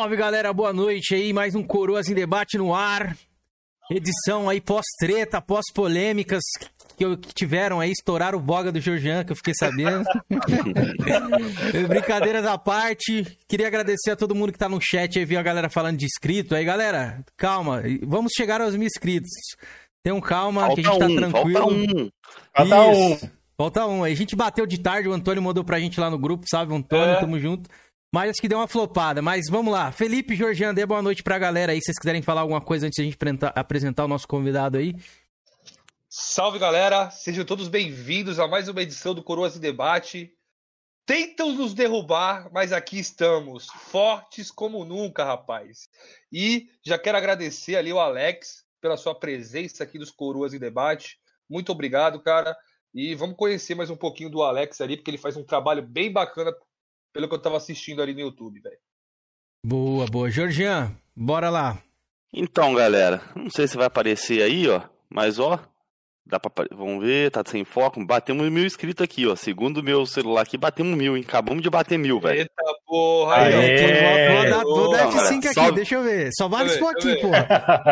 [0.00, 3.14] Salve galera, boa noite aí, mais um Coroas em Debate no ar.
[3.90, 6.40] Edição aí pós-treta, pós-polêmicas
[6.96, 10.02] que, que tiveram aí, estourar o boga do Georgian, que eu fiquei sabendo.
[11.86, 15.42] Brincadeiras à parte, queria agradecer a todo mundo que tá no chat aí, viu a
[15.42, 16.54] galera falando de inscrito.
[16.54, 19.30] Aí galera, calma, vamos chegar aos mil inscritos.
[20.02, 21.60] Tenham calma, falta que a gente tá um, tranquilo.
[21.60, 22.10] Falta um.
[22.56, 23.18] Falta um.
[23.54, 24.04] Falta um.
[24.04, 27.16] A gente bateu de tarde, o Antônio mandou pra gente lá no grupo, salve Antônio,
[27.16, 27.20] é.
[27.20, 27.68] tamo junto.
[28.12, 29.22] Mas acho que deu uma flopada.
[29.22, 29.92] Mas vamos lá.
[29.92, 31.78] Felipe Jorgian, dê boa noite pra galera aí.
[31.78, 33.18] Se vocês quiserem falar alguma coisa antes de a gente
[33.54, 34.94] apresentar o nosso convidado aí.
[36.08, 40.34] Salve galera, sejam todos bem-vindos a mais uma edição do Coroas em Debate.
[41.06, 45.88] Tentam nos derrubar, mas aqui estamos, fortes como nunca, rapaz.
[46.32, 51.16] E já quero agradecer ali o Alex pela sua presença aqui dos Coroas em Debate.
[51.48, 52.56] Muito obrigado, cara.
[52.92, 56.12] E vamos conhecer mais um pouquinho do Alex ali, porque ele faz um trabalho bem
[56.12, 56.52] bacana
[57.12, 58.78] pelo que eu tava assistindo ali no YouTube, velho.
[59.64, 60.30] Boa, boa.
[60.30, 61.82] Georgian, bora lá.
[62.32, 65.58] Então, galera, não sei se vai aparecer aí, ó, mas ó,
[66.30, 68.04] Dá pra, vamos ver, tá sem foco.
[68.04, 69.34] Batemos mil inscritos aqui, ó.
[69.34, 71.24] Segundo o meu celular aqui, batemos mil, hein?
[71.26, 72.40] Acabamos de bater mil, velho.
[72.40, 72.50] Eita
[72.86, 74.62] porra, aí.
[74.62, 75.70] Vou dar F5 aqui, Só...
[75.72, 76.30] deixa eu ver.
[76.32, 77.46] Só vale isso aqui, porra.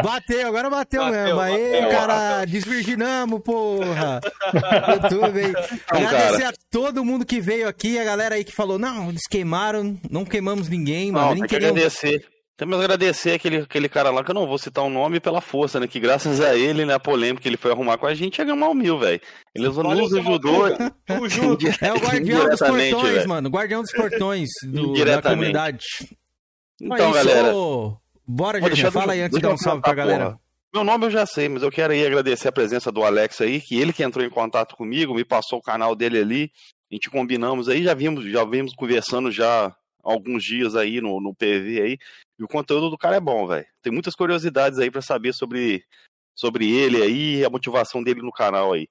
[0.04, 1.40] Bateu, agora bateu, bateu mesmo.
[1.40, 4.20] Aê, bateu, cara, desvirginamos, porra.
[4.94, 5.52] YouTube aí.
[5.88, 9.98] Agradecer a todo mundo que veio aqui, a galera aí que falou, não, eles queimaram,
[10.08, 11.26] não queimamos ninguém, mano.
[11.26, 12.24] Não, nem que agradecer.
[12.58, 15.40] Temos que agradecer aquele, aquele cara lá, que eu não vou citar o nome pela
[15.40, 15.86] força, né?
[15.86, 18.66] Que graças a ele, né, a polêmica que ele foi arrumar com a gente, chegamos
[18.66, 19.20] ao mil, velho.
[19.54, 20.66] Ele nos ajudou.
[21.80, 23.28] é o guardião dos portões, véio.
[23.28, 23.48] mano.
[23.48, 25.86] Guardião dos portões do, da comunidade.
[26.82, 27.52] Então, galera.
[28.26, 28.90] Bora, gente.
[28.90, 30.24] Fala aí antes de dar um salve pra galera.
[30.24, 30.40] Porra.
[30.74, 33.60] Meu nome eu já sei, mas eu quero aí agradecer a presença do Alex aí,
[33.60, 36.52] que ele que entrou em contato comigo, me passou o canal dele ali,
[36.90, 41.34] a gente combinamos aí, já vimos, já vimos conversando já alguns dias aí no, no
[41.34, 41.98] PV aí.
[42.38, 43.66] E o conteúdo do cara é bom, velho.
[43.82, 45.84] Tem muitas curiosidades aí para saber sobre,
[46.34, 48.88] sobre ele aí e a motivação dele no canal aí.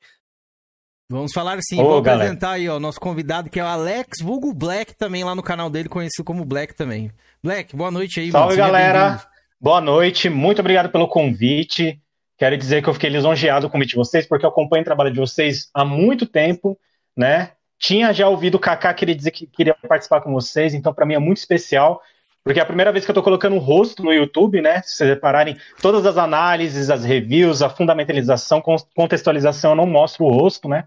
[1.09, 2.25] Vamos falar sim, Ô, vou galera.
[2.25, 5.69] apresentar aí, ó, nosso convidado que é o Alex Vulgo Black, também lá no canal
[5.69, 7.09] dele, conhecido como Black também.
[7.41, 8.29] Black, boa noite aí.
[8.29, 9.25] Salve, mano, galera.
[9.59, 12.01] Boa noite, muito obrigado pelo convite.
[12.37, 14.85] Quero dizer que eu fiquei lisonjeado com o convite de vocês, porque eu acompanho o
[14.85, 16.77] trabalho de vocês há muito tempo,
[17.15, 17.53] né?
[17.79, 21.13] Tinha já ouvido o Kaká querer dizer que queria participar com vocês, então para mim
[21.13, 22.01] é muito especial,
[22.43, 24.81] porque é a primeira vez que eu estou colocando o rosto no YouTube, né?
[24.81, 28.63] Se vocês repararem, todas as análises, as reviews, a fundamentalização,
[28.95, 30.85] contextualização, eu não mostro o rosto, né?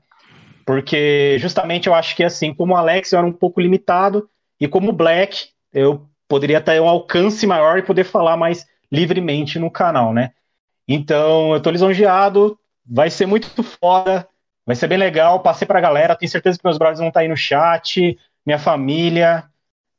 [0.65, 4.29] Porque justamente eu acho que assim, como o Alex eu era um pouco limitado,
[4.61, 9.71] e como Black, eu poderia ter um alcance maior e poder falar mais livremente no
[9.71, 10.33] canal, né?
[10.87, 14.27] Então, eu estou lisonjeado, vai ser muito foda
[14.67, 17.29] Vai ser bem legal, passei pra galera, tenho certeza que meus brothers vão estar aí
[17.29, 19.45] no chat, minha família,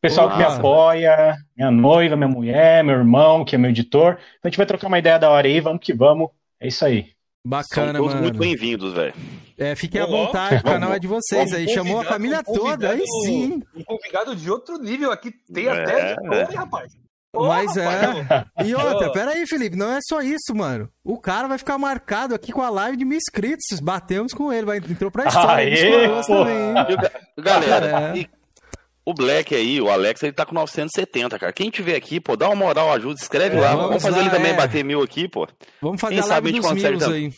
[0.02, 0.36] pessoal Olá.
[0.36, 4.14] que me apoia, minha noiva, minha mulher, meu irmão, que é meu editor.
[4.14, 6.30] Então a gente vai trocar uma ideia da hora aí, vamos que vamos.
[6.60, 7.12] É isso aí.
[7.46, 8.24] Bacana, São todos mano.
[8.24, 9.14] muito bem-vindos, velho.
[9.58, 11.68] É, fiquem à vontade, o canal é de vocês aí.
[11.70, 13.62] Chamou a família toda, aí sim.
[13.76, 16.58] Um convidado de outro nível aqui, tem é, até de é.
[16.58, 16.92] rapaz.
[17.34, 18.46] Mas é.
[18.66, 20.90] E outra, pera aí, Felipe, não é só isso, mano.
[21.04, 23.80] O cara vai ficar marcado aqui com a live de mil inscritos.
[23.82, 25.64] Batemos com ele, vai entrou pra história.
[25.64, 26.74] Aê, também,
[27.40, 28.26] Galera, é.
[29.06, 31.54] o Black aí, o Alex, ele tá com 970, cara.
[31.54, 33.70] Quem tiver aqui, pô, dá uma moral, ajuda, escreve é, lá.
[33.70, 34.56] Vamos, vamos fazer lá, ele também é.
[34.56, 35.48] bater mil aqui, pô.
[35.82, 37.34] Vamos fazer Quem a live dos mil aí.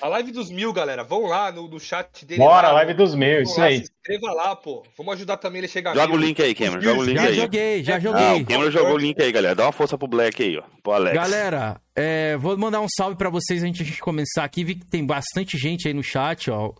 [0.00, 1.02] A live dos mil, galera.
[1.02, 2.40] Vão lá no, no chat dele.
[2.40, 3.78] Bora, lá, live dos mil, isso lá, aí.
[3.78, 4.82] Se inscreva lá, pô.
[4.96, 6.16] Vamos ajudar também ele a chegar Joga mil.
[6.16, 6.80] o link aí, Cameron.
[6.80, 7.34] Joga o link já aí.
[7.34, 8.24] Já joguei, já joguei.
[8.24, 9.54] Ah, o Cameron jogou o link aí, galera.
[9.54, 10.62] Dá uma força pro Black aí, ó.
[10.82, 11.14] Pro Alex.
[11.14, 14.64] Galera, é, vou mandar um salve pra vocês antes de a gente começar aqui.
[14.64, 16.72] Vi que tem bastante gente aí no chat, ó.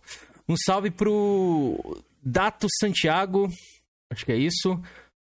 [0.47, 3.49] Um salve pro Dato Santiago.
[4.11, 4.79] Acho que é isso.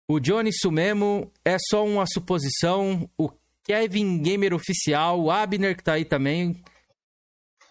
[0.08, 1.30] O Johnny Sumemo.
[1.44, 3.08] É só uma suposição.
[3.16, 3.30] O
[3.64, 5.20] Kevin Gamer Oficial.
[5.20, 6.60] O Abner, que tá aí também.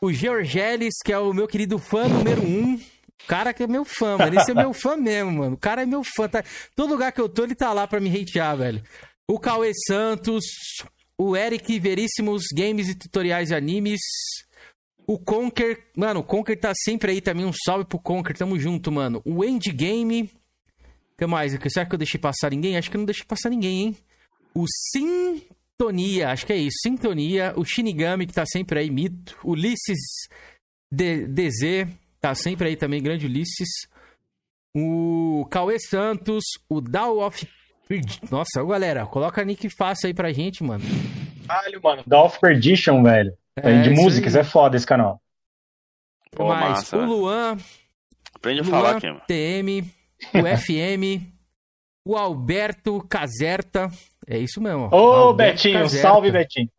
[0.05, 2.75] O Georgeles, que é o meu querido fã número um.
[2.75, 4.39] O cara que é meu fã, mano.
[4.39, 5.55] Esse é meu fã mesmo, mano.
[5.55, 6.29] O cara é meu fã.
[6.29, 6.43] Tá...
[6.75, 8.83] Todo lugar que eu tô, ele tá lá pra me hatear, velho.
[9.27, 10.45] O Cauê Santos.
[11.17, 13.99] O Eric Veríssimos Games e Tutoriais e Animes.
[15.07, 15.87] O Conker.
[15.97, 17.43] Mano, o Conker tá sempre aí também.
[17.43, 18.37] Um salve pro Conker.
[18.37, 19.23] Tamo junto, mano.
[19.25, 20.25] O Endgame.
[21.13, 21.51] O que mais?
[21.69, 22.77] Será que eu deixei passar ninguém?
[22.77, 23.97] Acho que eu não deixei passar ninguém, hein?
[24.53, 25.41] O Sim
[25.79, 26.77] Sintonia, acho que é isso.
[26.81, 29.37] Sintonia, o Shinigami, que tá sempre aí, mito.
[29.43, 29.99] Ulisses
[30.89, 31.87] DZ,
[32.21, 33.67] tá sempre aí também, grande Ulisses.
[34.73, 37.47] O Cauê Santos, o Dow of.
[38.31, 40.83] Nossa, galera, coloca nick fácil aí pra gente, mano.
[41.45, 43.37] Caralho, mano, Dow of Perdition, velho.
[43.57, 45.21] É, de músicas, é foda esse canal.
[46.31, 46.97] Pô, mais, massa.
[46.97, 47.57] o Luan.
[48.33, 49.21] Aprende a Luan falar aqui, mano.
[49.27, 49.81] TM,
[50.33, 51.23] o FM,
[52.05, 53.89] o Alberto Caserta,
[54.27, 54.89] É isso mesmo.
[54.91, 56.69] Ô, Betinho, Betinho salve, Betinho.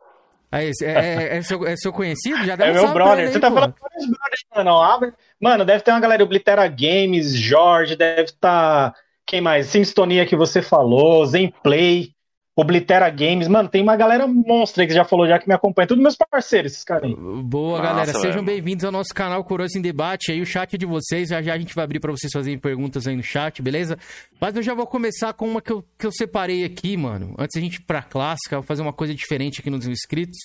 [0.50, 2.44] É, é, é, seu, é seu conhecido?
[2.44, 3.26] Já deu é meu brother.
[3.26, 5.12] Aí, Você tá falando com vários brothers, mano.
[5.40, 8.92] Mano, deve ter uma galera, Oblitera Games, Jorge, deve estar.
[8.92, 8.94] Tá...
[9.26, 9.66] Quem mais?
[9.66, 12.15] Sintonia que você falou, Zenplay.
[12.58, 15.86] Oblitera Games, mano, tem uma galera monstra aí que já falou já que me acompanha,
[15.86, 17.14] todos meus parceiros, esses caras aí.
[17.14, 20.86] Boa, Nossa, galera, sejam bem-vindos ao nosso canal Coroas em Debate, aí o chat de
[20.86, 23.98] vocês, já já a gente vai abrir para vocês fazerem perguntas aí no chat, beleza?
[24.40, 27.58] Mas eu já vou começar com uma que eu, que eu separei aqui, mano, antes
[27.58, 30.38] a gente ir pra clássica, vou fazer uma coisa diferente aqui nos inscritos.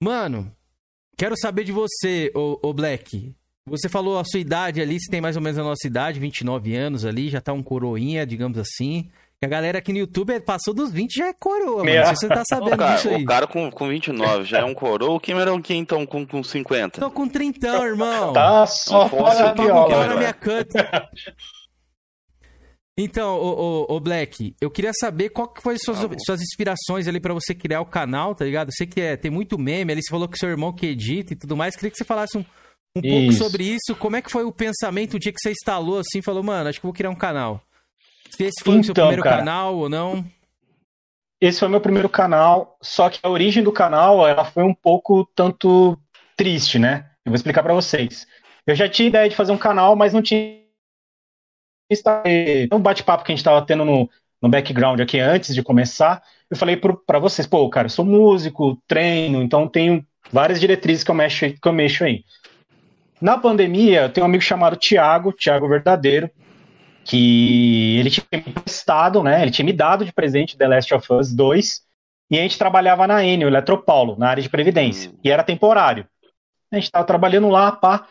[0.00, 0.52] Mano,
[1.16, 3.34] quero saber de você, ô, ô Black,
[3.68, 6.76] você falou a sua idade ali, você tem mais ou menos a nossa idade, 29
[6.76, 9.10] anos ali, já tá um coroinha, digamos assim.
[9.44, 12.06] A galera aqui no YouTube passou dos 20 já é coroa, mano.
[12.06, 13.22] Se você tá sabendo o cara, disso aí.
[13.22, 15.14] O cara com, com 29 já é um coroa.
[15.14, 17.00] O Cameron aqui então com, com 50?
[17.00, 18.32] Tô com 30, irmão.
[18.32, 20.06] Tá só fora de aula.
[20.06, 20.70] na minha cut.
[22.98, 27.06] Então, o, o, o, Black, eu queria saber qual que foi suas, tá suas inspirações
[27.06, 28.68] ali para você criar o canal, tá ligado?
[28.68, 31.34] Eu sei que é, tem muito meme ali, você falou que seu irmão que edita
[31.34, 31.76] e tudo mais.
[31.76, 32.44] Queria que você falasse um,
[32.96, 33.94] um pouco sobre isso.
[33.98, 36.80] Como é que foi o pensamento o dia que você instalou assim, falou, mano, acho
[36.80, 37.62] que vou criar um canal.
[38.36, 40.22] Se esse foi então, o seu então, primeiro cara, canal ou não?
[41.40, 44.74] Esse foi o meu primeiro canal, só que a origem do canal ela foi um
[44.74, 45.98] pouco tanto
[46.36, 47.10] triste, né?
[47.24, 48.26] Eu vou explicar para vocês.
[48.66, 50.60] Eu já tinha ideia de fazer um canal, mas não tinha
[52.70, 54.10] um bate-papo que a gente estava tendo no,
[54.42, 56.22] no background aqui antes de começar.
[56.50, 61.10] Eu falei para vocês, pô, cara, eu sou músico, treino, então tenho várias diretrizes que
[61.10, 62.22] eu mexo, que eu mexo aí.
[63.18, 66.30] Na pandemia, eu tenho um amigo chamado Tiago, Tiago Verdadeiro,
[67.06, 69.40] que ele tinha me emprestado, né?
[69.40, 71.82] Ele tinha me dado de presente The Last of Us 2,
[72.28, 75.18] e a gente trabalhava na Enio, Eletropaulo, na área de previdência, hum.
[75.22, 76.06] e era temporário.
[76.70, 78.08] A gente tava trabalhando lá, pá,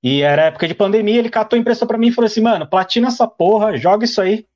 [0.00, 2.68] e era época de pandemia, ele catou a impressão para mim e falou assim, mano,
[2.68, 4.46] platina essa porra, joga isso aí,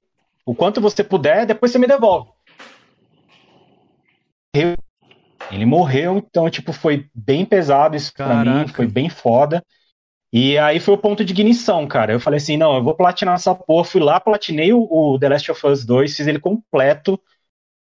[0.47, 2.31] o quanto você puder, depois você me devolve.
[4.55, 4.77] Eu,
[5.51, 8.41] ele morreu, então, tipo, foi bem pesado isso Caraca.
[8.41, 9.65] pra mim, foi bem foda.
[10.37, 12.13] E aí foi o ponto de ignição, cara.
[12.13, 13.85] Eu falei assim, não, eu vou platinar essa porra.
[13.85, 17.21] Fui lá, platinei o, o The Last of Us 2, fiz ele completo,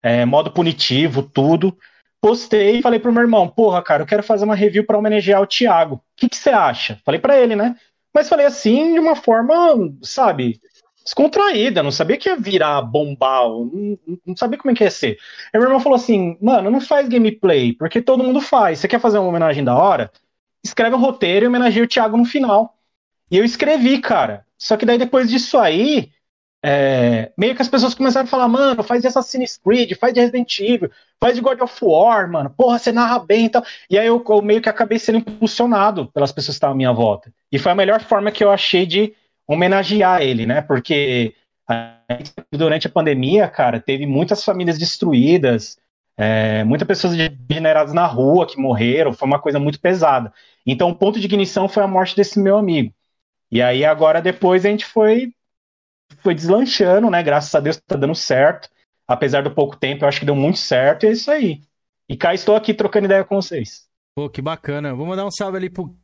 [0.02, 1.78] é, modo punitivo, tudo.
[2.20, 5.40] Postei e falei pro meu irmão, porra, cara, eu quero fazer uma review para homenagear
[5.40, 5.94] o Thiago.
[5.94, 7.00] O que, você acha?
[7.04, 7.76] Falei para ele, né?
[8.12, 9.54] Mas falei assim, de uma forma,
[10.02, 10.60] sabe,
[11.04, 15.18] descontraída, não sabia que ia virar bombar, não, não, sabia como é que ia ser.
[15.54, 18.80] Aí meu irmão falou assim, mano, não faz gameplay, porque todo mundo faz.
[18.80, 20.10] Você quer fazer uma homenagem da hora?
[20.64, 22.76] Escreve um roteiro e homenageia o Thiago no final.
[23.30, 24.44] E eu escrevi, cara.
[24.58, 26.10] Só que daí depois disso aí,
[26.62, 30.20] é, meio que as pessoas começaram a falar, mano, faz de Assassin's Creed, faz de
[30.20, 33.64] Resident Evil, faz de God of War, mano, porra, você narra bem e tal.
[33.88, 36.92] E aí eu, eu meio que acabei sendo impulsionado pelas pessoas que estavam à minha
[36.92, 37.32] volta.
[37.50, 39.14] E foi a melhor forma que eu achei de
[39.46, 40.60] homenagear ele, né?
[40.60, 41.34] Porque
[42.52, 45.78] durante a pandemia, cara, teve muitas famílias destruídas,
[46.22, 50.30] é, muitas pessoas degeneradas na rua que morreram, foi uma coisa muito pesada.
[50.66, 52.92] Então, o ponto de ignição foi a morte desse meu amigo.
[53.50, 55.32] E aí, agora, depois, a gente foi,
[56.18, 57.22] foi deslanchando, né?
[57.22, 58.68] Graças a Deus tá dando certo.
[59.08, 61.62] Apesar do pouco tempo, eu acho que deu muito certo, e é isso aí.
[62.06, 63.88] E cá estou aqui trocando ideia com vocês.
[64.14, 64.94] Pô, que bacana.
[64.94, 65.96] Vou mandar um salve ali pro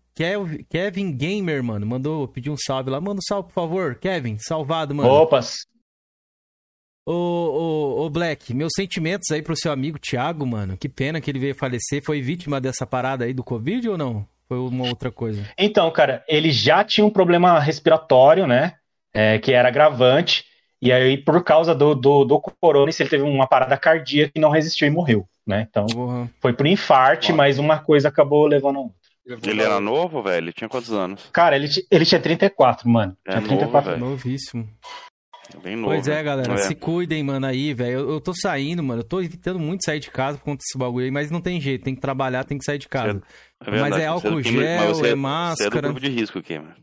[0.70, 1.84] Kevin Gamer, mano.
[1.84, 2.98] Mandou pedir um salve lá.
[3.02, 3.96] Manda um salve, por favor.
[3.96, 5.10] Kevin, salvado, mano.
[5.10, 5.66] Opas.
[7.06, 10.76] Ô, ô, ô, Black, meus sentimentos aí pro seu amigo Thiago, mano.
[10.76, 12.02] Que pena que ele veio falecer.
[12.02, 14.26] Foi vítima dessa parada aí do Covid ou não?
[14.48, 15.48] Foi uma outra coisa?
[15.56, 18.74] Então, cara, ele já tinha um problema respiratório, né?
[19.14, 20.44] É, que era agravante.
[20.82, 24.50] E aí, por causa do, do, do corona, ele teve uma parada cardíaca e não
[24.50, 25.66] resistiu e morreu, né?
[25.70, 26.28] Então, uhum.
[26.40, 27.36] foi por infarte, uhum.
[27.36, 29.50] mas uma coisa acabou levando a outra.
[29.50, 30.44] Ele era novo, velho?
[30.44, 31.28] Ele tinha quantos anos?
[31.32, 33.16] Cara, ele, ele tinha 34, mano.
[33.26, 34.68] É tinha 34 novo, Novíssimo.
[35.62, 36.52] Bem novo, pois é, galera.
[36.54, 36.58] É.
[36.58, 38.00] Se cuidem, mano, aí, velho.
[38.00, 39.00] Eu, eu, tô saindo, mano.
[39.00, 41.60] Eu tô evitando muito sair de casa por conta desse bagulho aí, mas não tem
[41.60, 41.84] jeito.
[41.84, 43.22] Tem que trabalhar, tem que sair de casa.
[43.64, 45.70] É mas é álcool gel, você, é máscara.
[45.70, 46.74] Você é do grupo de risco aqui, mano.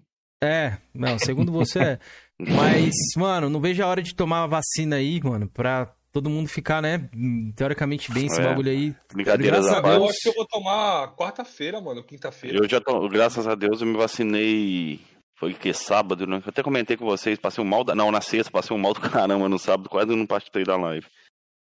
[0.43, 1.99] É, não, segundo você é.
[2.37, 6.49] Mas, mano, não vejo a hora de tomar a vacina aí, mano, pra todo mundo
[6.49, 7.09] ficar, né,
[7.55, 8.93] teoricamente bem esse é, bagulho aí.
[9.13, 9.95] Brincadeira graças a Deus.
[9.95, 12.57] Eu acho que eu vou tomar quarta-feira, mano, quinta-feira.
[12.57, 14.99] Eu já tô, graças a Deus, eu me vacinei
[15.43, 16.37] foi que sábado, né?
[16.37, 17.93] Eu até comentei com vocês, passei um mal da...
[17.93, 21.05] Não, na sexta, passei um mal do caramba no sábado, quase não participei da live.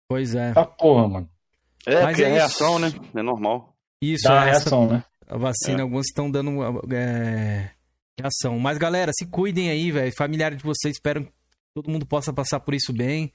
[0.08, 0.53] Pois é.
[0.53, 1.30] Tá porra, mano.
[1.86, 2.94] É, Mas é, é reação, né?
[3.15, 3.75] É normal.
[4.01, 5.03] Isso, Dá a reação, né?
[5.27, 5.82] A vacina, é.
[5.82, 6.62] alguns estão dando
[6.94, 7.72] é,
[8.20, 8.60] reação.
[8.60, 10.13] Mas, galera, se cuidem aí, velho.
[10.15, 11.32] Familiares de vocês, espero que
[11.75, 13.30] todo mundo possa passar por isso bem.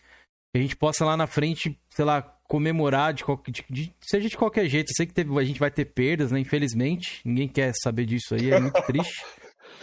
[0.52, 4.28] Que a gente possa lá na frente, sei lá, comemorar de, qualquer, de, de, seja
[4.28, 4.90] de qualquer jeito.
[4.90, 6.38] Eu sei que teve, a gente vai ter perdas, né?
[6.38, 7.20] Infelizmente.
[7.24, 9.24] Ninguém quer saber disso aí, é muito triste.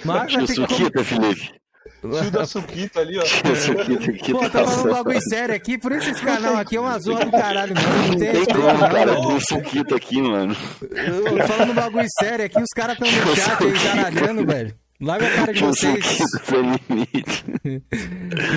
[0.05, 1.03] Mas ter que...
[1.03, 1.53] Felipe.
[2.01, 3.23] Tio da Suquita ali, ó.
[4.31, 7.25] Pô, tá falando um bagulho sério aqui, por isso esse canal aqui é uma zorra
[7.25, 8.07] do caralho, mano.
[8.09, 10.55] Não tem como, cara, com suquita aqui, mano.
[10.91, 14.75] Eu- Falando um bagulho sério aqui, os caras tão no chat aí zaralhando, velho.
[15.01, 16.05] Larga a cara de vocês.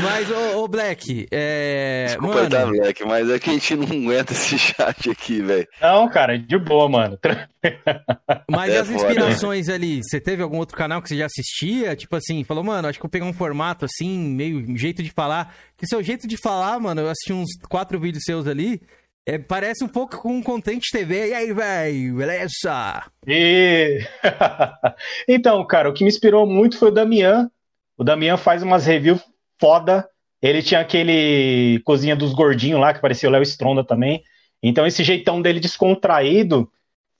[0.02, 2.06] Mas, ô, ô Black, é.
[2.06, 5.42] Desculpa aí, tá, Mano, Black, mas é que a gente não aguenta esse chat aqui,
[5.42, 5.66] velho.
[5.80, 7.18] Não, cara, de boa, mano.
[8.48, 10.00] mas É e as foda, inspirações ali?
[10.02, 11.96] Você teve algum outro canal que você já assistia?
[11.96, 15.10] Tipo assim, falou, mano, acho que eu peguei um formato assim, meio um jeito de
[15.10, 15.54] falar.
[15.76, 18.80] Que seu jeito de falar, mano, eu assisti uns quatro vídeos seus ali.
[19.28, 21.28] É, parece um pouco com um Content TV.
[21.28, 23.04] E aí, velho, beleza?
[23.26, 24.00] E...
[25.28, 27.50] então, cara, o que me inspirou muito foi o Damian.
[27.98, 29.22] O Damian faz umas reviews
[29.60, 30.08] foda.
[30.40, 34.24] Ele tinha aquele cozinha dos gordinhos lá, que parecia o Léo Stronda também.
[34.62, 36.72] Então, esse jeitão dele descontraído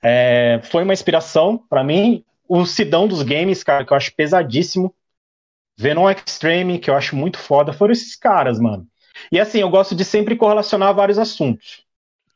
[0.03, 2.25] é, foi uma inspiração pra mim.
[2.49, 4.95] O Sidão dos games, cara, que eu acho pesadíssimo.
[5.77, 8.87] Venom Extreme, que eu acho muito foda, foram esses caras, mano.
[9.31, 11.87] E assim, eu gosto de sempre correlacionar vários assuntos.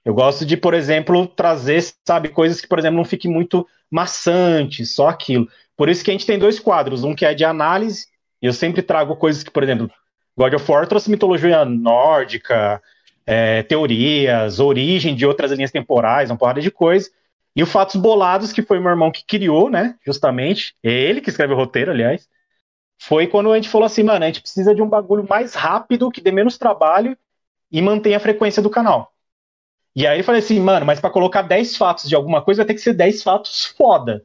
[0.04, 4.94] Eu gosto de, por exemplo, trazer, sabe, coisas que, por exemplo, não fiquem muito maçantes,
[4.94, 5.48] só aquilo.
[5.76, 8.06] Por isso que a gente tem dois quadros, um que é de análise,
[8.40, 9.90] e eu sempre trago coisas que, por exemplo,
[10.36, 12.82] God of War trouxe mitologia nórdica,
[13.24, 17.08] é, teorias, origem de outras linhas temporais, uma porrada de coisa.
[17.54, 21.52] E o Fatos Bolados, que foi meu irmão que criou, né, justamente, ele que escreve
[21.52, 22.28] o roteiro, aliás,
[22.98, 26.10] foi quando a gente falou assim, mano, a gente precisa de um bagulho mais rápido,
[26.10, 27.16] que dê menos trabalho
[27.70, 29.11] e mantenha a frequência do canal.
[29.94, 32.66] E aí eu falei assim, mano, mas para colocar 10 fatos de alguma coisa vai
[32.66, 34.24] ter que ser 10 fatos foda.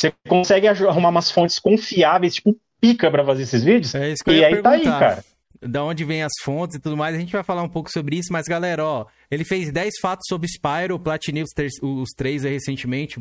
[0.00, 3.94] Você consegue arrumar umas fontes confiáveis, tipo pica pra fazer esses vídeos?
[3.94, 5.00] É isso que eu E ia aí tá aí, perguntar.
[5.00, 5.24] cara.
[5.62, 8.16] Da onde vem as fontes e tudo mais, a gente vai falar um pouco sobre
[8.16, 12.44] isso, mas galera, ó, ele fez 10 fatos sobre Spyro, platinei os, ter- os três
[12.44, 13.18] aí recentemente.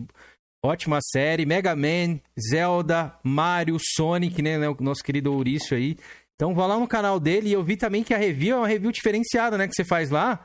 [0.65, 2.19] Ótima série, Mega Man,
[2.49, 5.97] Zelda, Mario, Sonic, né, né, o nosso querido Ourício aí.
[6.35, 8.67] Então vá lá no canal dele e eu vi também que a review é uma
[8.67, 10.41] review diferenciada, né, que você faz lá.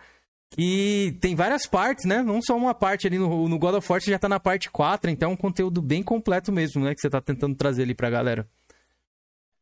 [0.57, 2.23] E tem várias partes, né?
[2.23, 4.71] Não só uma parte ali no, no God of War, você já tá na parte
[4.71, 6.95] 4, então é um conteúdo bem completo mesmo, né?
[6.95, 8.47] Que você tá tentando trazer ali pra galera.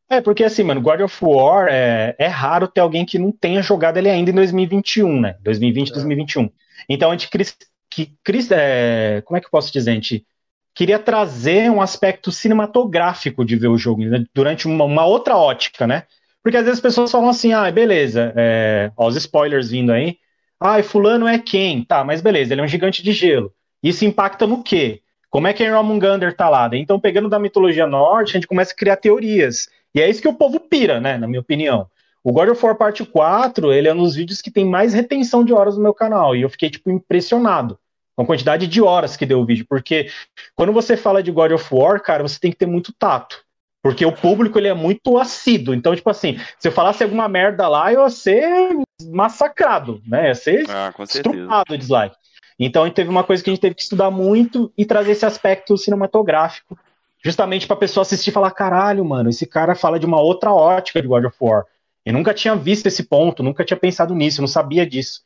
[0.09, 3.61] É, porque assim, mano, God of War é, é raro ter alguém que não tenha
[3.61, 5.35] jogado ele ainda em 2021, né?
[5.41, 5.93] 2020, É.
[5.93, 6.49] 2021.
[6.87, 7.57] Então a gente cris,
[7.89, 9.91] que, cris, é, como é que eu posso dizer?
[9.91, 10.25] A gente
[10.73, 14.25] queria trazer um aspecto cinematográfico de ver o jogo né?
[14.33, 16.03] durante uma, uma outra ótica, né?
[16.41, 20.17] Porque às vezes as pessoas falam assim, ah, beleza, é, ó, os spoilers vindo aí.
[20.59, 21.83] Ah, fulano é quem?
[21.83, 23.53] Tá, mas beleza, ele é um gigante de gelo.
[23.81, 25.01] Isso impacta no quê?
[25.29, 26.69] Como é que Jormungandr tá lá?
[26.73, 29.69] Então, pegando da mitologia norte, a gente começa a criar teorias.
[29.93, 31.17] E é isso que o povo pira, né?
[31.17, 31.87] Na minha opinião.
[32.23, 35.43] O God of War Parte 4, ele é um dos vídeos que tem mais retenção
[35.43, 36.35] de horas no meu canal.
[36.35, 37.77] E eu fiquei, tipo, impressionado
[38.15, 39.65] com a quantidade de horas que deu o vídeo.
[39.69, 40.09] Porque
[40.55, 43.45] quando você fala de God of War, cara, você tem que ter muito tato.
[43.83, 45.73] Porque o público, ele é muito assíduo.
[45.73, 50.27] Então, tipo assim, se eu falasse alguma merda lá, eu ia ser massacrado, né?
[50.27, 52.15] Ia ser Ah, estrupado o dislike.
[52.59, 55.11] Então a gente teve uma coisa que a gente teve que estudar muito e trazer
[55.11, 56.77] esse aspecto cinematográfico,
[57.23, 60.51] justamente para a pessoa assistir e falar: caralho, mano, esse cara fala de uma outra
[60.51, 61.65] ótica de God of War.
[62.05, 65.21] Eu nunca tinha visto esse ponto, nunca tinha pensado nisso, não sabia disso.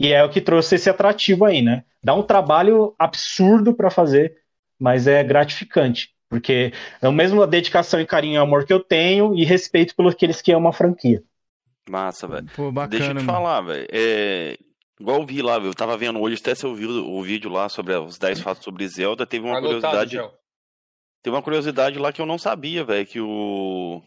[0.00, 1.84] E é o que trouxe esse atrativo aí, né?
[2.02, 4.38] Dá um trabalho absurdo para fazer,
[4.80, 8.80] mas é gratificante, porque é o mesmo a dedicação e carinho e amor que eu
[8.80, 11.22] tenho e respeito pelos aqueles que amam a franquia.
[11.88, 12.46] Massa, velho.
[12.54, 13.26] Pô, bacana, Deixa eu te mano.
[13.26, 13.86] falar, velho.
[13.90, 14.56] É...
[15.00, 17.94] Igual eu vi lá, eu tava vendo hoje, até você ouviu o vídeo lá sobre
[17.96, 20.12] os 10 fatos sobre Zelda, teve uma Anotado, curiosidade.
[20.12, 20.32] João.
[21.22, 24.02] Tem uma curiosidade lá que eu não sabia, velho, que o.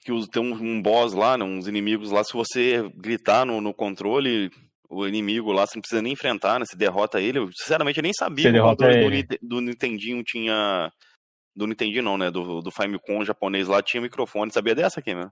[0.00, 3.60] Que os, tem um, um boss lá, né, uns inimigos lá, se você gritar no,
[3.60, 4.50] no controle,
[4.88, 6.64] o inimigo lá, você não precisa nem enfrentar, né?
[6.66, 7.38] Você derrota ele.
[7.38, 10.90] Eu, sinceramente, eu nem sabia Você que o derrota controle do, do Nintendinho tinha.
[11.54, 12.30] Do Nintendinho não, né?
[12.30, 14.52] Do, do Famicom japonês lá tinha microfone.
[14.52, 15.30] Sabia dessa aqui, meu?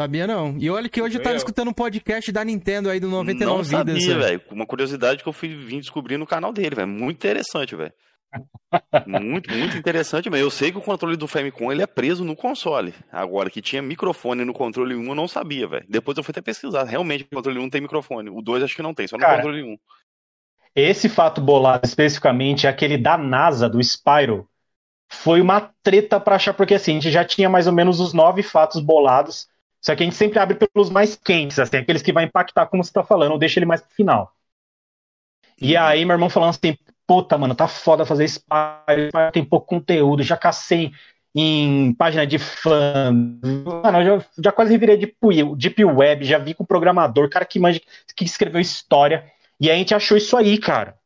[0.00, 0.56] Sabia não.
[0.58, 1.38] E olha que hoje eu tava Eu.
[1.38, 4.08] escutando um podcast da Nintendo aí do 99 não sabia, Vidas.
[4.08, 4.14] né?
[4.22, 4.42] velho.
[4.50, 6.88] Uma curiosidade que eu fui vim descobrir no canal dele, velho.
[6.88, 7.92] Muito interessante, velho.
[9.06, 12.34] muito, muito interessante, mas eu sei que o controle do Famicom ele é preso no
[12.34, 12.94] console.
[13.12, 15.84] Agora, que tinha microfone no controle 1, eu não sabia, velho.
[15.86, 16.84] Depois eu fui até pesquisar.
[16.84, 18.30] Realmente, o controle 1 tem microfone.
[18.30, 19.76] O 2 acho que não tem, só no Cara, controle 1.
[20.74, 24.48] Esse fato bolado especificamente, aquele da NASA, do Spyro,
[25.12, 28.14] foi uma treta pra achar, porque assim, a gente já tinha mais ou menos os
[28.14, 29.48] nove fatos bolados,
[29.80, 32.84] só que a gente sempre abre pelos mais quentes, assim, aqueles que vai impactar, como
[32.84, 34.34] você tá falando, ou deixa ele mais pro final.
[35.60, 40.22] E aí, meu irmão falando assim, puta, mano, tá foda fazer Spyro tem pouco conteúdo,
[40.22, 40.92] já cacei
[41.34, 45.16] em página de fã, mano, eu já, já quase revirei Deep,
[45.56, 47.80] Deep Web, já vi com o programador, cara que manja,
[48.16, 50.99] que escreveu história, e aí a gente achou isso aí, cara.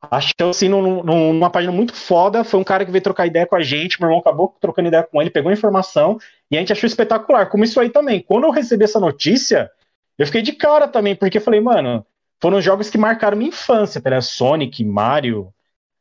[0.00, 2.44] Achou assim num, numa página muito foda.
[2.44, 4.00] Foi um cara que veio trocar ideia com a gente.
[4.00, 6.18] Meu irmão acabou trocando ideia com ele, pegou a informação
[6.50, 7.48] e a gente achou espetacular.
[7.48, 8.22] Como isso aí também.
[8.22, 9.70] Quando eu recebi essa notícia,
[10.16, 12.06] eu fiquei de cara também, porque eu falei, mano,
[12.40, 15.52] foram jogos que marcaram minha infância, tá Sonic, Mario,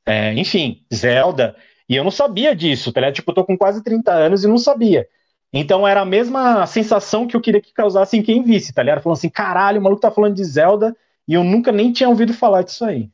[0.06, 1.56] é, enfim, Zelda.
[1.90, 3.16] E eu não sabia disso, tá ligado?
[3.16, 5.08] Tipo, eu tô com quase 30 anos e não sabia.
[5.52, 9.02] Então era a mesma sensação que eu queria que causasse em quem visse, tá ligado?
[9.02, 10.96] Falando assim, caralho, o maluco tá falando de Zelda
[11.28, 13.10] e eu nunca nem tinha ouvido falar disso aí.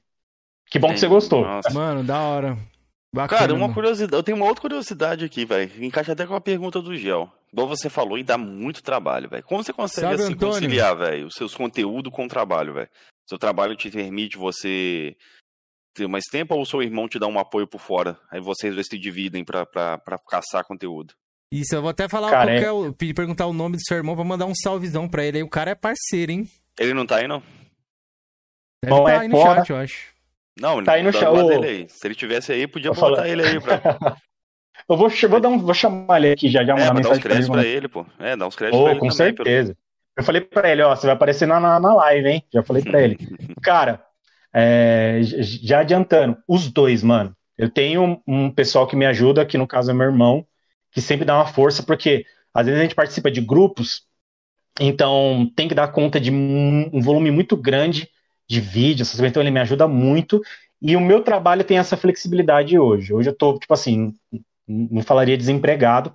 [0.70, 1.44] Que bom que você gostou.
[1.46, 1.70] Nossa.
[1.72, 2.58] Mano, da hora.
[3.14, 5.72] Bacana, Cara, uma curiosidade, eu tenho uma outra curiosidade aqui, velho.
[5.86, 7.32] Encaixa até com a pergunta do Gel.
[7.52, 9.44] Igual você falou, e dá muito trabalho, velho.
[9.44, 12.90] Como você consegue Sabe, assim, conciliar, velho, os seus conteúdos com o trabalho, velho?
[13.30, 15.16] Seu trabalho te permite você
[15.94, 18.20] ter mais tempo ou o seu irmão te dá um apoio por fora?
[18.32, 21.14] Aí vocês dois se dividem pra, pra, pra caçar conteúdo.
[21.52, 22.90] Isso, eu vou até falar cara, qual é...
[22.90, 25.38] o, pedir perguntar o nome do seu irmão pra mandar um salvezão pra ele.
[25.38, 26.50] Aí o cara é parceiro, hein?
[26.80, 27.44] Ele não tá aí, não?
[28.84, 29.60] Deve Bom, tá é aí no fora.
[29.60, 30.13] chat, eu acho.
[30.60, 31.88] Não, ele tá aí no tá chat.
[31.90, 33.28] Se ele tivesse aí, podia botar falar.
[33.28, 33.82] ele aí pra.
[34.88, 37.50] eu vou, vou, dar um, vou chamar ele aqui já, já é, mandar uns créditos
[37.50, 38.06] pra, ele, pô.
[38.20, 39.00] É, dá uns créditos oh, pra ele.
[39.00, 39.74] Com também, certeza.
[39.74, 39.84] Pelo...
[40.16, 42.44] Eu falei pra ele, ó, você vai aparecer na, na, na live, hein?
[42.54, 43.18] Já falei pra ele.
[43.64, 44.04] Cara,
[44.54, 47.36] é, já adiantando, os dois, mano.
[47.58, 50.46] Eu tenho um pessoal que me ajuda, que no caso é meu irmão,
[50.92, 54.04] que sempre dá uma força, porque às vezes a gente participa de grupos,
[54.80, 58.10] então tem que dar conta de um, um volume muito grande
[58.50, 60.42] de vídeos, então ele me ajuda muito.
[60.82, 63.14] E o meu trabalho tem essa flexibilidade hoje.
[63.14, 64.14] Hoje eu tô, tipo assim,
[64.68, 66.14] não falaria desempregado,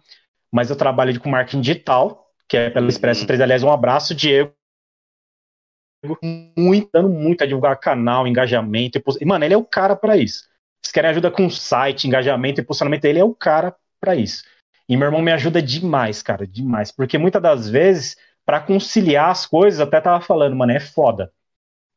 [0.52, 3.40] mas eu trabalho com marketing digital, que é pelo Expresso 3.
[3.40, 4.52] Aliás, um abraço, Diego.
[6.56, 9.02] Muito, dando muito a divulgar canal, engajamento.
[9.20, 10.48] E, mano, ele é o cara para isso.
[10.84, 14.44] Se querem ajuda com site, engajamento e posicionamento, ele é o cara para isso.
[14.88, 16.90] E meu irmão me ajuda demais, cara, demais.
[16.90, 21.32] Porque muitas das vezes, para conciliar as coisas, até tava falando, mano, é foda.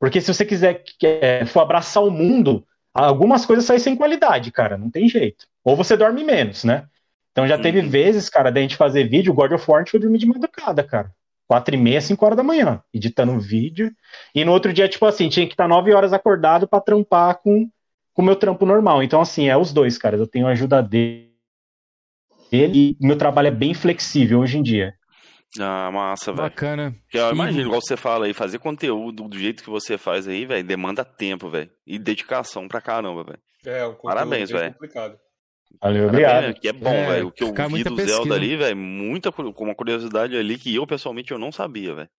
[0.01, 4.75] Porque se você quiser é, for abraçar o mundo, algumas coisas saem sem qualidade, cara,
[4.75, 5.45] não tem jeito.
[5.63, 6.87] Ou você dorme menos, né?
[7.31, 7.87] Então já teve uhum.
[7.87, 10.25] vezes, cara, da gente fazer vídeo, o God of War a gente foi dormir de
[10.25, 11.11] madrugada, cara.
[11.47, 13.91] Quatro e meia, cinco horas da manhã, editando vídeo.
[14.33, 17.69] E no outro dia, tipo assim, tinha que estar nove horas acordado para trampar com
[18.17, 19.03] o meu trampo normal.
[19.03, 20.17] Então, assim, é os dois, cara.
[20.17, 21.29] Eu tenho ajuda dele
[22.51, 24.95] e meu trabalho é bem flexível hoje em dia.
[25.59, 26.49] Ah, massa, velho.
[26.49, 26.95] Bacana.
[27.03, 30.45] Porque eu imagino, igual você fala aí, fazer conteúdo do jeito que você faz aí,
[30.45, 31.69] velho, demanda tempo, velho.
[31.85, 33.39] E dedicação pra caramba, velho.
[33.65, 34.73] É, o Parabéns, velho.
[34.73, 35.19] complicado.
[35.81, 36.53] Valeu, obrigado.
[36.53, 37.27] Que é bom, é, velho.
[37.27, 38.17] O que eu vi do pesquisa.
[38.17, 42.09] Zelda ali, velho, muita com uma curiosidade ali que eu pessoalmente eu não sabia, velho.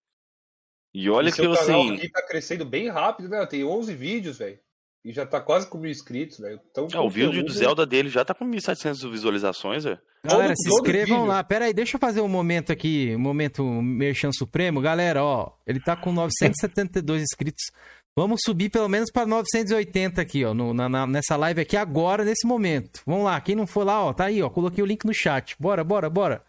[0.94, 1.96] E olha e que eu assim.
[1.96, 3.44] aqui tá crescendo bem rápido, né?
[3.46, 4.58] Tem 11 vídeos, velho.
[5.04, 6.60] E já tá quase com mil inscritos, velho.
[6.70, 9.98] Então, é, o vídeo do Zelda dele já tá com 1.700 visualizações, velho.
[10.24, 11.42] Galera, se inscrevam lá.
[11.42, 14.80] Pera aí, deixa eu fazer um momento aqui, um momento Merchan Supremo.
[14.80, 17.72] Galera, ó, ele tá com 972 inscritos.
[18.14, 22.46] Vamos subir pelo menos para 980 aqui, ó, no, na, nessa live aqui agora, nesse
[22.46, 23.00] momento.
[23.04, 25.56] Vamos lá, quem não for lá, ó, tá aí, ó, coloquei o link no chat.
[25.58, 26.44] Bora, bora, bora.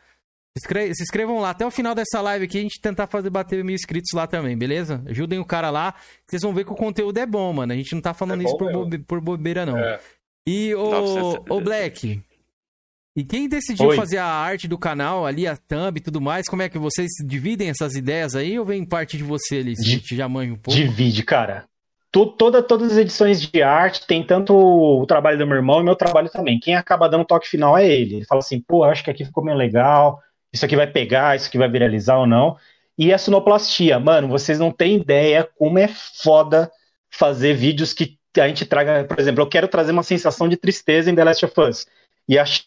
[0.58, 3.74] Se, inscrevam lá até o final dessa live aqui, a gente tentar fazer bater mil
[3.74, 5.04] inscritos lá também, beleza?
[5.08, 5.96] Ajudem o cara lá,
[6.28, 7.74] vocês vão ver que o conteúdo é bom, mano.
[7.74, 9.80] A gente não tá falando é isso por, bobe, por, bobeira, não.
[9.80, 10.00] É.
[10.48, 12.22] E o, o Black,
[13.16, 13.96] e quem decidiu Oi.
[13.96, 17.10] fazer a arte do canal ali, a thumb e tudo mais, como é que vocês
[17.24, 19.76] dividem essas ideias aí ou vem parte de você ali?
[19.76, 20.80] Se Di já manja um pouco?
[20.80, 21.66] Divide, cara.
[22.12, 25.96] toda, todas as edições de arte tem tanto o trabalho do meu irmão e meu
[25.96, 26.60] trabalho também.
[26.60, 28.16] Quem acaba dando toque final é ele.
[28.16, 30.20] Ele fala assim, pô, acho que aqui ficou meio legal,
[30.54, 32.58] isso aqui vai pegar, isso aqui vai viralizar ou não.
[32.98, 36.72] E a sonoplastia, mano, vocês não têm ideia como é foda
[37.10, 41.10] fazer vídeos que a gente traga, por exemplo, eu quero trazer uma sensação de tristeza
[41.10, 41.88] em The Last of Us.
[42.28, 42.66] E acho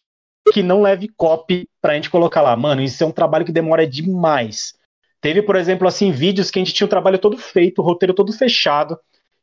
[0.53, 2.57] que não leve copy pra gente colocar lá.
[2.57, 4.75] Mano, isso é um trabalho que demora demais.
[5.21, 8.15] Teve, por exemplo, assim, vídeos que a gente tinha o trabalho todo feito, o roteiro
[8.15, 8.99] todo fechado.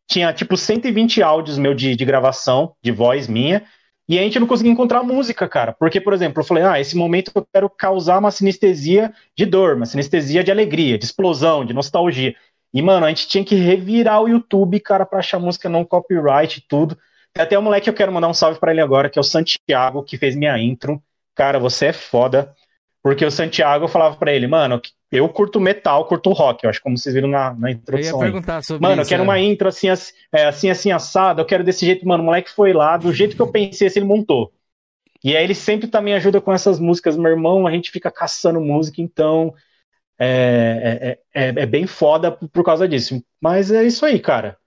[0.08, 3.65] Tinha, tipo, 120 áudios meu de, de gravação, de voz minha.
[4.07, 5.73] E a gente não conseguia encontrar música, cara.
[5.73, 9.75] Porque, por exemplo, eu falei, ah, esse momento eu quero causar uma sinestesia de dor,
[9.75, 12.35] uma sinestesia de alegria, de explosão, de nostalgia.
[12.73, 16.57] E, mano, a gente tinha que revirar o YouTube, cara, pra achar música não copyright
[16.59, 16.97] e tudo.
[17.33, 19.21] Tem até um moleque que eu quero mandar um salve para ele agora, que é
[19.21, 21.01] o Santiago, que fez minha intro.
[21.35, 22.53] Cara, você é foda.
[23.03, 26.97] Porque o Santiago falava para ele, mano, eu curto metal, curto rock, eu acho como
[26.97, 28.21] vocês viram na, na introdução.
[28.21, 29.01] Eu ia perguntar sobre mano, isso.
[29.01, 29.25] eu quero é.
[29.25, 32.49] uma intro assim, assim, é, assim, assim, assada, eu quero desse jeito, mano, o moleque
[32.49, 34.53] foi lá, do jeito que eu pensei, assim, ele montou.
[35.21, 38.61] E aí ele sempre também ajuda com essas músicas, meu irmão, a gente fica caçando
[38.61, 39.53] música, então
[40.17, 43.21] é, é, é, é bem foda por causa disso.
[43.41, 44.57] Mas é isso aí, cara.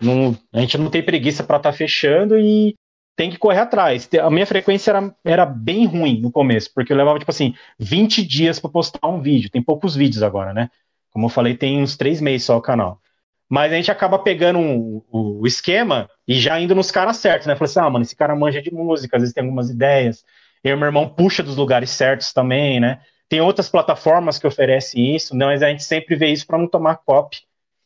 [0.00, 2.74] Não, a gente não tem preguiça para estar tá fechando e
[3.18, 4.08] tem que correr atrás.
[4.22, 8.24] A minha frequência era, era bem ruim no começo, porque eu levava, tipo assim, 20
[8.24, 9.50] dias para postar um vídeo.
[9.50, 10.70] Tem poucos vídeos agora, né?
[11.10, 13.00] Como eu falei, tem uns três meses só o canal.
[13.48, 17.56] Mas a gente acaba pegando um, o esquema e já indo nos caras certos, né?
[17.56, 20.24] Falei assim, ah, mano, esse cara manja de música, às vezes tem algumas ideias.
[20.62, 23.00] E meu irmão puxa dos lugares certos também, né?
[23.28, 25.44] Tem outras plataformas que oferecem isso, né?
[25.46, 27.38] mas a gente sempre vê isso para não tomar copy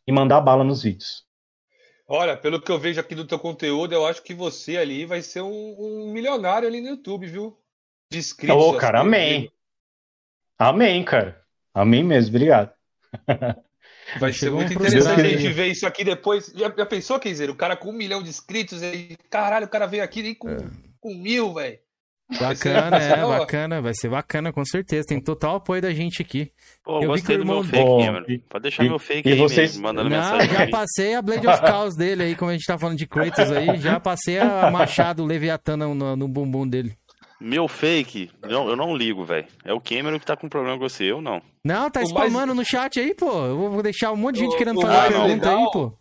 [0.06, 1.24] e mandar bala nos vídeos.
[2.14, 5.22] Olha, pelo que eu vejo aqui do teu conteúdo, eu acho que você ali vai
[5.22, 7.59] ser um, um milionário ali no YouTube, viu?
[8.11, 8.55] De inscritos.
[8.55, 9.51] Ô, oh, cara, amém.
[10.59, 11.42] Amém, cara.
[11.72, 12.70] Amém mesmo, obrigado.
[14.20, 16.53] Vai ser muito interessante a gente ver isso aqui depois.
[16.55, 19.87] Já, já pensou, dizer O cara com um milhão de inscritos e caralho, o cara
[19.87, 20.59] veio aqui nem com, é.
[21.01, 21.79] com mil, velho.
[22.40, 25.06] Bacana, é, bacana, vai ser bacana, com certeza.
[25.06, 26.50] Tem total apoio da gente aqui.
[26.84, 28.26] Pô, eu gostei do meu fake, mano.
[28.48, 29.76] Pode deixar e, meu fake e aí, vocês...
[29.76, 30.50] mandando Não, mensagem.
[30.50, 33.50] Já passei a Blade of Chaos dele aí, como a gente tá falando de Kratos
[33.50, 36.96] aí, já passei a machado Leviathan no, no bumbum dele.
[37.40, 39.46] Meu fake, não, eu não ligo, velho.
[39.64, 41.42] É o Cameron que tá com problema com você, eu não.
[41.64, 42.58] Não, tá o spamando mais...
[42.58, 43.44] no chat aí, pô.
[43.44, 45.92] Eu vou deixar um monte de gente o, querendo fazer pergunta legal, aí, pô.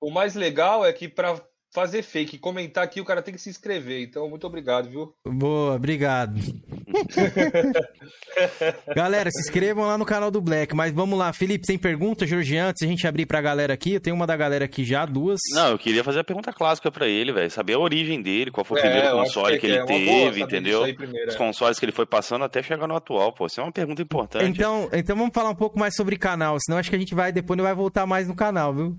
[0.00, 1.40] O mais legal é que pra
[1.76, 4.00] fazer fake, comentar aqui, o cara tem que se inscrever.
[4.00, 5.12] Então, muito obrigado, viu?
[5.26, 6.40] Boa, obrigado.
[8.96, 10.74] galera, se inscrevam lá no canal do Black.
[10.74, 13.92] Mas vamos lá, Felipe, tem pergunta, Jorge, antes a gente abrir pra galera aqui.
[13.92, 15.38] Eu tenho uma da galera aqui já, duas.
[15.52, 17.50] Não, eu queria fazer a pergunta clássica para ele, velho.
[17.50, 20.40] Saber a origem dele, qual foi o é, primeiro console que, que, ele é teve,
[20.40, 20.80] entendeu?
[20.94, 21.38] Primeiro, Os é.
[21.38, 23.44] consoles que ele foi passando até chegar no atual, pô.
[23.44, 24.46] Isso é uma pergunta importante.
[24.46, 27.32] Então, então vamos falar um pouco mais sobre canal, senão acho que a gente vai,
[27.32, 28.96] depois não vai voltar mais no canal, viu?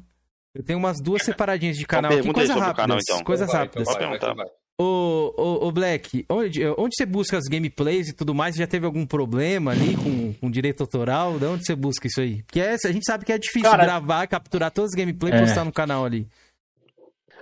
[0.57, 3.23] Eu tenho umas duas separadinhas de canal aqui, coisa rápidas, canal, então.
[3.23, 3.87] coisas então rápidas.
[3.95, 4.33] Então
[4.79, 8.55] Ô, ô, ô, Black, onde, onde você busca as gameplays e tudo mais?
[8.55, 11.37] Já teve algum problema ali com, com direito autoral?
[11.37, 12.41] De onde você busca isso aí?
[12.43, 15.37] Porque é, a gente sabe que é difícil Cara, gravar, capturar todas as gameplays e
[15.37, 15.41] é.
[15.41, 16.27] postar no canal ali.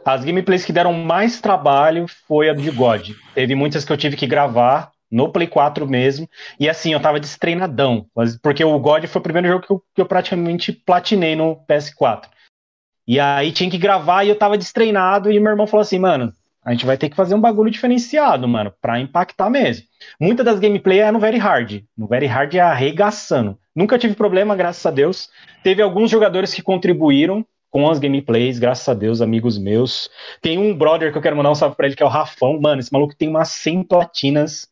[0.03, 3.11] As gameplays que deram mais trabalho foi a do God.
[3.33, 6.29] Teve muitas que eu tive que gravar no Play 4 mesmo.
[6.59, 8.05] E assim, eu tava destreinadão.
[8.41, 12.27] Porque o God foi o primeiro jogo que eu, que eu praticamente platinei no PS4.
[13.07, 16.33] E aí tinha que gravar e eu tava destreinado e meu irmão falou assim, mano,
[16.65, 19.85] a gente vai ter que fazer um bagulho diferenciado, mano, pra impactar mesmo.
[20.19, 21.83] Muita das gameplay é no Very Hard.
[21.95, 23.59] No Very Hard é arregaçando.
[23.75, 25.29] Nunca tive problema, graças a Deus.
[25.63, 30.09] Teve alguns jogadores que contribuíram com as gameplays, graças a Deus, amigos meus.
[30.41, 32.59] Tem um brother que eu quero mandar um salve pra ele, que é o Rafão.
[32.59, 34.67] Mano, esse maluco tem umas 100 platinas.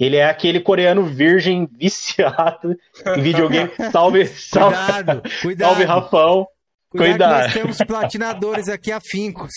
[0.00, 2.76] Ele é aquele coreano virgem viciado
[3.16, 3.70] em videogame.
[3.92, 4.76] Salve, salve.
[4.76, 5.68] Cuidado, cuidado.
[5.68, 6.48] Salve, Rafão.
[6.90, 7.42] Cuidado, Cuidado.
[7.42, 9.52] nós temos platinadores aqui afincos.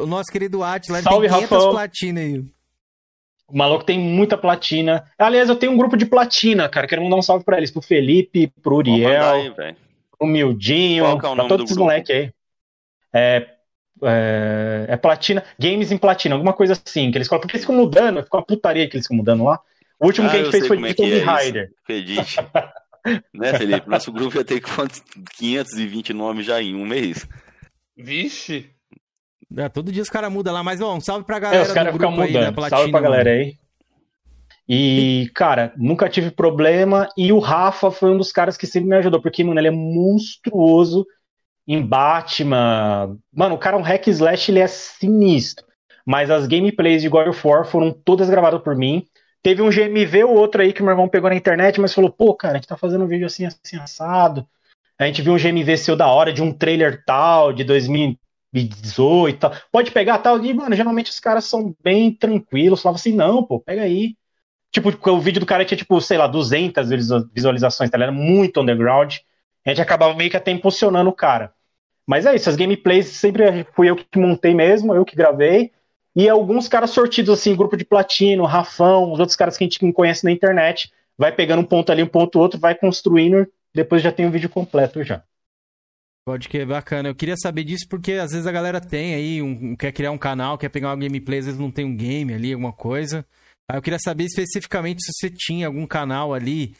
[0.00, 1.70] O nosso querido Atila Salve, tem 500 Rafael.
[1.72, 2.44] platina aí.
[3.48, 5.04] O maluco tem muita platina.
[5.18, 6.86] Aliás, eu tenho um grupo de platina, cara.
[6.86, 7.70] Quero mandar um salve pra eles.
[7.70, 9.50] Pro Felipe, pro Uriel, aí,
[10.16, 12.30] pro Mildinho, é pra todos esses moleques aí.
[13.12, 13.46] É,
[14.02, 17.10] é, é, platina, games em platina, alguma coisa assim.
[17.10, 19.58] Que eles colocam, porque eles ficam mudando, ficou uma putaria que eles ficam mudando lá.
[19.98, 21.72] O último ah, que a gente fez foi de é Tomb é Raider.
[23.34, 23.88] Né, Felipe?
[23.88, 25.02] Nosso grupo já tem quantos?
[25.38, 27.26] 520 nomes já em um mês.
[27.96, 28.70] Vixe!
[29.56, 31.62] É, todo dia os caras mudam lá, mas ó, um salve pra galera.
[31.62, 32.64] É, os caras ficam mudando.
[32.64, 33.56] Aí, salve pra galera aí.
[34.68, 37.08] E, cara, nunca tive problema.
[37.16, 39.72] E o Rafa foi um dos caras que sempre me ajudou, porque, mano, ele é
[39.72, 41.06] monstruoso
[41.66, 43.16] em Batman.
[43.32, 45.66] Mano, o cara é um hack slash, ele é sinistro.
[46.04, 49.06] Mas as gameplays de God of War foram todas gravadas por mim.
[49.48, 52.34] Teve um GMV ou outro aí que meu irmão pegou na internet, mas falou, pô,
[52.34, 54.46] cara, a gente tá fazendo um vídeo assim, assim, assado.
[54.98, 59.38] A gente viu um GMV seu da hora de um trailer tal, de 2018 e
[59.38, 59.54] tal.
[59.72, 60.44] Pode pegar tal.
[60.44, 62.82] E, mano, geralmente os caras são bem tranquilos.
[62.82, 64.16] Falavam assim, não, pô, pega aí.
[64.70, 66.86] Tipo, o vídeo do cara tinha, tipo, sei lá, 200
[67.32, 67.96] visualizações, tá?
[67.96, 69.16] Ele era muito underground.
[69.64, 71.54] A gente acabava meio que até impulsionando o cara.
[72.06, 75.72] Mas é isso, as gameplays sempre fui eu que montei mesmo, eu que gravei.
[76.18, 79.92] E alguns caras sortidos, assim, grupo de platino, Rafão, os outros caras que a gente
[79.92, 84.10] conhece na internet, vai pegando um ponto ali, um ponto outro, vai construindo, depois já
[84.10, 85.22] tem o vídeo completo já.
[86.26, 87.08] Pode que, bacana.
[87.08, 90.18] Eu queria saber disso porque às vezes a galera tem aí, um, quer criar um
[90.18, 93.24] canal, quer pegar uma gameplay, às vezes não tem um game ali, alguma coisa.
[93.70, 96.74] Aí eu queria saber especificamente se você tinha algum canal ali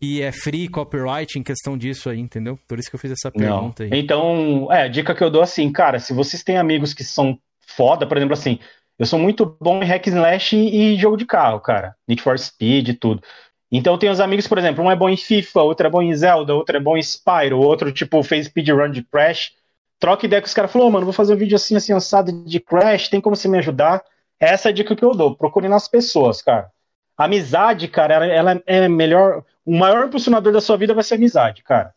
[0.00, 2.58] que é free copyright em questão disso aí, entendeu?
[2.66, 3.92] Por isso que eu fiz essa pergunta não.
[3.92, 4.00] aí.
[4.00, 7.38] Então, é, a dica que eu dou assim, cara, se vocês têm amigos que são
[7.68, 8.58] foda, por exemplo, assim,
[8.98, 11.94] eu sou muito bom em hack slash e, jogo de carro, cara.
[12.08, 13.22] Need for Speed e tudo.
[13.70, 16.14] Então tem os amigos, por exemplo, um é bom em FIFA, outro é bom em
[16.14, 19.52] Zelda, outro é bom em Spyro, outro, tipo, fez speedrun de Crash.
[20.00, 22.32] Troca ideia com os caras, falou, oh, mano, vou fazer um vídeo assim, assim, assado
[22.44, 24.02] de Crash, tem como você me ajudar?
[24.40, 26.70] Essa é a dica que eu dou, procure nas pessoas, cara.
[27.16, 31.62] amizade, cara, ela, ela, é melhor, o maior impulsionador da sua vida vai ser amizade,
[31.62, 31.94] cara.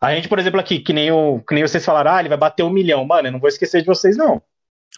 [0.00, 2.36] A gente, por exemplo, aqui, que nem, o, que nem vocês falaram, ah, ele vai
[2.36, 3.04] bater um milhão.
[3.06, 4.42] Mano, eu não vou esquecer de vocês, não.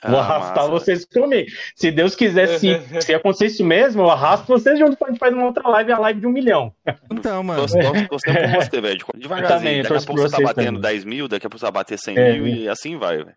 [0.05, 1.51] Vou Ah, arrastar massa, vocês comigo.
[1.75, 2.69] Se Deus quiser, se,
[3.01, 5.99] se acontecer isso mesmo, eu arrasto vocês junto pra gente fazer uma outra live, a
[5.99, 6.73] live de um milhão.
[7.11, 7.67] Então, mano.
[7.69, 8.99] Sempre por você, velho.
[9.07, 9.83] também, Devagarzinho.
[9.83, 10.93] Daqui a pouco você tá vocês batendo também.
[10.93, 13.33] 10 mil, daqui a pouco você vai bater 100 É, mil e assim vai, velho.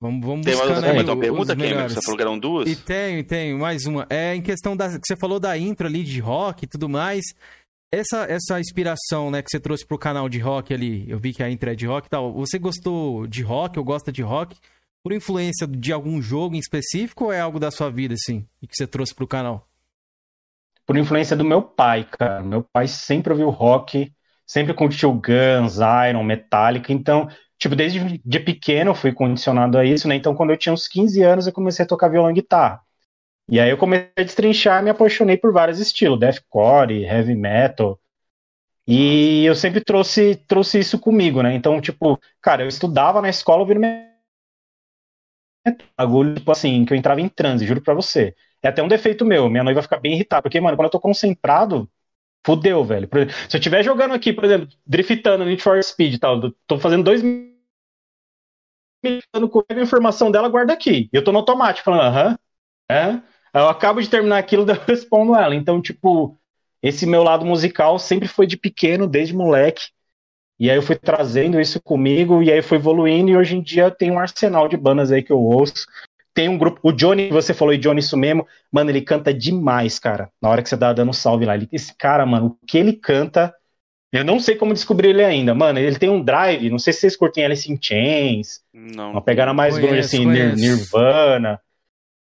[0.00, 1.70] Vamos, vamos Tem mais, tem aí mais uma pergunta, Cameron?
[1.74, 1.92] melhores.
[1.94, 2.68] Você falou que eram duas?
[2.68, 4.06] E tenho, tenho, mais uma.
[4.10, 4.88] É em questão da.
[4.90, 7.24] que Você falou da intro ali de rock e tudo mais.
[7.94, 11.42] Essa, essa inspiração, né, que você trouxe pro canal de rock ali, eu vi que
[11.42, 12.32] a intro é de rock e tal.
[12.34, 14.56] Você gostou de rock ou gosta de rock
[15.06, 18.66] por influência de algum jogo em específico ou é algo da sua vida, assim, e
[18.66, 19.68] que você trouxe pro canal?
[20.84, 22.42] Por influência do meu pai, cara.
[22.42, 24.12] Meu pai sempre ouviu rock,
[24.44, 25.76] sempre curtiu Guns,
[26.10, 26.92] Iron, Metallica.
[26.92, 30.16] Então, tipo, desde de pequeno eu fui condicionado a isso, né?
[30.16, 32.80] Então, quando eu tinha uns 15 anos, eu comecei a tocar violão e guitarra.
[33.48, 37.96] E aí eu comecei a destrinchar, me apaixonei por vários estilos, deathcore, heavy metal.
[38.84, 41.54] E eu sempre trouxe, trouxe isso comigo, né?
[41.54, 43.78] Então, tipo, cara, eu estudava na escola ouvindo
[45.98, 48.34] bagulho, tipo assim, que eu entrava em transe, juro pra você.
[48.62, 51.00] É até um defeito meu, minha noiva fica bem irritada, porque, mano, quando eu tô
[51.00, 51.88] concentrado,
[52.46, 53.08] fudeu, velho.
[53.12, 56.52] Exemplo, se eu estiver jogando aqui, por exemplo, driftando no Need for Speed e tal,
[56.66, 57.54] tô fazendo dois minutos,
[59.50, 61.08] com a informação dela, guarda aqui.
[61.12, 62.38] Eu tô no automático, falando, aham,
[62.90, 63.20] é.
[63.54, 65.54] Eu acabo de terminar aquilo, eu respondo ela.
[65.54, 66.38] Então, tipo,
[66.82, 69.90] esse meu lado musical sempre foi de pequeno, desde moleque.
[70.58, 73.90] E aí eu fui trazendo isso comigo, e aí foi evoluindo, e hoje em dia
[73.90, 75.86] tem um arsenal de bandas aí que eu ouço.
[76.32, 79.98] Tem um grupo, o Johnny, você falou e Johnny isso mesmo, mano, ele canta demais,
[79.98, 80.30] cara.
[80.40, 82.92] Na hora que você tá dando salve lá, ele, esse cara, mano, o que ele
[82.92, 83.54] canta,
[84.12, 85.78] eu não sei como descobrir ele ainda, mano.
[85.78, 89.12] Ele tem um drive, não sei se vocês curtem Alice in Chains, Não.
[89.12, 90.56] uma pegada mais Conheço, assim, conheço.
[90.56, 91.60] Nirvana.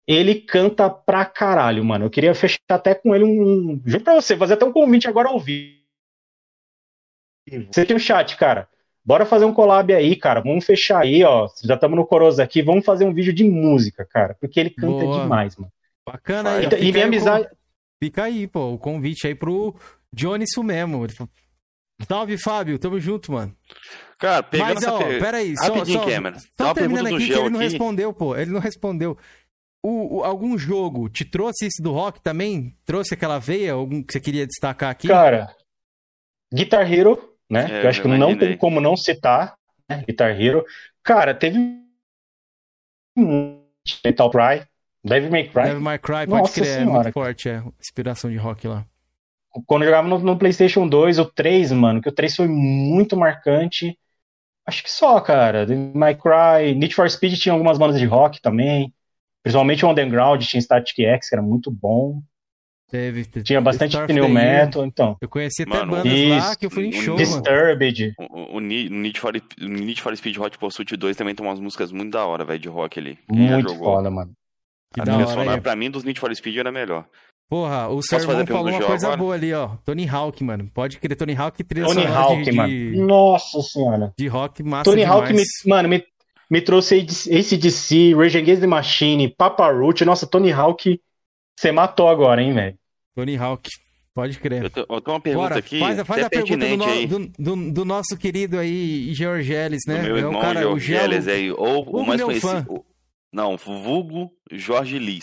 [0.06, 2.06] Ele canta pra caralho, mano.
[2.06, 3.80] Eu queria fechar até com ele um.
[3.84, 5.81] Juro pra você, fazer até um convite agora ao vivo.
[7.70, 8.68] Você tem o chat, cara.
[9.04, 10.40] Bora fazer um collab aí, cara.
[10.40, 11.48] Vamos fechar aí, ó.
[11.64, 12.62] Já estamos no Coroza aqui.
[12.62, 14.36] Vamos fazer um vídeo de música, cara.
[14.40, 15.22] Porque ele canta Boa.
[15.22, 15.72] demais, mano.
[16.06, 16.66] Bacana aí.
[16.66, 17.48] Então, fica e minha aí amizade.
[17.48, 17.56] con-
[18.02, 19.74] Fica aí, pô, o convite aí pro
[20.12, 21.06] Johnny isso mesmo.
[22.08, 22.78] Salve, Fábio.
[22.78, 23.54] Tamo junto, mano.
[24.18, 26.38] Cara, pegando Mas, essa ó, per- peraí, só, só, Cameron.
[26.38, 27.68] Só uma terminando aqui que ele não aqui.
[27.70, 28.36] respondeu, pô.
[28.36, 29.16] Ele não respondeu.
[29.84, 32.76] O, o- algum jogo te trouxe isso do rock também?
[32.84, 33.72] Trouxe aquela veia?
[33.72, 35.08] Algum que você queria destacar aqui?
[35.08, 35.54] Cara,
[36.52, 37.66] Guitar Hero, né?
[37.70, 39.54] É, eu acho que eu não tem como não citar,
[39.88, 40.02] né?
[40.06, 40.64] Guitar Hero.
[41.02, 41.58] Cara, teve
[43.16, 43.62] um
[44.02, 44.66] Metal Cry,
[45.04, 45.62] Devil May Cry.
[45.64, 47.62] Devil May Cry, pode Nossa crer, é senhora, muito forte, é.
[47.78, 48.86] Inspiração de rock lá.
[49.66, 53.16] Quando eu jogava no, no PlayStation 2, o 3, mano, que o 3 foi muito
[53.18, 53.98] marcante.
[54.64, 55.66] Acho que só, cara.
[55.66, 58.94] Devil May Cry, Need for Speed tinha algumas bandas de rock também.
[59.42, 62.22] Principalmente o Underground, tinha Static X, que era muito bom.
[62.92, 63.24] Teve.
[63.24, 64.34] te- Tinha bastante new Flame.
[64.34, 65.16] metal, então.
[65.18, 67.26] Eu conheci até Mano, bandas lá isso, que eu fui em show, mano.
[67.26, 68.12] Disturbed.
[68.18, 71.44] O, o, Need, o Need for, o Need for Speed Hot Pursuit 2 também tem
[71.44, 73.18] umas músicas muito da hora, velho, de rock ali.
[73.30, 74.32] Muito foda, mano.
[74.92, 75.60] Que A trilha sonora, é.
[75.60, 77.06] pra mim, dos Need for Speed era melhor.
[77.48, 79.16] Porra, o Posso irmão falou uma coisa agora?
[79.18, 79.70] boa ali, ó.
[79.86, 80.70] Tony Hawk, mano.
[80.72, 82.68] Pode crer, Tony Hawk trilha Tony sonora Hawk, de, mano.
[82.68, 84.12] de, Nossa senhora.
[84.18, 85.20] de rock massa Tony demais.
[85.22, 86.04] Hawk, me, mano, me,
[86.50, 90.04] me trouxe ACDC, Rage Against the Machine, Papa Roach.
[90.04, 90.98] Nossa, Tony Hawk,
[91.58, 92.76] você matou agora, hein, velho?
[93.14, 93.68] Tony Hawk,
[94.14, 94.64] pode crer.
[94.64, 96.86] Eu, te- eu tenho uma pergunta Bora, aqui, faz, faz até a pergunta do, pertinente
[96.86, 100.02] no- aí, do, do, do- nosso querido aí, Georgeles, né?
[100.02, 101.00] meu é irmão o cara, o Jorge Gelo.
[101.10, 102.72] Geles aí, ou Hugo, o mais meu conhecido...
[102.72, 102.84] o-
[103.32, 105.22] Não, vulgo Jorge Liz.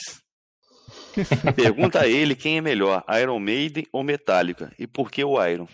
[1.55, 4.71] Pergunta a ele quem é melhor, Iron Maiden ou Metallica?
[4.77, 5.67] E por que o Iron?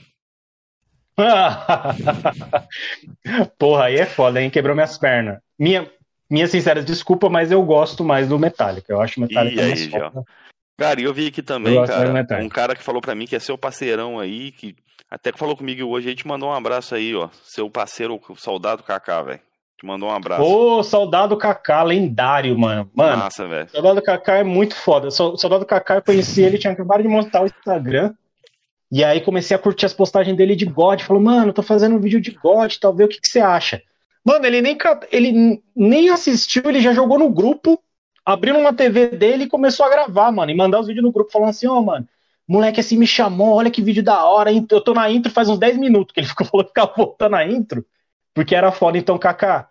[3.57, 4.49] Porra, aí é foda, hein?
[4.49, 5.39] Quebrou minhas pernas.
[5.57, 5.89] Minha,
[6.29, 8.91] minha sincera desculpa, mas eu gosto mais do Metallica.
[8.91, 10.23] Eu acho o Metallica aí, mais foda.
[10.77, 12.09] Cara, e eu vi aqui também, cara,
[12.43, 14.75] um cara que falou pra mim que é seu parceirão aí, que
[15.09, 17.29] até que falou comigo hoje aí, te mandou um abraço aí, ó.
[17.43, 19.39] Seu parceiro, o soldado Kaká, velho.
[19.79, 20.41] Te mandou um abraço.
[20.41, 22.89] Ô, Soldado Kaká, lendário, mano.
[22.93, 23.69] Mano, Massa, velho.
[23.69, 25.11] Soldado Kaká é muito foda.
[25.11, 28.13] So- Soldado Kaká, eu conheci ele, tinha acabado de montar o Instagram.
[28.91, 31.01] E aí comecei a curtir as postagens dele de God.
[31.01, 33.81] Falou, mano, tô fazendo um vídeo de God, tal, vê o que, que você acha.
[34.23, 34.77] Mano, ele nem,
[35.11, 37.77] ele nem assistiu, ele já jogou no grupo,
[38.25, 41.31] abriu uma TV dele e começou a gravar, mano, e mandar os vídeos no grupo,
[41.31, 42.07] falando assim, ó, mano,
[42.47, 45.59] moleque assim me chamou, olha que vídeo da hora, eu tô na intro faz uns
[45.59, 47.85] 10 minutos, que ele ficou falando que voltando a intro,
[48.33, 48.97] porque era foda.
[48.97, 49.69] Então, Kaká,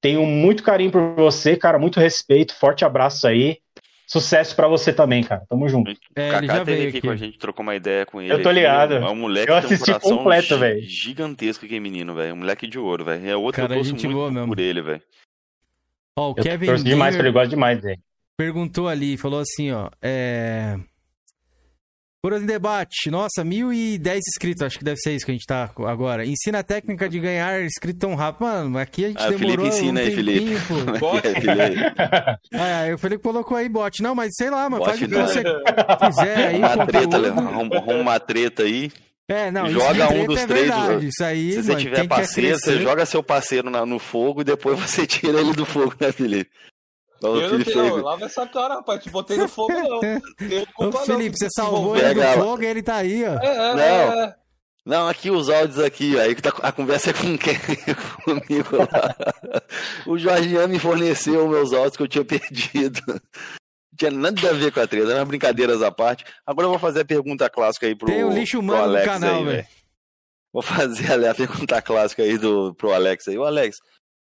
[0.00, 3.58] tenho muito carinho por você, cara, muito respeito, forte abraço aí.
[4.10, 5.42] Sucesso pra você também, cara.
[5.50, 5.90] Tamo junto.
[6.16, 7.06] É, o ele Kaká já teve veio aqui, aqui.
[7.06, 8.32] com a gente, trocou uma ideia com ele.
[8.32, 8.94] Eu tô ligado.
[8.94, 10.80] É um moleque Eu que um assisti coração completo, velho.
[10.82, 12.32] gigantesco aquele menino, velho.
[12.32, 13.28] Um moleque de ouro, velho.
[13.28, 14.48] É outro Cara, que eu torço gente muito boa mesmo.
[14.48, 15.02] por ele, velho.
[16.18, 18.00] Ó, o Eu Kevin torço demais pra Gamer ele, gosto demais dele.
[18.36, 20.76] perguntou ali, falou assim, ó, é...
[22.20, 23.10] Coroas em debate.
[23.12, 24.62] Nossa, 1.010 inscritos.
[24.62, 26.26] Acho que deve ser isso que a gente tá agora.
[26.26, 28.42] Ensina a técnica de ganhar inscrito tão rápido.
[28.42, 30.54] Mano, aqui a gente Ah, demorou Felipe ensina um aí, Felipe.
[30.98, 31.26] Bot.
[31.26, 31.80] É, Felipe.
[32.60, 34.02] Aí o Felipe colocou aí bot.
[34.02, 34.84] Não, mas sei lá, mano.
[34.84, 35.44] Bot faz o que você
[36.06, 36.58] quiser aí.
[36.58, 38.90] Uma treta, arruma uma treta aí.
[39.28, 41.06] É, não, Joga um dos é três, verdade.
[41.08, 43.98] Isso aí, Se você mano, tiver quem quer parceiro, você joga seu parceiro na- no
[43.98, 46.50] fogo e depois você tira ele do fogo, né, Felipe?
[47.18, 49.02] Então, Eu não Felipe tenho, não, fez- lava essa cara, rapaz.
[49.02, 50.00] Te botei no fogo, não.
[50.38, 51.04] Tenho Ô, culpa, não.
[51.06, 53.38] Felipe, você salvou ele do fogo e ele tá aí, ó.
[53.42, 53.80] É, é, Não.
[53.82, 54.34] é, é.
[54.86, 57.54] Não, aqui os áudios aqui, aí que tá- a conversa é com quem?
[58.24, 59.14] Comigo lá.
[60.06, 63.02] O Jorgiano me forneceu meus áudios que eu tinha perdido.
[64.00, 66.24] Não tinha nada a ver com a treta, eram brincadeiras à parte.
[66.46, 68.88] Agora eu vou fazer a pergunta clássica aí pro, Tem o lixo pro humano no
[68.90, 69.66] Alex canal, velho.
[70.52, 73.36] Vou fazer ali a pergunta clássica aí do, pro Alex aí.
[73.36, 73.78] Ô Alex,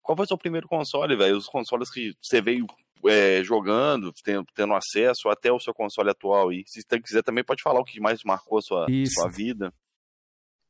[0.03, 1.37] qual foi o seu primeiro console, velho?
[1.37, 2.67] Os consoles que você veio
[3.07, 6.63] é, jogando, tendo, tendo acesso até o seu console atual aí.
[6.67, 9.15] Se você quiser também pode falar o que mais marcou a sua, Isso.
[9.15, 9.73] sua vida.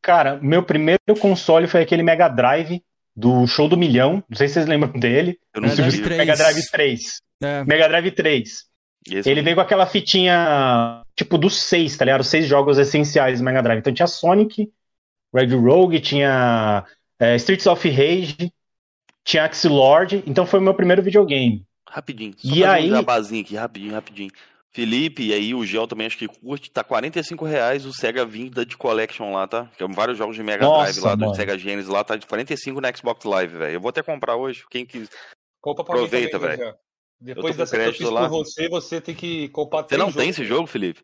[0.03, 2.83] Cara, meu primeiro console foi aquele Mega Drive
[3.15, 4.23] do Show do Milhão.
[4.29, 5.39] Não sei se vocês lembram dele.
[5.55, 6.03] Eu não Mega Drive vi.
[6.03, 6.19] 3.
[6.19, 7.23] Mega Drive 3.
[7.43, 7.65] É.
[7.65, 8.67] Mega Drive 3.
[9.11, 12.21] Esse Ele veio com aquela fitinha, tipo, dos seis, tá ligado?
[12.23, 13.79] Os seis jogos essenciais do Mega Drive.
[13.79, 14.71] Então tinha Sonic,
[15.35, 16.85] Red Rogue, tinha
[17.21, 18.53] é, Streets of Rage,
[19.25, 20.23] tinha Axie Lord.
[20.27, 21.65] Então foi o meu primeiro videogame.
[21.89, 22.35] Rapidinho.
[22.37, 24.31] Só E fazer aí- um jabazinho aqui, rapidinho, rapidinho.
[24.73, 28.77] Felipe, e aí o Gel também acho que curte, tá 45 reais o Sega Vintage
[28.77, 29.71] Collection lá, tá?
[29.75, 31.35] Que é vários jogos de Mega Nossa, Drive lá, do mano.
[31.35, 33.73] Sega Genesis lá, tá de 45 no Xbox Live, velho.
[33.73, 35.09] Eu vou até comprar hoje, quem quis.
[35.63, 36.75] Compra pra Aproveita, velho.
[37.21, 38.29] Depois dessa que eu crédito fiz lá.
[38.29, 40.29] por você, você tem que comprar Você não tem jogos.
[40.39, 41.01] esse jogo, Felipe?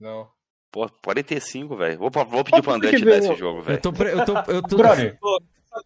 [0.00, 0.28] Não.
[0.70, 1.98] Pô, 45, velho.
[1.98, 3.80] Vou, vou pedir pro André te dar esse jogo, Eu velho.
[3.80, 4.76] tô, pre- eu tô, eu tô...
[4.76, 5.18] Brother,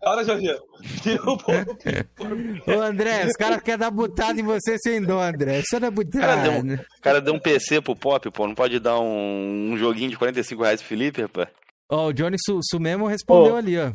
[0.02, 0.56] Cara, Jorginho.
[0.56, 1.36] Um.
[2.78, 5.60] Ô, André, os caras querem dar butada em você sem dó, André.
[5.60, 6.86] Isso não é Cara, deu- butada.
[6.98, 8.46] O cara deu um PC pro Pop, pô.
[8.46, 11.48] Não pode dar um, um joguinho de 45 reais pro Felipe, rapaz?
[11.90, 13.56] Ó, o Johnny Su, Sumemo respondeu Ô.
[13.56, 13.92] ali, ó.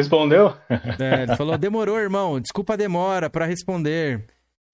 [0.00, 0.54] Respondeu?
[0.98, 2.40] É, ele falou, demorou, irmão.
[2.40, 4.26] Desculpa a demora pra responder.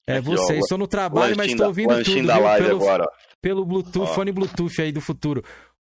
[0.07, 2.45] É Aqui, você, ó, estou no trabalho, mas estou ouvindo tudo, da viu?
[2.45, 3.11] live Pelo, agora,
[3.43, 4.14] pelo Bluetooth, Ó.
[4.14, 5.43] fone Bluetooth aí do futuro.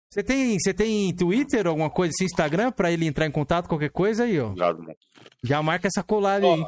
[0.09, 3.89] Você tem, você tem Twitter, alguma coisa assim, Instagram, pra ele entrar em contato, qualquer
[3.89, 4.47] coisa aí, ó.
[4.47, 4.95] Obrigado, mano.
[5.43, 6.65] Já marca essa collab Ó, aí.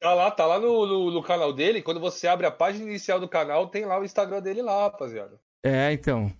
[0.00, 1.82] Tá lá, tá lá no, no, no canal dele.
[1.82, 5.38] Quando você abre a página inicial do canal, tem lá o Instagram dele lá, rapaziada.
[5.62, 6.32] É, então.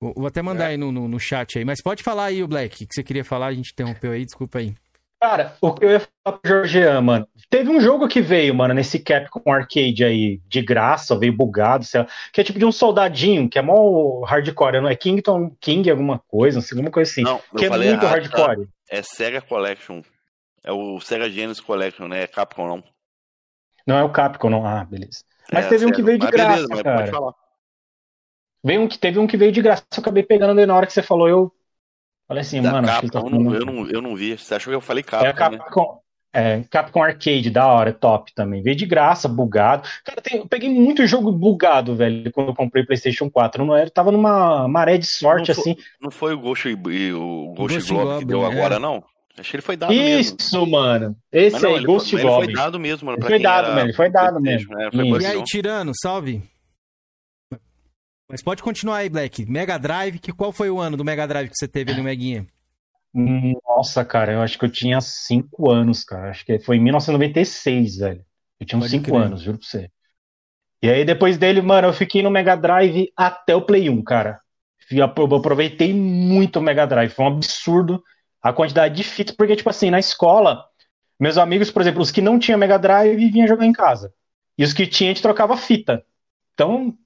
[0.00, 0.68] Vou até mandar É.
[0.68, 1.64] aí no, no, no chat aí.
[1.64, 4.24] Mas pode falar aí, o Black, o que você queria falar, a gente interrompeu aí,
[4.24, 4.74] desculpa aí.
[5.22, 7.28] Cara, o que eu ia falar pro Jorgean, mano.
[7.50, 12.00] Teve um jogo que veio, mano, nesse Capcom Arcade aí, de graça, veio bugado, sei
[12.00, 15.90] lá, que é tipo de um soldadinho, que é mó hardcore, não é Kington King
[15.90, 17.22] alguma coisa, não sei, alguma coisa assim.
[17.22, 18.38] Não, eu que é falei muito errado, tá?
[18.38, 18.68] hardcore.
[18.88, 20.00] É Sega Collection.
[20.64, 22.22] É o Sega Genesis Collection, né?
[22.22, 22.84] É Capcom, não.
[23.86, 24.64] Não é o Capcom, não.
[24.66, 25.22] Ah, beleza.
[25.52, 26.98] Mas É, teve um que veio de Mas graça, beleza, mas cara.
[26.98, 27.34] Pode falar.
[28.64, 30.86] Veio um que teve um que veio de graça, eu acabei pegando ele na hora
[30.86, 31.52] que você falou, eu
[32.28, 34.02] falei assim, Da mano, acho que ele tá Capcom, eu, não, falando- eu, não, eu
[34.02, 34.36] não vi.
[34.38, 35.58] Você achou que eu falei Capcom, É né?
[35.58, 36.00] Capcom,
[36.32, 38.62] é, Capcom Arcade, da hora, top também.
[38.62, 39.88] Veio de graça, bugado.
[40.04, 43.64] Cara, tem- eu peguei muito jogo bugado, velho, quando eu comprei o PlayStation 4.
[43.64, 45.82] Não era, tava numa maré de sorte, Não foi- assim.
[46.00, 48.46] Não foi o Ghost, o Ghost, Ghost Globe que deu é.
[48.46, 49.02] agora, não?
[49.38, 50.36] Acho que ele foi dado mesmo.
[50.38, 51.16] Isso, mano.
[51.32, 52.44] Esse não, aí, ele, Ghost Goblin.
[52.44, 53.18] foi dado mesmo, mano.
[53.18, 54.74] Ele foi dado era mesmo, foi dado mesmo.
[54.76, 54.90] né?
[54.92, 55.20] Foi.
[55.22, 55.42] E aí.
[55.44, 56.42] Tirano, salve.
[58.30, 59.44] Mas pode continuar aí, Black.
[59.44, 62.04] Mega Drive, que, qual foi o ano do Mega Drive que você teve ali no
[62.04, 62.46] Meguinha?
[63.66, 66.30] Nossa, cara, eu acho que eu tinha 5 anos, cara.
[66.30, 68.24] Acho que foi em 1996, velho.
[68.60, 69.16] Eu tinha uns Pode 5 crer.
[69.16, 69.90] anos, juro pra você.
[70.80, 74.40] E aí, depois dele, mano, eu fiquei no Mega Drive até o Play 1, cara.
[74.90, 77.10] Eu aproveitei muito o Mega Drive.
[77.10, 78.02] Foi um absurdo
[78.40, 80.64] a quantidade de fitas, porque, tipo assim, na escola,
[81.18, 84.12] meus amigos, por exemplo, os que não tinham Mega Drive vinham jogar em casa.
[84.56, 86.04] E os que tinham, a gente trocava fita.
[86.54, 86.96] Então,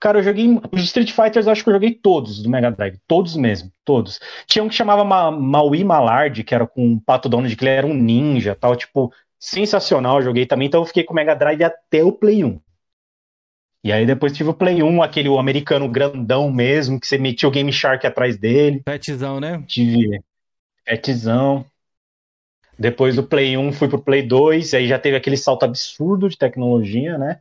[0.00, 0.46] cara, eu joguei.
[0.72, 2.98] Os Street Fighters, eu acho que eu joguei todos do Mega Drive.
[3.06, 4.20] Todos mesmo, todos.
[4.46, 7.70] Tinha um que chamava Ma Maui Malard, que era com um Pato Donald, que ele
[7.70, 11.34] era um ninja tal, tipo, sensacional, eu joguei também, então eu fiquei com o Mega
[11.34, 12.60] Drive até o Play 1.
[13.84, 17.48] E aí depois tive o Play 1, aquele o americano grandão mesmo, que você metia
[17.48, 19.62] o Game Shark atrás dele, Petzão, né?
[19.66, 20.20] tive
[20.84, 21.64] Petzão.
[22.78, 26.36] Depois do Play 1 fui pro Play 2, aí já teve aquele salto absurdo de
[26.36, 27.40] tecnologia, né?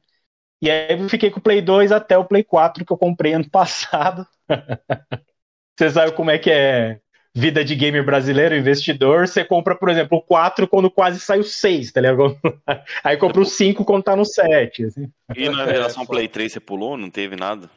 [0.65, 3.33] E aí eu fiquei com o Play 2 até o Play 4 que eu comprei
[3.33, 4.25] ano passado.
[5.77, 6.99] Você sabe como é que é
[7.35, 9.27] vida de gamer brasileiro, investidor.
[9.27, 12.35] Você compra, por exemplo, o 4 quando quase sai o 6, tá ligado?
[13.03, 14.85] Aí compra o 5 quando tá no 7.
[14.85, 15.11] Assim.
[15.35, 16.03] E na geração.
[16.03, 16.97] Play 3 você pulou?
[16.97, 17.69] Não teve nada?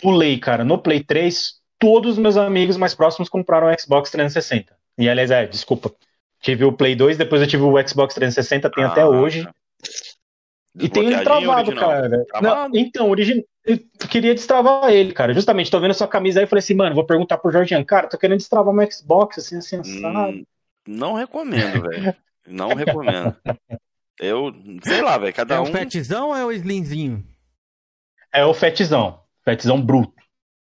[0.00, 0.62] Pulei, cara.
[0.64, 4.72] No Play 3, todos os meus amigos mais próximos compraram o Xbox 360.
[4.98, 5.92] E aliás, é, desculpa.
[6.40, 9.42] Tive o Play 2, depois eu tive o Xbox 360, tem até Ah, hoje.
[9.42, 9.52] tá.
[10.78, 11.90] E tem ele travado, original?
[11.90, 12.24] cara.
[12.26, 12.56] Travado?
[12.72, 13.44] Não, então, origi...
[13.64, 15.34] eu queria destravar ele, cara.
[15.34, 18.08] Justamente, tô vendo sua camisa aí e falei assim, mano, vou perguntar pro Jorginho, cara,
[18.08, 20.38] tô querendo destravar meu Xbox, assim, assim, assado.
[20.38, 20.44] Hum,
[20.86, 22.16] não recomendo, velho.
[22.46, 23.36] Não recomendo.
[24.18, 24.52] Eu,
[24.82, 25.64] sei lá, velho, cada É um.
[25.64, 27.24] o fatzão ou é o slimzinho?
[28.32, 29.20] É o fetzão.
[29.44, 30.21] Fetzão bruto.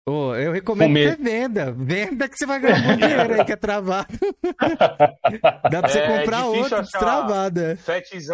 [0.09, 1.17] Ô, eu recomendo Comer.
[1.17, 1.73] que você venda.
[1.73, 4.09] Venda que você vai ganhar um bom dinheiro aí, que é travado.
[5.71, 7.61] Dá pra você É comprar difícil outro destravado.
[7.61, 7.77] é.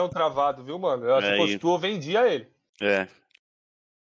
[0.09, 1.05] Travado, viu, mano?
[1.05, 2.47] Eu, se É, fosse tu, eu vendia ele.
[2.81, 3.09] É.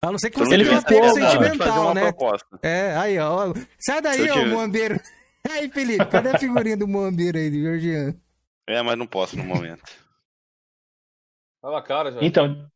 [0.02, 2.00] A não ser que você não tenha um apego sentimental, uma né?
[2.02, 2.58] proposta.
[2.62, 3.52] É, aí, ó.
[3.78, 5.00] Sai daí, eu ô tiver- Moambeiro.
[5.50, 8.14] Aí, Felipe, cadê a figurinha do Moambeiro aí, do Georgiano?
[8.68, 9.82] É, mas não posso no momento.
[11.62, 12.18] Olha a cara, já.
[12.22, 12.66] Então,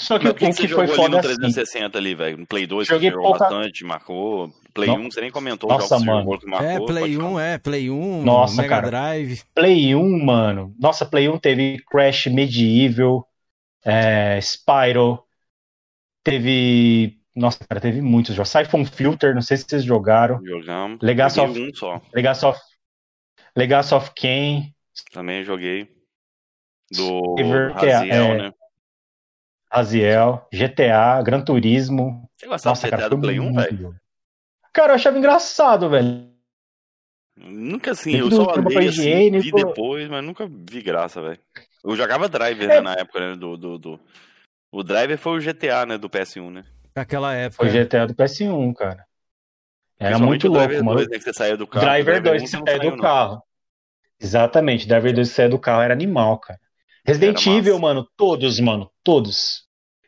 [0.00, 1.26] só que Mas o que, que, que você foi jogou ali foda no assim.
[1.36, 2.38] 360 ali, velho?
[2.38, 4.50] No Play 2 Joguei você jogou pouca- bastante, marcou.
[4.74, 6.20] Play No- 1 você nem comentou Nossa, mano.
[6.20, 6.68] jogou que marcou.
[6.68, 7.28] É, Play falar.
[7.28, 8.86] 1, é, Play 1, Nossa, Mega cara.
[8.88, 9.42] Drive.
[9.54, 10.74] Play 1, mano.
[10.78, 13.26] Nossa, Play 1 teve Crash Medieval,
[13.84, 15.22] é, Spyro,
[16.24, 17.18] teve.
[17.34, 18.50] Nossa, cara, teve muitos jogos.
[18.50, 20.40] Siphon Filter, não sei se vocês jogaram.
[20.44, 20.98] Jogamos.
[21.00, 22.00] Legacy of- um só.
[22.14, 22.58] Legacy of,
[23.56, 24.72] Legacy of Kain,
[25.12, 25.88] Também joguei.
[26.92, 28.52] Do Ever- Raziel, é, né?
[29.70, 32.28] Aziel, GTA, Gran Turismo.
[32.36, 33.94] Você gostava Nossa, do cara, GTA foi do Play 1, muito velho?
[34.72, 36.28] Cara, eu achava engraçado, velho.
[37.36, 41.38] Nunca assim, eu do só olhei assim, vi depois, mas nunca vi graça, velho.
[41.82, 42.74] Eu jogava Driver, É.
[42.74, 44.00] né, na época, né, do, do, do...
[44.70, 46.64] O Driver foi o GTA, né, do PS1, né?
[46.94, 47.64] Naquela época.
[47.64, 49.06] Foi GTA do PS1, cara.
[49.98, 50.96] Era muito o louco, Driver mano.
[50.98, 51.86] 2, né, que você saía do carro.
[51.86, 53.02] Driver o 2 1 que você saiu, do não.
[53.02, 53.42] carro.
[54.20, 56.60] Exatamente, Driver 2 que saia do carro era animal, cara.
[57.04, 59.64] Resident Evil, mano, todos, mano, todos.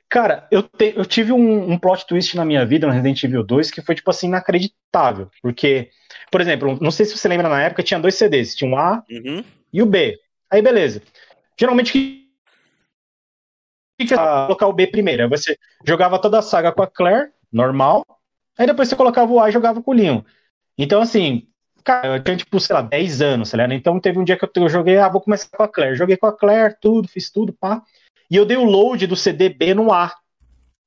[0.08, 3.42] Cara, eu, te- eu tive um, um plot twist na minha vida no Resident Evil
[3.42, 5.30] 2 que foi, tipo assim, inacreditável.
[5.40, 5.90] Porque,
[6.30, 9.02] por exemplo, não sei se você lembra na época, tinha dois CDs, tinha um A
[9.10, 9.42] Uhum.
[9.72, 10.18] e o B.
[10.50, 11.02] Aí, beleza.
[11.58, 11.92] Geralmente, o
[14.06, 15.22] que colocar o B primeiro?
[15.22, 18.04] Aí você jogava toda a saga com a Claire, normal.
[18.58, 20.22] Aí depois você colocava o A e jogava com o Leon.
[20.76, 21.48] Então, assim,
[21.82, 23.74] cara, eu tinha, tipo, sei lá, 10 anos, tá ligado?
[23.74, 25.96] Então teve um dia que eu, joguei, ah, vou começar com a Claire.
[25.96, 27.82] Joguei com a Claire, tudo, fiz tudo, pá.
[28.30, 30.14] E eu dei o load do CDB no A.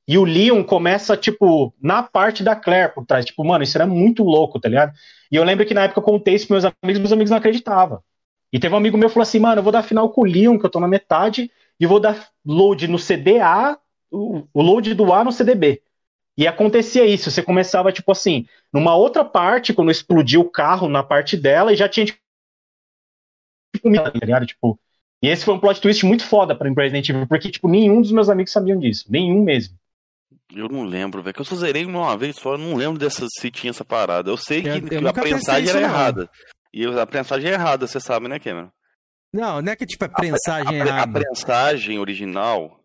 [0.07, 3.25] E o Leon começa, tipo, na parte da Claire por trás.
[3.25, 4.93] Tipo, mano, isso era muito louco, tá ligado?
[5.31, 7.37] E eu lembro que na época eu contei isso pros meus amigos, meus amigos não
[7.37, 8.01] acreditavam.
[8.53, 10.25] E teve um amigo meu que falou assim, mano, eu vou dar final com o
[10.25, 13.77] Leon, que eu tô na metade, e vou dar load no CDA,
[14.11, 15.81] o load do A no CDB.
[16.37, 21.01] E acontecia isso, você começava, tipo assim, numa outra parte, quando explodia o carro na
[21.01, 22.19] parte dela, e já tinha, tipo,
[23.81, 24.45] tá ligado?
[24.45, 24.79] Tipo,
[25.21, 28.11] e esse foi um plot twist muito foda pra Resident Evil, porque, tipo, nenhum dos
[28.11, 29.05] meus amigos sabiam disso.
[29.09, 29.77] Nenhum mesmo.
[30.53, 31.33] Eu não lembro, velho.
[31.33, 34.29] Que eu só zerei uma vez só, eu não lembro dessa se tinha essa parada.
[34.29, 35.87] Eu sei que, Eu- eu que a nunca pensei prensagem era não.
[35.89, 36.29] errada.
[36.73, 38.69] E eu- a prensagem é errada, você sabe, né, Cameron?
[39.33, 41.11] Não, não é que tipo é prensagem A, pre- a errada.
[41.19, 42.79] prensagem original,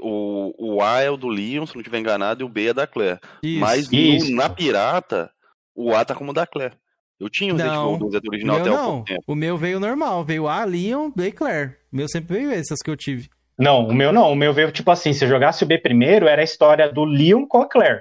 [0.00, 2.74] o, o A é o do Leon, se não estiver enganado, e o B é
[2.74, 3.18] da Claire.
[3.42, 3.60] Isso.
[3.60, 4.32] Mas no- Isso.
[4.34, 5.30] na pirata,
[5.74, 6.74] o A tá como o da Claire.
[7.20, 8.84] Eu tinha o Resident Evil 2 o original até não.
[8.90, 9.22] pouco tempo.
[9.26, 10.24] O meu veio normal.
[10.24, 11.76] Veio A, Leon, B e Claire.
[11.92, 13.28] O meu sempre veio essas que eu tive.
[13.58, 14.32] Não, o meu não.
[14.32, 17.04] O meu veio, tipo assim, se eu jogasse o B primeiro, era a história do
[17.04, 18.00] Leon com a Claire.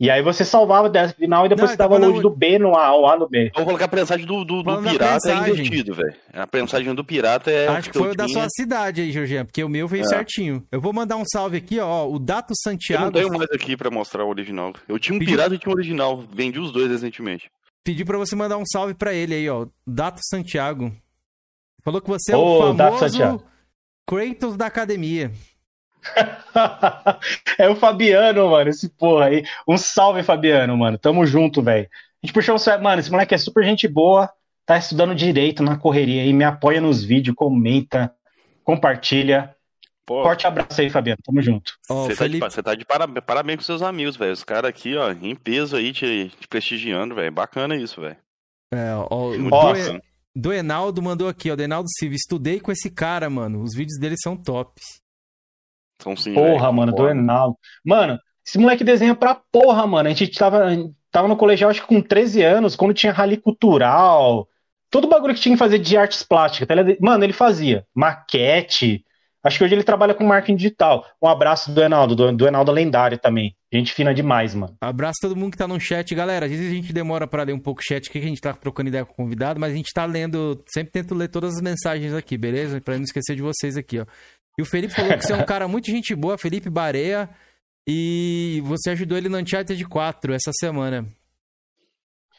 [0.00, 2.36] E aí você salvava dessa final e depois Não, você dava então load quando- do
[2.36, 3.48] B no A, o A no B.
[3.48, 5.52] Eu vou colocar a prensagem do, do, do pirata é prensagem.
[5.52, 6.14] invertido, velho.
[6.32, 7.68] A prensagem do pirata é.
[7.68, 10.08] Acho que foi o da sua cidade aí, Jorginho, porque o meu veio É.
[10.08, 10.66] certinho.
[10.72, 12.08] Eu vou mandar um salve aqui, ó.
[12.08, 14.72] O Dato Eu não Santiago tenho mais aqui pra mostrar o original.
[14.88, 16.24] Eu tinha um Pediu- pirata e tinha um original.
[16.32, 17.50] Vendi os dois recentemente.
[17.84, 19.66] pediu pra você mandar um salve pra ele aí, ó.
[19.86, 20.90] Dato Santiago.
[21.84, 23.42] Falou que você é Ô, o famoso Santiago.
[24.06, 25.30] Kratos da academia.
[27.58, 29.44] é o Fabiano, mano, esse porra aí.
[29.66, 30.98] Um salve, Fabiano, mano.
[30.98, 31.88] Tamo junto, velho.
[32.22, 34.30] A gente puxou o Mano, esse moleque é super gente boa,
[34.66, 38.12] tá estudando direito na correria aí, me apoia nos vídeos, comenta,
[38.62, 39.54] compartilha.
[40.04, 41.20] Pô, Forte abraço aí, Fabiano.
[41.24, 41.72] Tamo junto.
[41.88, 42.50] Você, tá Felipe...
[42.50, 44.32] você tá de parabéns, parabéns com seus amigos, velho.
[44.32, 47.30] Os caras aqui, ó, em peso aí, te, te prestigiando, velho.
[47.32, 48.16] Bacana isso, velho.
[48.74, 50.02] É, ó, o Muito Ó, Doe- bacana.
[50.34, 51.56] do Enaldo mandou aqui, ó.
[51.56, 52.16] Do Enaldo Silva.
[52.16, 53.62] Estudei com esse cara, mano.
[53.62, 54.80] Os vídeos dele são top.
[56.02, 57.20] São sim, Porra, velho, mano, do concordo.
[57.20, 57.56] Enaldo.
[57.84, 60.08] Mano, esse moleque desenha pra porra, mano.
[60.08, 60.66] A gente tava,
[61.10, 64.48] tava no colegial, acho que com 13 anos, quando tinha rally cultural.
[64.90, 66.66] Todo bagulho que tinha que fazer de artes plásticas.
[66.66, 66.74] tá?
[67.00, 69.04] Mano, ele fazia maquete.
[69.42, 71.04] Acho que hoje ele trabalha com marketing digital.
[71.22, 73.56] Um abraço do Enaldo, do, do Enaldo lendário também.
[73.72, 74.76] Gente fina demais, mano.
[74.80, 76.44] Abraço a todo mundo que tá no chat, galera.
[76.44, 78.52] Às vezes a gente demora pra ler um pouco o chat, porque a gente tá
[78.52, 81.62] trocando ideia com o convidado, mas a gente tá lendo, sempre tento ler todas as
[81.62, 82.80] mensagens aqui, beleza?
[82.80, 84.06] Pra não esquecer de vocês aqui, ó.
[84.60, 87.30] E o Felipe falou que você é um cara muito gente boa, Felipe Bareia,
[87.88, 91.06] e você ajudou ele no Uncharted 4 essa semana.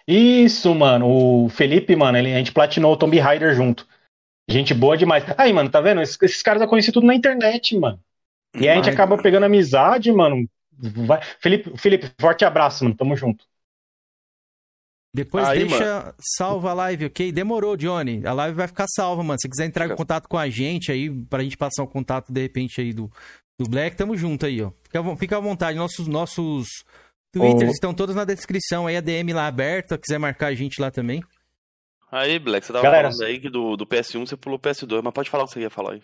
[0.07, 1.07] Isso, mano.
[1.45, 3.87] O Felipe, mano, ele, a gente platinou o Tomb Raider junto.
[4.47, 5.23] Gente boa demais.
[5.35, 5.99] Aí, mano, tá vendo?
[6.01, 7.99] Esses, esses caras eu conheci tudo na internet, mano.
[8.55, 10.47] E a gente acaba pegando amizade, mano.
[10.77, 12.95] Vai- Felipe, Felipe, forte abraço, mano.
[12.95, 13.45] Tamo junto.
[15.13, 17.31] Depois Aí, deixa salva a live, ok?
[17.31, 18.25] Demorou, Johnny.
[18.25, 19.37] A live vai ficar salva, mano.
[19.41, 22.41] Se quiser entrar em contato com a gente aí, pra gente passar o contato de
[22.41, 23.11] repente aí do,
[23.59, 24.71] do Black, tamo junto aí, ó.
[24.83, 25.77] Fica, fica à vontade.
[25.77, 26.67] Nossos, nossos
[27.31, 29.97] Twitters estão todos na descrição aí, a DM lá aberta.
[29.97, 31.21] Quiser marcar a gente lá também.
[32.09, 35.01] Aí, Black, você tava Galera, falando aí que do, do PS1 você pulou o PS2,
[35.03, 36.03] mas pode falar o que você ia falar aí.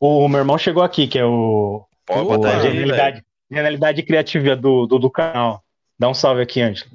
[0.00, 4.56] O meu irmão chegou aqui, que é o, Pode Opa, botar a genialidade, genialidade criativa
[4.56, 5.62] do, do, do canal.
[5.98, 6.90] Dá um salve aqui, Ângelo.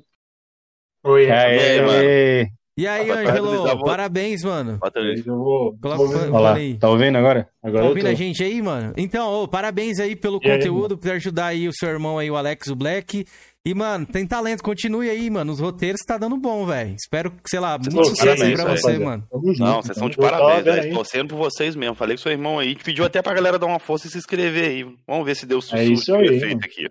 [1.04, 4.78] Oi, E aí, Aê, E aí, Ângelo, vou- parabéns, mano.
[4.96, 5.24] Aí.
[5.26, 5.76] eu vou.
[5.82, 6.76] Coloca o fone- aí.
[6.78, 7.48] tá ouvindo agora?
[7.64, 8.94] Agora Tá ouvindo a gente aí, mano?
[8.96, 12.30] Então, ô, parabéns aí pelo E aí, conteúdo, por ajudar aí o seu irmão aí,
[12.30, 13.26] o Alex, o Black.
[13.66, 15.52] E, mano, tem talento, continue aí, mano.
[15.52, 16.94] Os roteiros tá dando bom, velho.
[16.96, 18.80] Espero que, sei lá, muito Pô, sucesso aí parabéns, pra velho.
[18.82, 19.24] você, mano.
[19.60, 20.82] Não, vocês são de parabéns, velho.
[20.84, 20.94] aí.
[20.94, 21.96] Torcendo por vocês mesmo.
[21.96, 22.76] Falei com seu irmão aí.
[22.76, 24.86] Pediu até pra galera dar uma força e se inscrever aí.
[25.06, 26.88] Vamos ver se deu sucesso É isso aí, feito aqui.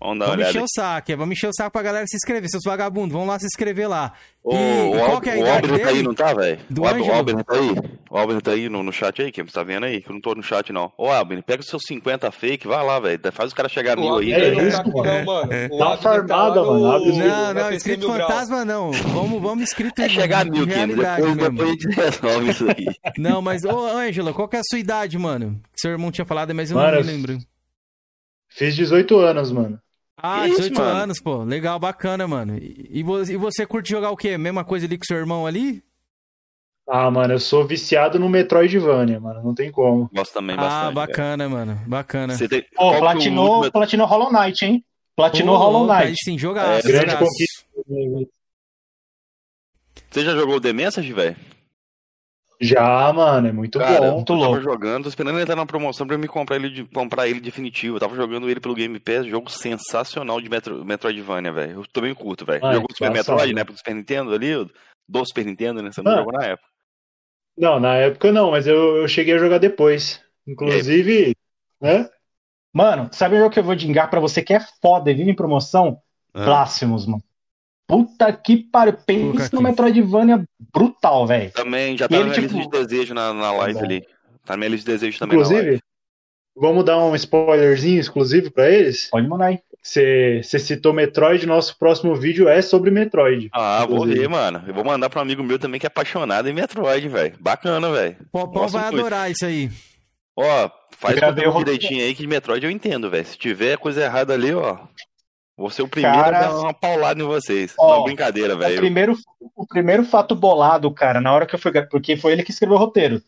[0.00, 0.64] Vamos dar uma Vamos encher olhada.
[0.64, 3.12] o saco, é, vamos encher o saco pra galera se inscrever, seus vagabundos.
[3.12, 4.14] Vão lá se inscrever lá.
[4.42, 6.58] O, E o, qual que é a o idade Albert tá aí, não tá, velho?
[6.70, 7.12] Do O Al- o?
[7.12, 7.70] Albert tá aí?
[8.10, 9.42] O Albert tá aí no, no chat aí, Kim?
[9.44, 10.00] Você tá vendo aí?
[10.00, 10.90] Que eu não tô no chat, não.
[10.96, 13.20] Ô, Albert, pega os seus 50 fake, vai lá, velho.
[13.30, 14.68] Faz os caras chegar a O mil aí, é velho.
[14.68, 15.02] isso, tá mano.
[15.02, 16.78] O uma Abner tá farmada, mano.
[16.80, 18.28] No- Não, não, Grau.
[18.28, 18.92] fantasma não.
[18.92, 20.72] Vamos, vamos inscrito É chegar a de mil, Kim.
[20.72, 21.50] realidade Depois, mesmo.
[21.50, 22.86] depois a gente resolve isso aí.
[23.18, 25.60] Não, mas, ô, Ângelo, qual que é a sua idade, mano?
[25.76, 27.38] Seu irmão tinha falado, mas eu Mano, não me lembro.
[28.48, 29.78] Fiz 18 anos, mano.
[30.22, 30.96] Ah, Que isso, 18 mano?
[30.98, 31.42] anos, pô.
[31.44, 32.56] Legal, bacana, mano.
[32.58, 34.36] E, e vo- você curte jogar o quê?
[34.38, 35.82] Mesma coisa ali com seu irmão ali?
[36.88, 39.42] Ah, mano, eu sou viciado no Metroidvania, mano.
[39.44, 40.10] Não tem como.
[40.12, 40.82] Gosto também ah, bastante.
[40.82, 40.94] velho.
[40.94, 41.80] bacana, mano.
[41.86, 42.34] Bacana.
[42.36, 42.62] Você tem...
[42.74, 44.84] Pô, que o platinou, último- platinou Hollow Knight, hein?
[45.14, 46.24] Platinou Hollow Aí Knight.
[46.24, 46.78] sim, jogar.
[46.78, 47.64] É, grande conquista.
[50.10, 51.36] Você já jogou The Message, velho?
[52.60, 54.18] Já, mano, é muito Cara, bom.
[54.18, 54.60] eu tava louco.
[54.60, 57.40] jogando, tô esperando ele entrar na promoção pra eu me comprar ele, de- comprar ele
[57.40, 57.96] definitivo.
[57.96, 61.72] Eu tava jogando ele pelo Game Pass, jogo sensacional de Metro, Metroidvania, velho.
[61.80, 62.60] Eu também curto, velho.
[62.60, 63.10] Jogou o Super.
[63.10, 64.52] Metroid na época do Super Nintendo ali,
[65.08, 65.90] do Super Nintendo, né?
[65.90, 66.16] Você não Ah.
[66.16, 66.68] jogou na época.
[67.56, 70.20] Não, na época não, mas eu, eu cheguei a jogar depois.
[70.46, 71.34] Inclusive,
[71.80, 72.08] né?
[72.72, 75.30] Mano, sabe o jogo que eu vou dingar pra você que é foda e vive
[75.30, 76.00] em promoção?
[76.34, 76.44] Ah.
[76.44, 77.22] Blasphemous, mano.
[77.90, 78.94] Puta que pariu.
[79.06, 81.50] Pensa no Metroidvania brutal, velho.
[81.50, 83.84] Também já tá E na ele, minha tipo- lista de desejo na, na live bom.
[83.84, 84.00] ali.
[84.44, 85.58] Tá na minha lista de desejo também na live.
[85.60, 85.82] Inclusive,
[86.56, 89.08] vamos dar um spoilerzinho exclusivo pra eles.
[89.10, 89.58] Pode mandar aí.
[89.82, 93.48] Você citou Metroid, nosso próximo vídeo é sobre Metroid.
[93.52, 94.20] Ah, vou Inclusive.
[94.20, 94.62] ver, mano.
[94.66, 97.34] Eu vou mandar pra um amigo meu também que é apaixonado em Metroid, velho.
[97.40, 98.16] Bacana, velho.
[98.30, 98.98] Popó vai muito.
[99.00, 99.70] adorar isso aí.
[100.36, 101.52] Ó, faz roteiro.
[101.58, 103.24] direitinho aí que de Metroid eu entendo, velho.
[103.24, 104.78] Se tiver coisa errada ali, ó.
[105.60, 107.74] Vou ser o primeiro Cara, a dar uma paulada em vocês.
[107.78, 108.78] ó, Não, brincadeira, O velho.
[108.78, 109.14] primeiro,
[109.54, 111.70] o primeiro fato bolado, cara, na hora que eu fui.
[111.86, 113.22] Porque foi ele que escreveu o roteiro.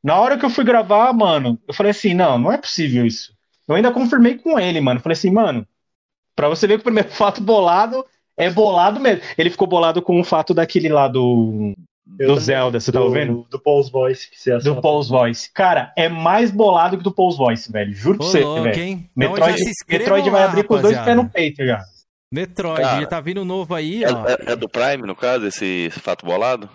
[0.00, 3.34] Na hora que eu fui gravar, mano, eu falei assim: não, não é possível isso.
[3.66, 5.00] Eu ainda confirmei com ele, mano.
[5.00, 5.66] Falei assim, mano,
[6.36, 8.06] pra você ver que o primeiro fato bolado
[8.36, 9.20] é bolado mesmo.
[9.36, 11.74] Ele ficou bolado com o fato daquele lá do,
[12.18, 12.40] Eu do também.
[12.40, 13.46] Zelda, você tá do, ouvindo?
[13.50, 14.80] Do Paul's Voice, que você Do.
[14.80, 15.50] Paul's Voice.
[15.52, 17.92] Cara, é mais bolado que do Paul's Voice, velho.
[17.92, 18.80] Juro pra você, louco, velho.
[18.82, 19.10] hein?
[19.16, 21.64] Então já Metroid, se inscrevam Metroid vai lá, abrir com os dois pés no peito
[21.66, 21.82] já.
[22.32, 24.26] Metroid, Cara, já tá vindo novo aí, É, ó.
[24.26, 26.68] é- é do Prime, no caso, esse, fato bolado?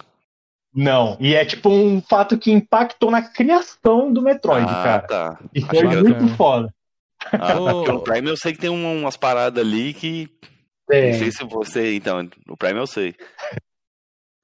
[0.76, 5.00] Não, e é tipo um fato que impactou na criação do Metroid, ah, cara.
[5.02, 5.40] tá.
[5.54, 6.36] E foi muito bacana.
[6.36, 6.74] foda.
[7.32, 10.28] Ah, porque no Prime eu sei que tem um- umas paradas ali que.
[10.90, 11.96] Não É, sei se você.
[11.96, 13.16] Então, no Prime eu sei.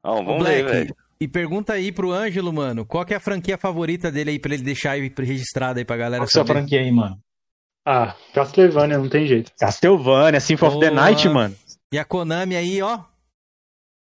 [0.03, 0.95] Não, vamos ver, Black, velho.
[1.21, 4.53] E pergunta aí pro Ângelo, mano, qual que é a franquia favorita dele aí pra
[4.53, 6.59] ele deixar aí registrado aí pra galera Qual que é a saber?
[6.59, 7.19] franquia aí, mano?
[7.85, 9.51] Ah, Castlevania, não tem jeito.
[9.59, 10.91] Castlevania, Symphony of the.
[10.91, 11.55] Night, mano.
[11.91, 12.99] E a Konami aí, ó.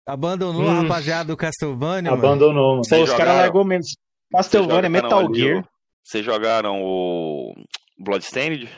[0.07, 0.81] Abandonou a Hum.
[0.83, 2.23] rapaziada do Castlevania, mano.
[2.23, 2.81] Abandonou, mano.
[2.81, 3.93] Os caras largou mesmo.
[4.31, 5.59] Castlevania, Metal Gear.
[5.63, 5.67] o-
[6.03, 7.53] Vocês jogaram o
[7.97, 8.69] Bloodstained?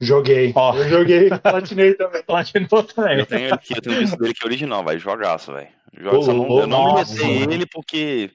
[0.00, 0.52] Joguei.
[0.54, 0.76] Ó.
[0.76, 2.22] Eu joguei, platinei também.
[2.22, 3.18] Platinou também.
[3.18, 5.68] Eu tenho aqui, eu tenho visto dele que é original, vai, jogaço, velho.
[6.22, 7.52] Só não- Eu não mano.
[7.52, 8.30] ele porque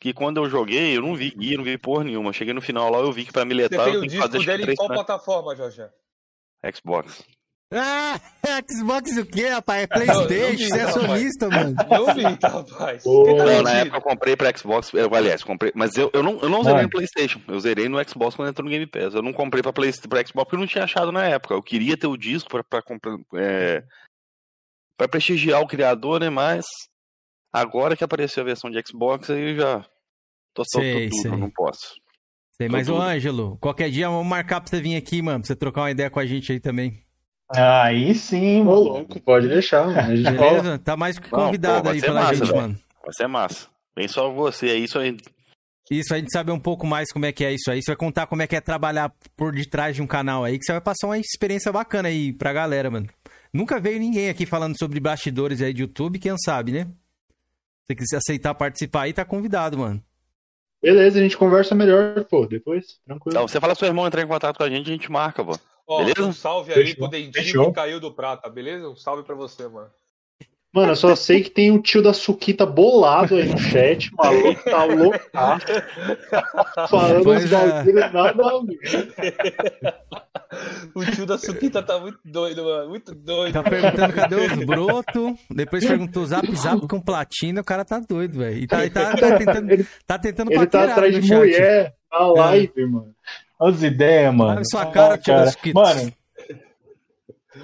[0.00, 2.32] que quando eu joguei, eu não vi guia, não vi porra nenhuma.
[2.32, 4.08] Cheguei no final lá, eu vi que pra Você miletar tem eu o tenho que
[4.08, 4.94] disco fazer que dele em três qual né?
[4.94, 5.82] plataforma, Jorge?
[6.74, 7.24] Xbox.
[7.72, 8.18] Ah,
[8.70, 9.82] Xbox o quê, rapaz?
[9.82, 11.74] É Playstation, você é sonista, mano.
[11.90, 13.02] Não vi, tá, rapaz.
[13.02, 16.38] Tá Não, na época eu comprei pra Xbox, eu, aliás, comprei, mas eu, eu não,
[16.38, 19.12] eu não zerei no Playstation, eu zerei no Xbox quando entrou no Game Pass.
[19.14, 21.52] Eu não comprei pra, Play, pra Xbox porque eu não tinha achado na época.
[21.54, 23.82] Eu queria ter o disco pra, pra comprar, é,
[24.96, 26.64] pra prestigiar o criador, né, mas
[27.52, 29.84] agora que apareceu a versão de Xbox, aí eu já
[30.54, 31.94] tô solto tudo, não posso.
[32.56, 33.04] Sei, mas, ô tudo.
[33.04, 36.10] Ângelo, qualquer dia vamos marcar pra você vir aqui, mano, pra você trocar uma ideia
[36.10, 37.02] com a gente aí também.
[37.50, 40.08] Aí sim, Ô, louco, pode deixar, mano.
[40.22, 40.78] Beleza?
[40.78, 42.60] Tá mais que Não, convidado pô, vai aí pela massa, gente, velho.
[42.60, 42.78] mano.
[43.02, 43.68] Vai ser massa.
[43.96, 45.00] Vem só você aí, só
[45.90, 47.80] Isso, a gente saber um pouco mais como é que é isso aí.
[47.82, 50.64] Você vai contar como é que é trabalhar por detrás de um canal aí, que
[50.64, 53.08] você vai passar uma experiência bacana aí pra galera, mano.
[53.52, 56.86] Nunca veio ninguém aqui falando sobre bastidores aí de YouTube, quem sabe, né?
[57.88, 60.02] Você quiser aceitar participar aí, tá convidado, mano.
[60.82, 63.34] Beleza, a gente conversa melhor, pô, depois, tranquilo.
[63.34, 65.42] Então, você fala pro seu irmão entrar em contato com a gente, a gente marca,
[65.42, 65.58] pô.
[65.86, 66.22] Ó, Beleza?
[66.22, 66.96] um salve aí Fechou.
[66.96, 67.66] pro Dentinho Fechou.
[67.68, 68.90] que caiu do prata, beleza?
[68.90, 69.90] Um salve pra você, mano.
[70.70, 74.62] Mano, eu só sei que tem o tio da Suquita bolado aí no chat, maluco,
[74.64, 75.66] tá loucaço.
[76.90, 77.92] Falando Pois uns é.
[78.10, 78.78] nada a ver.
[80.94, 82.90] o tio da Suquita tá muito doido, mano.
[82.90, 83.54] Muito doido.
[83.54, 88.38] Tá perguntando cadê os broto, depois perguntou zap zap com platina, o cara tá doido,
[88.38, 88.58] velho.
[88.58, 91.32] E tá, e tá, tá tentando, Ele, tá tentando ele tá atrás de chat.
[91.32, 91.38] É.
[91.38, 93.14] mulher na live, mano.
[93.58, 94.50] Olha as ideias, mano.
[94.52, 95.96] Olha sua cara, Ah, Suquitas.
[95.96, 96.12] Mano,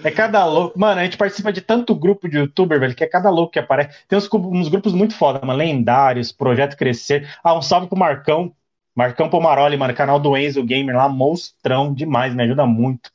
[0.02, 0.78] é cada louco.
[0.78, 3.58] Mano, a gente participa de tanto grupo de youtuber, velho, que é cada louco que
[3.58, 4.04] aparece.
[4.08, 5.58] Tem uns, uns grupos muito foda, mano.
[5.58, 7.28] Lendários, Projeto Crescer.
[7.42, 8.52] Ah, um salve pro Marcão.
[8.94, 9.94] Marcão Pomaroli, mano.
[9.94, 13.10] Canal do Enzo Gamer lá, monstrão demais, me ajuda muito.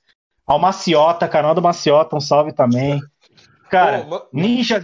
[0.46, 3.00] Ao Maciota, canal do Maciota, um salve também.
[3.70, 4.84] Cara, Ô, Ninja.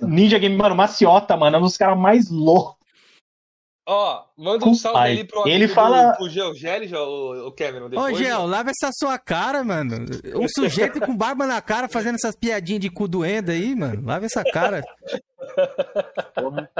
[0.00, 2.79] Ninja Game, mano, Maciota, mano, é um dos caras mais loucos.
[3.92, 7.46] Ó, manda um salve Pai, ali pro ele fala- do, pro Geogeli, o, o.
[7.48, 10.06] Ô, Depois, Gel, lava essa sua cara, mano.
[10.36, 14.00] Um sujeito com barba na cara fazendo essas piadinhas de cu doendo aí, mano.
[14.06, 14.80] Lava essa cara.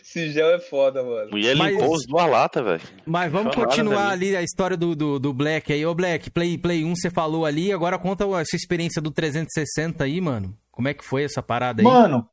[0.00, 1.36] Esse gel é foda, mano.
[1.36, 2.82] E ele Mas- limpou os duas latas, velho.
[3.04, 4.28] Mas vamos continuar ali.
[4.28, 5.84] ali a história do, do, do Black aí.
[5.84, 10.04] Ô, Black, Play, Play 1 você falou ali, agora conta a sua experiência do 360
[10.04, 10.56] aí, mano.
[10.70, 11.84] Como é que foi essa parada aí?
[11.84, 12.28] Mano,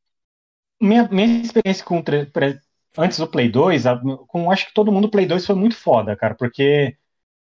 [0.80, 2.60] minha, minha experiência com o tre- pre-
[2.98, 5.76] antes do Play 2, a- com acho que todo mundo o Play 2 foi muito
[5.76, 6.96] foda, cara, porque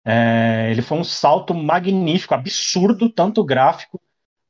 [0.06, 4.02] é, ele foi um salto magnífico, absurdo, tanto gráfico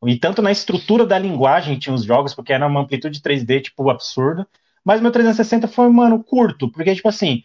[0.06, 3.90] e tanto na estrutura da linguagem tinha os jogos, porque era uma amplitude 3D, tipo,
[3.90, 4.48] absurda.
[4.86, 7.44] Mas meu 360 foi, mano, curto, porque, tipo assim,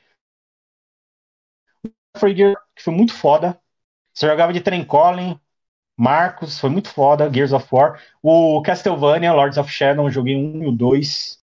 [2.16, 3.60] foi que foi muito foda.
[4.14, 5.40] Você jogava de Trem Colin,
[5.96, 8.02] Marcos, foi muito foda, Gears of War.
[8.22, 11.40] O Castlevania, Lords of Shadow, joguei um e o dois.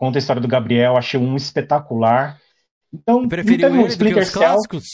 [0.00, 2.40] Conta a história do Gabriel, achei um espetacular.
[2.90, 4.40] Então, Preferiu um ele do que Splinter os Cell.
[4.40, 4.84] clássicos?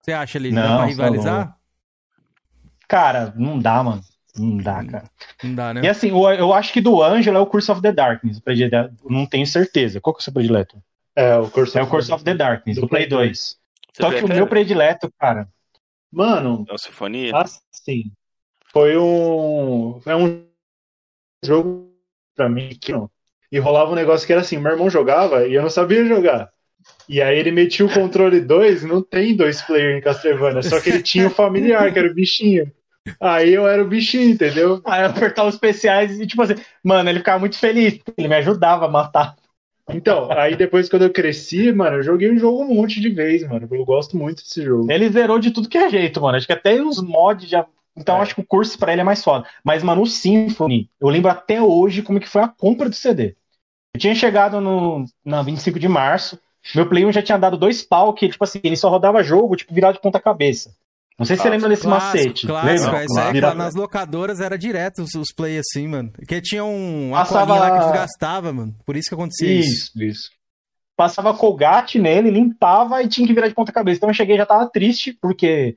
[0.00, 0.50] Você acha ali?
[0.50, 1.58] Dá Não, pra tá rivalizar?
[2.88, 4.00] Cara, não dá, mano.
[4.38, 5.10] Não dá, cara.
[5.44, 5.82] Não dá, né?
[5.84, 8.40] E assim, eu acho que do Ângelo é o Curse of the Darkness.
[9.04, 10.00] Não tenho certeza.
[10.00, 10.82] Qual que é o seu predileto?
[11.14, 13.38] É, o Curse É o Curse of the Darkness, do, Do Play Play 2.
[13.92, 15.46] Você Só que o meu predileto, cara,
[16.10, 17.32] Mano, É o Sinfonia?
[17.36, 18.10] assim,
[18.72, 20.00] foi um.
[20.06, 20.46] É um
[21.44, 21.92] jogo
[22.34, 23.10] pra mim que não.
[23.50, 26.50] E rolava um negócio que era assim: meu irmão jogava e eu não sabia jogar.
[27.08, 30.90] E aí ele metia o controle 2, não tem dois players em Castlevania, só que
[30.90, 32.70] ele tinha o familiar, que era o bichinho.
[33.20, 34.82] Aí eu era o bichinho, entendeu?
[34.84, 38.34] Aí eu apertava os especiais e, tipo assim, mano, ele ficava muito feliz, ele me
[38.36, 39.34] ajudava a matar.
[39.90, 43.48] Então, aí depois quando eu cresci, mano, eu joguei o jogo um monte de vezes,
[43.48, 43.66] mano.
[43.70, 44.90] Eu gosto muito desse jogo.
[44.90, 46.36] Ele zerou de tudo que é jeito, mano.
[46.36, 47.64] Acho que até os mods já.
[47.98, 48.20] Então É.
[48.20, 49.46] acho que o curso pra ele é mais foda.
[49.64, 53.34] Mas, mano, o Symphony, eu lembro até hoje como que foi a compra do CD.
[53.94, 56.38] Eu tinha chegado no, na 25 de março,
[56.74, 59.56] meu Play 1 já tinha dado dois pau, que, tipo assim, ele só rodava jogo,
[59.56, 60.74] tipo, virado de ponta cabeça.
[61.18, 62.46] Não sei se você lembra desse Clássico, macete.
[62.46, 62.84] clássico.
[62.84, 63.04] Lembra?
[63.04, 66.10] Isso Vira- nas locadoras era direto os, os play assim, mano.
[66.12, 68.72] Porque tinha um Passava- lá que desgastava, mano.
[68.86, 69.68] Por isso que acontecia isso.
[69.96, 70.30] Isso, isso.
[70.96, 73.96] Passava colgate nele, limpava e tinha que virar de ponta cabeça.
[73.98, 75.76] Então eu cheguei e já tava triste, porque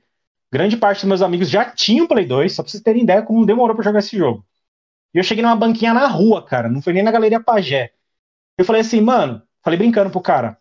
[0.52, 3.46] grande parte dos meus amigos já tinham Play 2, só pra vocês terem ideia como
[3.46, 4.46] demorou pra jogar esse jogo.
[5.14, 7.92] E eu cheguei numa banquinha na rua, cara, não foi nem na Galeria Pajé.
[8.58, 10.58] Eu falei assim, mano, falei brincando pro cara,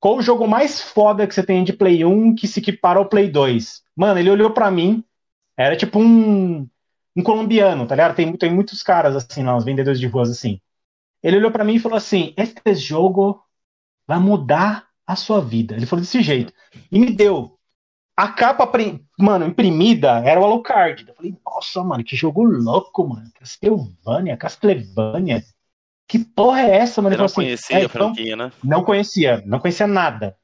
[0.00, 3.08] qual o jogo mais foda que você tem de Play 1 que se equipara ao
[3.08, 3.82] Play 2?
[3.96, 5.04] Mano, ele olhou pra mim,
[5.56, 6.68] era tipo um,
[7.16, 8.14] um colombiano, tá ligado?
[8.14, 10.60] Tem, tem muitos caras assim lá, os vendedores de ruas assim.
[11.22, 13.42] Ele olhou pra mim e falou assim: Este jogo
[14.06, 15.74] vai mudar a sua vida.
[15.74, 16.52] Ele falou desse jeito.
[16.90, 17.57] E me deu.
[18.18, 18.68] A capa,
[19.16, 21.04] mano, imprimida era o Alucard.
[21.06, 23.30] Eu falei, nossa, mano, que jogo louco, mano.
[23.38, 25.44] Castlevania, Castlevania.
[26.08, 27.14] Que porra é essa, mano?
[27.14, 28.50] Ele não assim, conhecia "É, a então, franquia, né?
[28.64, 30.36] não conhecia, não conhecia nada.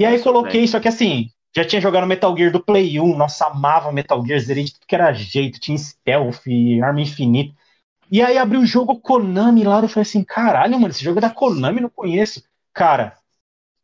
[0.00, 3.46] E aí coloquei, só que assim, já tinha jogado Metal Gear do Play 1, nossa,
[3.46, 6.42] amava Metal Gear, zerei de tudo que era jeito, tinha stealth,
[6.82, 7.54] arma infinita.
[8.10, 11.22] E aí abri o jogo Konami lá, eu falei assim, caralho, mano, esse jogo é
[11.22, 12.42] da Konami, eu não conheço.
[12.74, 13.16] Cara,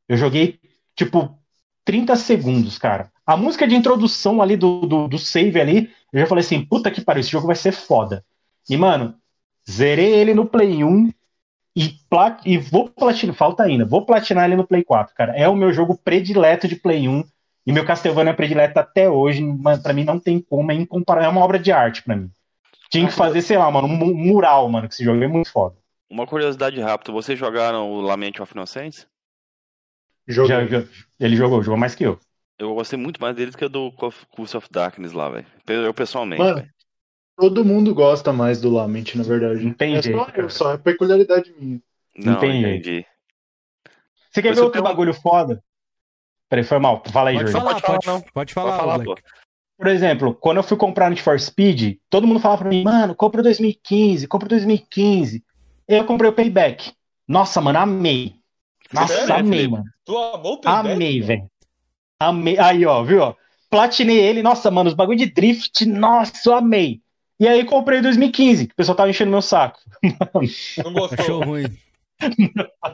[0.08, 0.58] eu joguei,
[0.96, 1.38] tipo,
[1.84, 3.12] 30 segundos, cara.
[3.28, 6.90] A música de introdução ali do, do, do save ali, eu já falei assim, puta
[6.90, 8.24] que pariu, esse jogo vai ser foda.
[8.70, 9.14] E, mano,
[9.70, 11.10] zerei ele no Play 1,
[11.76, 12.40] e, plat...
[12.46, 15.36] e vou platinar, falta ainda, vou platinar ele no Play 4, cara.
[15.36, 17.22] É o meu jogo predileto de Play 1
[17.66, 21.28] e meu Castlevania é predileto até hoje, mas pra mim não tem como, é incomparável,
[21.28, 22.30] é uma obra de arte pra mim.
[22.90, 25.52] Tinha que fazer, sei lá, mano, um mu- mural, mano, que esse jogo é muito
[25.52, 25.76] foda.
[26.08, 29.06] Uma curiosidade rápida, vocês jogaram o Lament of Innocence?
[30.26, 30.66] Joguei.
[30.66, 30.84] Já-
[31.20, 32.18] ele jogou, jogou mais que eu.
[32.58, 35.46] Eu gostei muito mais dele do que do Cof- Curse of Darkness lá, velho.
[35.68, 36.68] Eu pessoalmente, Mano.
[37.36, 39.64] Todo mundo gosta mais do Lament, na verdade.
[39.64, 41.80] Não tem é só, eu, só é peculiaridade minha.
[42.16, 43.06] Não, tem entendi.
[44.28, 45.62] Você quer Mas ver outro bagulho foda?
[46.48, 47.00] Peraí, foi mal.
[47.12, 47.58] Fala aí, Pode Jorge.
[47.58, 48.32] falar, Pode falar, pode, não.
[48.32, 49.16] pode falar, Pode falar.
[49.76, 53.14] Por exemplo, quando eu fui comprar Need for Speed, todo mundo falava pra mim, mano,
[53.14, 55.44] compra o 2015, compra o 2015.
[55.86, 56.92] Eu comprei o Payback.
[57.28, 58.34] Nossa, mano, amei.
[58.92, 59.68] Nossa, Sério, amei, Felipe?
[59.70, 59.84] mano.
[60.04, 60.92] Tu amou o payback?
[60.94, 61.50] Amei, velho.
[62.20, 62.58] Amei.
[62.58, 63.20] Aí, ó, viu?
[63.22, 63.34] ó?
[63.70, 64.42] Platinei ele.
[64.42, 67.00] Nossa, mano, os bagulho de drift, nossa, eu amei.
[67.40, 69.78] E aí comprei em 2015, que o pessoal tava enchendo meu saco.
[70.84, 71.18] Não gostou?
[71.18, 71.66] Achou ruim.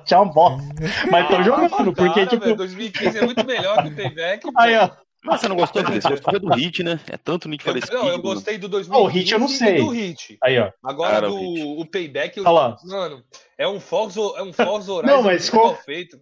[0.04, 0.62] Tchau, bosta.
[1.10, 2.44] Mas tô Ah, jogando, porque, cara, tipo.
[2.44, 4.42] velho, 2015 é muito melhor que o payback.
[4.42, 4.52] pô.
[4.58, 4.90] Aí, ó.
[5.24, 6.02] Mas você não gostou, Felipe?
[6.02, 7.00] Você gostou do Hit, né?
[7.10, 7.94] É tanto Need for Eu, Speed.
[7.98, 9.76] não, eu gostei do Ó, 2015 o Hit eu não sei.
[9.78, 10.38] do Hit.
[10.44, 10.70] Aí, ó.
[10.84, 11.36] Agora Cara, do
[11.80, 12.76] o payback, eu, Olha lá.
[12.84, 13.24] mano,
[13.56, 16.20] é um Forza, é um Forza Horizon Não, mas qual- mal feito.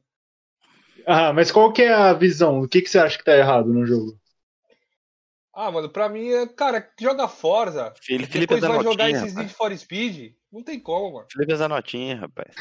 [1.07, 2.61] Ah, mas qual que é a visão?
[2.61, 4.18] O que, que você acha que tá errado no jogo?
[5.55, 9.34] Ah, mano, pra mim, é, cara, joga Forza, Felipe, Felipe depois vai jogar esses.
[9.34, 11.26] Need for Speed, não tem como, mano.
[11.30, 12.55] Felipe é notinha, rapaz.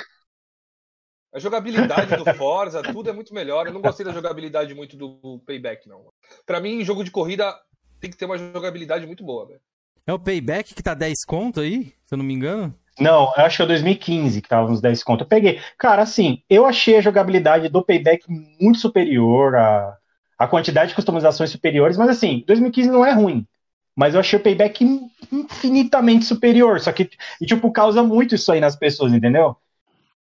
[1.33, 3.65] A jogabilidade do Forza, tudo é muito melhor.
[3.65, 6.11] Eu não gostei da jogabilidade muito do Payback, não.
[6.45, 7.57] Pra mim, jogo de corrida
[8.01, 9.61] tem que ter uma jogabilidade muito boa, velho.
[10.05, 12.77] É o Payback que tá 10 conto aí, se eu não me engano?
[13.01, 15.23] Não, eu acho que é 2015 que tava uns 10 conto.
[15.23, 15.59] Eu peguei.
[15.77, 18.25] Cara, assim, eu achei a jogabilidade do Payback
[18.59, 19.97] muito superior, a,
[20.37, 23.47] a quantidade de customizações superiores, mas assim, 2015 não é ruim.
[23.95, 26.79] Mas eu achei o Payback in- infinitamente superior.
[26.79, 27.09] Só que,
[27.41, 29.55] e, tipo, causa muito isso aí nas pessoas, entendeu?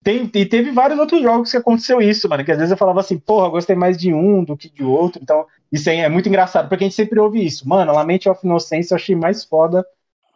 [0.03, 2.45] Tem, e teve vários outros jogos que aconteceu isso, mano.
[2.45, 5.21] Que às vezes eu falava assim, porra, gostei mais de um do que de outro.
[5.21, 7.67] Então, isso aí é muito engraçado, porque a gente sempre ouve isso.
[7.67, 9.85] Mano, Lamente of Innocence eu achei mais foda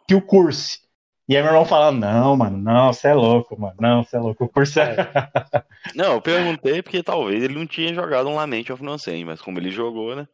[0.08, 0.80] que o Curse.
[1.26, 3.74] E aí meu irmão fala, não, mano, não, você é louco, mano.
[3.80, 4.46] Não, você é louco.
[4.46, 4.96] Curse é.
[5.94, 9.58] Não, eu perguntei porque talvez ele não tinha jogado um Lament of Innocence, mas como
[9.58, 10.26] ele jogou, né?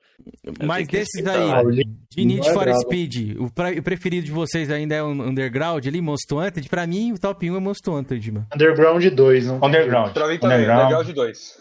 [0.64, 2.80] Mas desses aí, de Need é for brabo.
[2.80, 3.50] Speed, o,
[3.82, 6.68] preferido de vocês ainda é o Underground ali, Most Wanted?
[6.68, 8.46] Pra mim, o top 1 é Most Wanted, mano.
[8.54, 9.56] Underground 2, não?
[9.56, 10.12] Underground.
[10.12, 10.82] Pra mim também, Underground.
[10.82, 11.60] Underground 2.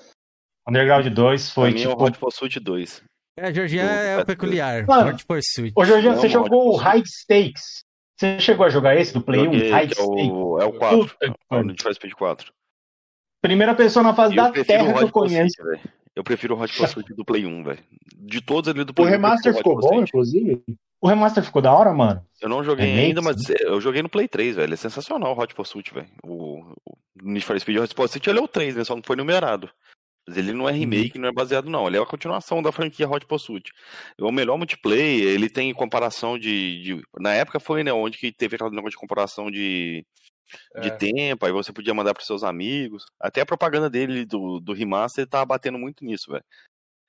[0.67, 2.03] Underground 2 foi Pra mim é o tipo.
[2.03, 3.03] Hot Pursuit 2.
[3.37, 4.85] É, Georgia é o peculiar.
[4.85, 5.11] Mano.
[5.11, 5.73] Hot Pursuit.
[5.75, 6.83] Ô, Jorge, Não, você jogou o ótimo.
[6.83, 7.88] High Stakes?
[8.19, 9.43] Você chegou a jogar esse do Play 1?
[9.45, 10.97] Joguei, High é o, é o 4.
[10.99, 11.63] Puta É o.
[11.63, 12.51] Need for Speed 4.
[13.41, 15.55] Primeira pessoa na face E eu da Terra o que eu conheço.
[15.55, 15.89] Pursuit.
[16.13, 17.79] Eu prefiro o Hot Pursuit do Play 1, velho.
[18.17, 19.09] De todos ali do O Play 1.
[19.09, 20.09] eu remaster o ficou bom, Pursuit.
[20.09, 20.61] inclusive?
[20.99, 22.21] O remaster ficou da hora, mano.
[22.41, 23.53] Eu não joguei Remake, ainda, mas sim.
[23.61, 24.73] eu joguei no Play 3, velho.
[24.73, 26.09] É sensacional o Hot Pursuit, velho.
[26.21, 28.83] O, o Need for Speed Hot Pursuit ele é o 3, né?
[28.83, 29.69] Só não foi numerado.
[30.29, 31.87] Mas ele não é remake, não é baseado, não.
[31.87, 33.71] Ele é a continuação da franquia Hot Pursuit.
[34.17, 37.91] É o melhor multiplayer, ele tem comparação de, de- Na época foi, né?
[37.91, 40.05] Onde que teve aquele negócio de comparação de,
[40.81, 40.91] de É.
[40.91, 43.05] tempo, aí você podia mandar pros seus amigos.
[43.19, 46.43] Até a propaganda dele do, do remaster tá batendo muito nisso, velho.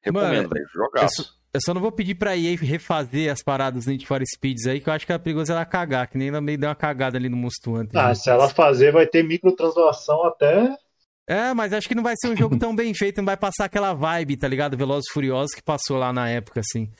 [0.03, 0.66] Recomendo, velho.
[1.11, 4.66] Só, eu só não vou pedir pra EA refazer as paradas do Need for Speeds
[4.66, 6.75] aí, que eu acho que é perigoso ela cagar, que nem ela meio deu uma
[6.75, 7.99] cagada ali no Wanted.
[7.99, 8.14] Ah, né?
[8.14, 10.75] se ela fazer, vai ter microtransação até.
[11.31, 13.66] É, mas acho que não vai ser um jogo tão bem feito, não vai passar
[13.66, 14.76] aquela vibe, tá ligado?
[14.76, 16.91] Velozes e Furiosos que passou lá na época, assim.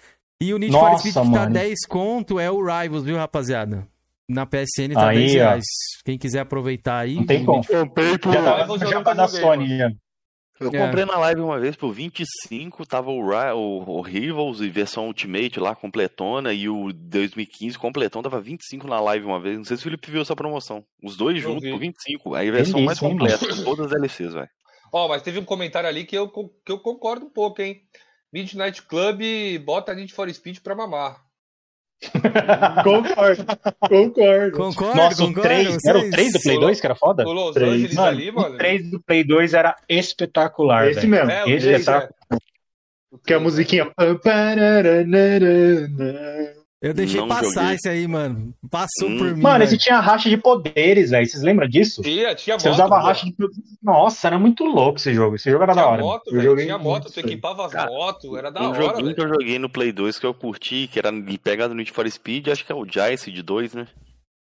[0.41, 1.53] E o Need for Nossa, Speed que tá mano.
[1.53, 3.87] 10 conto é o Rivals, viu, rapaziada?
[4.28, 5.35] Na PSN tá Aí, 10 ó.
[5.35, 5.64] reais.
[6.05, 7.16] Quem quiser aproveitar aí.
[7.16, 7.66] Não tem como.
[7.66, 8.33] Comprei por.
[8.33, 9.78] Já Não, tá, jogar já tá da joguei, Sony.
[9.78, 9.91] já.
[10.61, 10.79] Eu É.
[10.87, 15.59] comprei na live uma vez por 25, tava o, o, o Rivals e versão Ultimate
[15.59, 19.57] lá, completona, e o 2015 completão tava 25 na live uma vez.
[19.57, 20.85] Não sei se o Felipe viu essa promoção.
[21.03, 21.71] Os dois juntos vi.
[21.71, 22.35] por 25.
[22.35, 24.49] Aí a versão mais completa, com todas as DLCs, velho.
[24.93, 27.81] Ó, mas teve um comentário ali que eu, que eu concordo um pouco, hein?
[28.33, 29.23] Midnight Club
[29.65, 31.17] bota Need for Speed pra mamar.
[32.82, 33.44] Concordo,
[33.88, 34.57] concordo.
[34.57, 35.42] Concordo, Nossa, o concordo.
[35.48, 35.78] 3.
[35.84, 37.28] Era o vocês- 3 do Play 2 que era foda?
[37.28, 37.72] O Los Três.
[37.72, 38.55] Angeles Mano, ali, mano.
[38.55, 41.11] o 3 do Play 2 era espetacular, Esse velho.
[41.26, 41.30] mesmo.
[41.30, 42.36] É, o Esse três, já tá- é.
[43.12, 43.90] O Que a musiquinha.
[46.83, 47.74] Eu deixei Não passar joguei.
[47.74, 48.55] esse aí, mano.
[48.70, 49.18] Passou Hum.
[49.18, 49.43] por mim.
[49.43, 51.26] Mano, esse tinha racha de poderes, velho.
[51.26, 52.01] Vocês lembram disso?
[52.01, 52.74] Tinha, tinha Você moto.
[52.76, 53.03] usava pô.
[53.07, 53.62] racha de poderes.
[53.83, 55.37] Nossa, era muito louco esse jogo.
[55.37, 56.03] Esse jogo era da Tinha hora.
[56.03, 57.26] moto, Eu joguei Tinha muito moto, tu isso aí.
[57.26, 59.14] equipava as motos, era da um hora, joguinho velho.
[59.14, 61.11] que eu joguei no Play 2 que eu curti, que era
[61.43, 63.87] pegado no Need for Speed, acho que é o Jice de 2, né?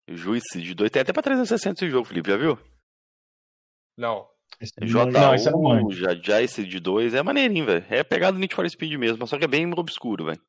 [0.08, 0.90] O Juice de 2.
[0.92, 2.56] Tem até pra 360 esse jogo, Felipe, já viu?
[3.98, 4.26] Não.
[4.84, 5.98] J Não, não manjo.
[5.98, 7.84] já Jice de 2 é maneirinho, velho.
[7.90, 10.40] É pegado no Need for Speed mesmo, só que é bem obscuro, velho.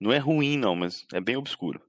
[0.00, 1.80] Não é ruim, não, mas é bem obscuro.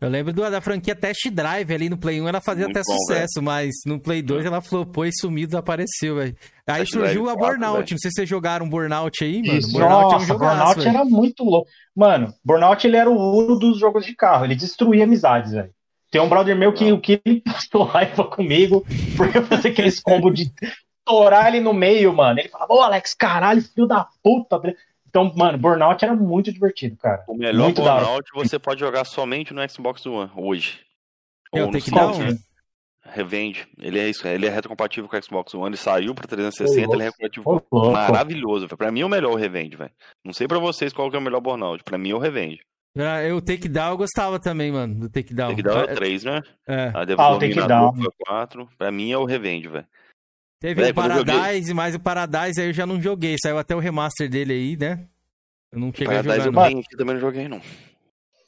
[0.00, 2.84] Eu lembro do- da franquia Test Drive ali no Play 1, ela fazia Muito até
[2.86, 6.36] bom, sucesso, mas no Play 2 ela flopou e sumiu, desapareceu, velho.
[6.66, 9.58] Aí Test surgiu Drive a 4, Burnout, não sei se vocês jogaram Burnout aí, mano.
[9.58, 9.72] Isso.
[9.72, 10.88] Burnout é um Nossa, jogaço, Burnout velho.
[10.96, 11.68] era muito louco.
[11.94, 14.44] Mano, Burnout ele era o Uro dos jogos de carro.
[14.46, 15.70] Ele destruía amizades, velho.
[16.10, 18.84] Tem um brother meu que o que ele passou raiva comigo
[19.16, 20.50] porque eu fazia aqueles combos de
[20.98, 22.40] estourar ele no meio, mano.
[22.40, 24.60] Ele falava, ô Alex, caralho, filho da puta.
[25.10, 27.24] Então, mano, Burnout era muito divertido, cara.
[27.28, 27.82] O melhor Muito.
[27.82, 30.80] Burnout você pode jogar somente no Xbox One hoje.
[31.52, 31.78] É, o Ou no
[32.18, 32.38] né?
[33.02, 33.66] Revende.
[33.78, 35.66] Ele é isso, ele é retrocompatível com o Xbox One.
[35.70, 37.90] Ele saiu pra 360, Ô, ele é retrocompatível Ô.
[37.90, 38.66] Maravilhoso.
[38.68, 38.76] velho.
[38.78, 39.90] Pra mim é o melhor o Revende, velho.
[40.24, 41.82] Não sei pra vocês qual que é o melhor Burnout.
[41.82, 42.60] Pra mim é o Revende.
[42.96, 45.48] Ah, Eu, o Takedown eu gostava também, mano, do Takedown.
[45.48, 46.42] Tem que dar o É, 3, né?
[46.66, 46.90] é.
[46.94, 47.38] A Ah, o
[47.94, 48.68] foi o 4.
[48.76, 49.86] Pra mim é o Revende, velho.
[50.60, 53.36] Teve É, o eu Paradise, mas o Paradise aí eu já não joguei.
[53.42, 55.00] Saiu até o remaster dele aí, né?
[55.72, 56.82] Eu não cheguei a Paradise jogar, eu não.
[56.98, 57.60] também, não joguei, não.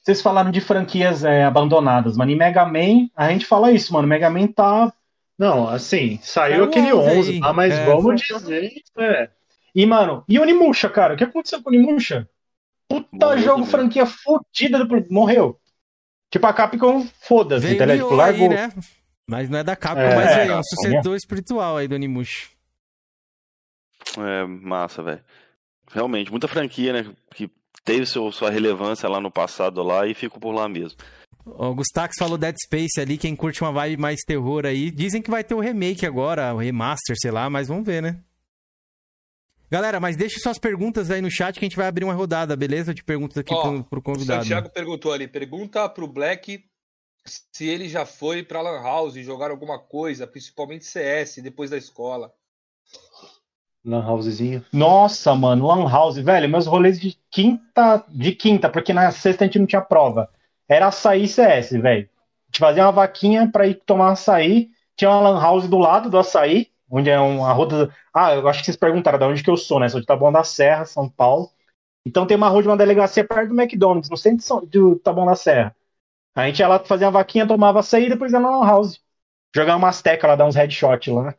[0.03, 2.31] Vocês falaram de franquias é, abandonadas, mano.
[2.31, 4.07] Em Mega Man, a gente fala isso, mano.
[4.07, 4.93] Mega Man tá.
[5.39, 7.39] Não, assim, saiu Saiu aquele 11 11, aí.
[7.41, 8.73] lá, mas É, vamos foi- dizer.
[8.99, 9.31] É.
[9.75, 11.15] E, mano, e Onimusha, cara?
[11.15, 12.29] O que aconteceu com o Onimusha?
[12.89, 13.71] Puta Morreu jogo, também.
[13.71, 15.07] franquia fodida do.
[15.11, 15.59] Morreu.
[16.31, 18.51] Tipo, a Capcom, foda-se, Veio tá Tipo, largou.
[18.51, 18.73] aí, né?
[19.33, 20.41] Mas não é da Capcom, É, mas veio.
[20.53, 22.49] É um Capcom, sucessor espiritual aí do Onimusha.
[24.18, 25.20] É massa, velho.
[25.91, 27.14] Realmente, muita franquia, né?
[27.35, 27.51] Que
[27.83, 30.99] teve seu, sua relevância lá no passado lá e ficou por lá mesmo.
[31.45, 34.91] O Gustax falou Dead Space ali, quem curte uma vibe mais terror aí.
[34.91, 38.20] Dizem que vai ter o remake agora, o remaster, sei lá, mas vamos ver, né?
[39.70, 42.55] Galera, mas deixe suas perguntas aí no chat que a gente vai abrir uma rodada,
[42.55, 42.93] beleza?
[42.93, 44.43] De perguntas aqui Ó, pro, pro O convidado.
[44.43, 46.62] Santiago perguntou ali, pergunta pro Black
[47.25, 52.33] se ele já foi pra Lan House jogar alguma coisa, principalmente CS, depois da escola.
[53.85, 54.64] Lan Housezinho.
[54.73, 59.47] Nossa, mano, Lan House, velho, meus rolês de quinta, de quinta, porque na sexta a
[59.47, 60.29] gente não tinha prova.
[60.68, 62.09] Era açaí e CS, velho.
[62.09, 64.70] A gente fazia uma vaquinha pra ir tomar açaí.
[64.97, 67.93] Tinha uma Lan House do lado do açaí, onde é uma rua.
[68.14, 69.89] Ah, eu acho que vocês perguntaram de onde que eu sou, né?
[69.89, 71.51] Sou de Taboão da Serra, São Paulo.
[72.07, 75.35] Então tem uma rua de uma delegacia perto do McDonald's, no centro de Taboão da
[75.35, 75.75] Serra.
[76.35, 78.99] A gente ia lá fazer uma vaquinha, tomava açaí e depois ia na Lan House.
[79.55, 81.35] Jogava umas tecas lá, dar uns headshot lá.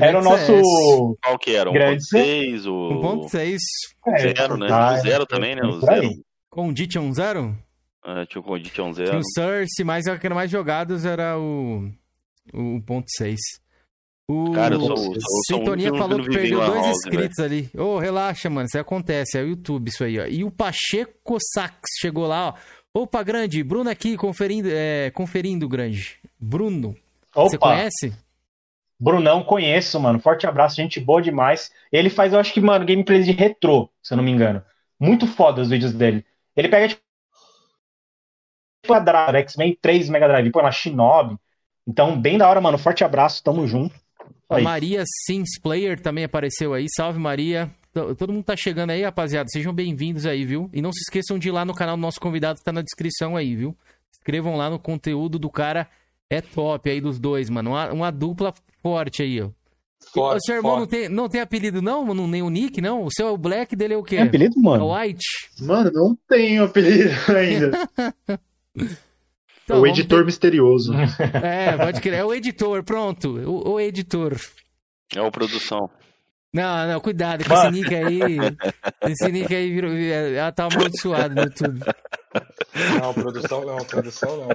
[0.00, 0.48] Era o Grande CS.
[0.48, 1.18] nosso.
[1.22, 1.70] Qual que era?
[1.70, 3.58] Grande 1.6, o 1.6
[4.06, 4.66] É, zero, né?
[4.68, 5.62] tá, o zero é, também, né?
[5.62, 6.08] é O zero.
[6.50, 7.56] com o Dition 0?
[8.04, 9.18] É, tinha o Condition Tinha zero.
[9.18, 11.90] o Source, mas o que era mais jogados era o,
[12.54, 13.36] o 1.6.
[14.30, 16.96] O Cara, eu sou- eu sou um Sintonia que não- falou que perdeu dois House,
[16.98, 17.70] inscritos ali.
[17.76, 18.66] Ô, relaxa, mano.
[18.66, 19.38] Isso acontece.
[19.38, 20.26] É o YouTube, isso aí, ó.
[20.26, 22.54] E o Pacheco Sax chegou lá, ó.
[22.98, 23.62] Opa, grande.
[23.62, 26.18] Bruno aqui conferindo, é, conferindo grande.
[26.38, 26.96] Bruno,
[27.44, 28.12] você Opa, conhece?
[28.98, 30.18] Brunão, conheço, mano.
[30.18, 31.70] Forte abraço, gente boa demais.
[31.92, 34.60] Ele faz, eu acho que, mano, gameplays de retrô, se eu não me engano.
[34.98, 36.26] Muito foda os vídeos dele.
[36.56, 37.00] Ele pega, tipo,
[39.04, 41.36] Drive, X-Men 3 Mega Drive, põe na Shinobi.
[41.86, 42.78] Então, bem da hora, mano.
[42.78, 43.94] Forte abraço, tamo junto.
[44.50, 44.64] A Aí.
[44.64, 46.86] Maria Sims Player também apareceu aí.
[46.96, 47.70] Salve, Maria.
[48.06, 49.48] T- Todo mundo tá chegando aí, rapaziada.
[49.50, 50.68] Sejam bem-vindos aí, viu?
[50.72, 53.36] E não se esqueçam de ir lá no canal do nosso convidado, tá na descrição
[53.36, 53.76] aí, viu?
[54.12, 55.88] Inscrevam lá no conteúdo do cara.
[56.30, 57.70] É top aí dos dois, mano.
[57.70, 59.48] Uma, uma dupla forte aí, ó.
[60.12, 60.90] Forte, o seu irmão não forte.
[60.90, 62.14] tem, não tem apelido, não?
[62.14, 62.28] não?
[62.28, 63.04] Nem o Nick, não?
[63.04, 64.16] O seu é o Black, dele é o quê?
[64.16, 64.84] Tem apelido, É mano?
[64.86, 65.24] o White?
[65.60, 67.88] Mano, não tenho apelido ainda.
[69.64, 70.92] Então, o editor misterioso.
[71.16, 72.14] ter- É, pode crer.
[72.20, 73.38] É o editor, pronto.
[73.38, 74.36] O, o editor.
[75.14, 75.90] É o produção.
[76.52, 77.68] Não, não, cuidado com Mano.
[77.76, 78.20] esse nick aí.
[79.02, 79.92] Esse nick aí virou.
[79.94, 81.80] Ela tá amaldiçoada no YouTube.
[83.00, 84.48] Não, produção não, produção não.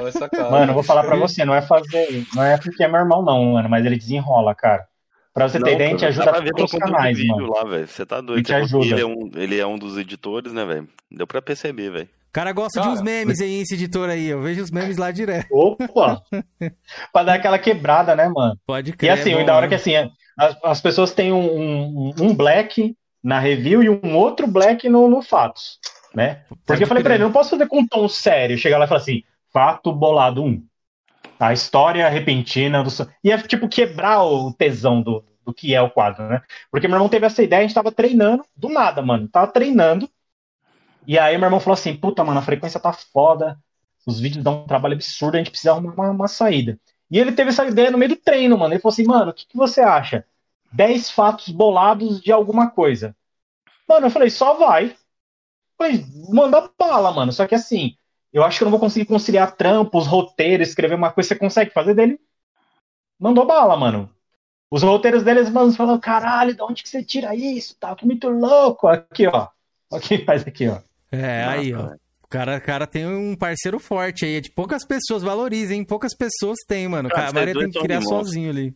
[0.00, 0.50] Olha essa cara.
[0.50, 2.26] Mano, eu vou falar pra você, não é fazer.
[2.34, 4.86] Não é porque é meu irmão, não, mano, mas ele desenrola, cara.
[5.32, 7.34] Pra você ter Não, ideia, a gente cara, ajuda pra ver todos os canais, vídeo
[7.36, 7.52] mano.
[7.52, 7.88] lá, velho.
[7.88, 8.44] Você tá A doido.
[8.46, 8.84] que ajuda.
[8.86, 10.88] Ele é, um, ele é um dos editores, né, velho?
[11.10, 12.04] Deu pra perceber, velho.
[12.04, 12.92] O cara gosta Cara.
[12.92, 14.26] de uns memes aí, esse editor aí.
[14.26, 15.46] Eu vejo os memes lá direto.
[15.52, 16.20] Opa!
[17.12, 18.56] Pra dar aquela quebrada, né, mano?
[18.66, 19.10] Pode E crer.
[19.10, 19.68] assim, é o da hora né?
[19.68, 19.92] que assim,
[20.36, 25.08] as, as pessoas têm um, um, um black na review e um outro black no,
[25.08, 25.78] no Fatos,
[26.14, 26.44] né?
[26.66, 27.16] Porque eu falei pra crer.
[27.16, 29.22] ele, eu não posso fazer com um tom sério, chegar lá e falar assim,
[29.52, 30.62] fato bolado 1.
[31.38, 32.90] A história repentina do...
[33.22, 36.42] E é tipo quebrar o tesão do, do que é o quadro, né?
[36.70, 39.28] Porque meu irmão teve essa ideia, a gente tava treinando, do nada, mano.
[39.28, 40.08] Tava treinando.
[41.06, 43.58] E aí meu irmão falou assim, puta, mano, a frequência tá foda,
[44.06, 46.78] os vídeos dão um trabalho absurdo, a gente precisa arrumar uma, uma saída.
[47.14, 48.74] E ele teve essa ideia no meio do treino, mano.
[48.74, 50.26] Ele falou assim, mano, o que, que você acha?
[50.72, 53.14] 10 fatos bolados de alguma coisa.
[53.88, 54.96] Mano, eu falei, só vai.
[55.78, 57.32] Falei, manda bala, mano.
[57.32, 57.96] Só que assim,
[58.32, 61.28] eu acho que eu não vou conseguir conciliar trampos, roteiros, escrever uma coisa.
[61.28, 62.18] Você consegue fazer dele?
[63.16, 64.10] Mandou bala, mano.
[64.68, 67.76] Os roteiros deles, mano, falando, caralho, de onde que você tira isso?
[67.78, 68.88] Tá muito louco.
[68.88, 69.46] Aqui, ó.
[69.92, 70.80] Aqui, faz aqui, ó.
[71.12, 71.94] É, aí, ó.
[72.34, 74.36] Cara, cara tem um parceiro forte aí.
[74.36, 75.84] É de poucas pessoas, valorizem.
[75.84, 77.08] Poucas pessoas tem, mano.
[77.08, 78.74] Cara, a Maria tem que criar sozinho ali.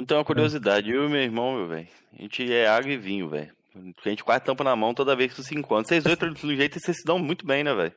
[0.00, 1.86] Então, uma curiosidade, eu e meu irmão, meu velho,
[2.18, 3.52] a gente é água e vinho, velho.
[3.76, 5.86] A gente quase tampa na mão toda vez que se encontra.
[5.86, 7.92] Vocês dois, pelo jeito, vocês se dão muito bem, né, velho?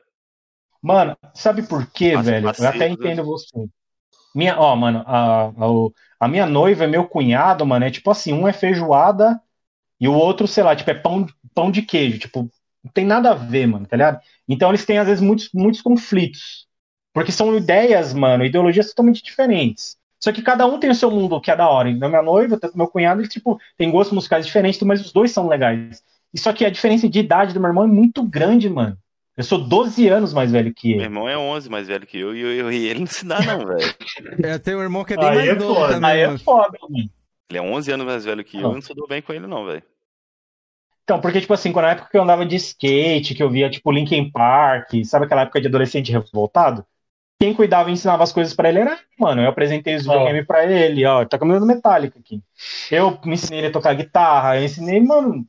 [0.82, 2.46] Mano, sabe por quê, As velho?
[2.46, 3.12] Eu até parceiros, né?
[3.12, 3.66] entendo você.
[4.34, 5.52] Minha, ó, mano, a, a,
[6.20, 9.40] a minha noiva e meu cunhado, mano, é tipo assim, um é feijoada
[10.00, 12.18] e o outro, sei lá, tipo, é pão, pão de queijo.
[12.18, 12.48] Tipo,
[12.84, 14.20] não tem nada a ver, mano, tá ligado?
[14.48, 16.66] Então eles têm, às vezes, muitos, muitos conflitos.
[17.12, 19.96] Porque são ideias, mano, ideologias totalmente diferentes.
[20.20, 21.88] Só que cada um tem o seu mundo que é da hora.
[21.90, 25.48] Então, minha noiva, meu cunhado, eles, tipo, tem gostos musicais diferentes, mas os dois são
[25.48, 26.02] legais.
[26.32, 28.96] E só que a diferença de idade do meu irmão é muito grande, mano.
[29.36, 31.04] Eu sou 12 anos mais velho que Meu ele.
[31.04, 33.42] irmão é 11 mais velho que eu e, eu, eu- e ele não se dá,
[33.42, 33.94] não, velho.
[34.42, 36.28] Eu tenho um irmão que é bem Aí mais é novo foda, também, Aí é
[36.28, 36.40] mano.
[36.44, 37.10] foda, mano.
[37.48, 39.46] Ele é 11 anos mais velho que eu, eu não se dou bem com ele,
[39.46, 39.82] não, velho.
[41.08, 43.70] Então, porque, tipo assim, quando na época que eu andava de skate, que eu via,
[43.70, 46.84] tipo, Linkin Park, sabe aquela época de adolescente revoltado?
[47.40, 50.70] Quem cuidava e ensinava as coisas pra ele era, mano, eu apresentei os videogames pra
[50.70, 52.42] ele, ó, tá caminhando Metallica aqui.
[52.90, 55.46] Eu me ensinei ele a tocar guitarra, eu ensinei, mano,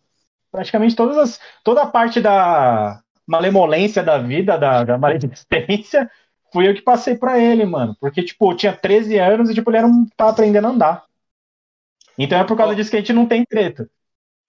[0.49, 6.10] praticamente todas as, toda a parte da malemolência da vida, da, da maledicência,
[6.53, 7.97] fui eu que passei pra ele, mano.
[7.99, 11.03] Porque, tipo, eu tinha 13 anos e, tipo, ele era um, tava aprendendo a andar.
[12.18, 12.76] Então é por causa Ó.
[12.78, 13.89] disso que a gente não tem treta.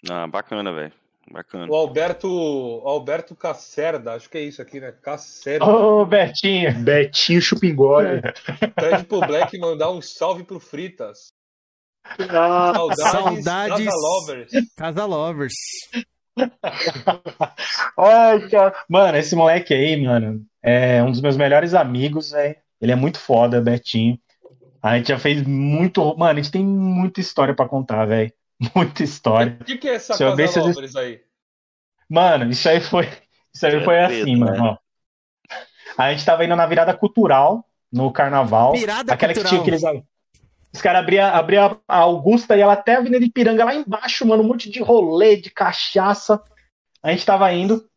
[0.09, 1.00] Ah, bacana, velho.
[1.31, 1.71] Bacana.
[1.71, 4.91] O Alberto, o Alberto Cacerda, acho que é isso aqui, né?
[4.91, 5.65] Cacerda.
[5.65, 6.77] Ô, Betinho.
[6.83, 8.21] Betinho Chupingole.
[8.75, 11.33] Pede pro Black mandar um salve pro Fritas.
[12.05, 13.87] Ah, Saudades, Saudades.
[13.87, 14.51] Casa Lovers.
[14.77, 15.55] Casa Lovers.
[17.97, 18.75] Ai, cara.
[18.89, 22.57] Mano, esse moleque aí, mano, é um dos meus melhores amigos, velho.
[22.81, 24.19] Ele é muito foda, Betinho.
[24.83, 26.03] A gente já fez muito.
[26.17, 28.33] Mano, a gente tem muita história pra contar, velho.
[28.75, 29.57] Muita história.
[29.61, 31.21] O que, que é essa Se eu Casa ver se eu- Lovers aí?
[32.09, 33.09] Mano, isso aí foi.
[33.55, 34.39] Isso aí É foi treta, assim, né?
[34.51, 34.65] mano.
[34.65, 34.77] ó.
[35.97, 38.73] A gente tava indo na virada cultural, no carnaval.
[38.73, 39.63] Virada aquela cultural.
[39.65, 40.05] que tinha aqueles.
[40.73, 44.43] Os caras abriam abria a Augusta e ela até a Avenida Ipiranga lá embaixo, mano,
[44.43, 46.41] um monte de rolê, de cachaça.
[47.03, 47.89] A gente tava indo,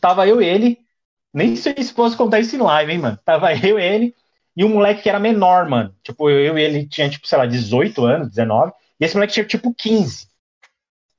[0.00, 0.78] tava eu e ele.
[1.32, 3.18] Nem sei se fosse contar isso em live, hein, mano.
[3.24, 4.14] Tava eu e ele
[4.56, 5.94] e um moleque que era menor, mano.
[6.02, 8.72] Tipo, eu e ele tinha, tipo, sei lá, 18 anos, 19.
[9.00, 10.28] E esse moleque tinha, tipo, 15.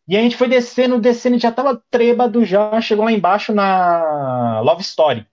[0.07, 4.81] E a gente foi descendo, descendo, já tava trêbado já, chegou lá embaixo na Love
[4.81, 5.27] Story.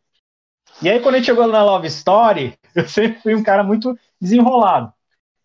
[0.83, 3.97] E aí, quando a gente chegou na Love Story, eu sempre fui um cara muito
[4.21, 4.93] desenrolado.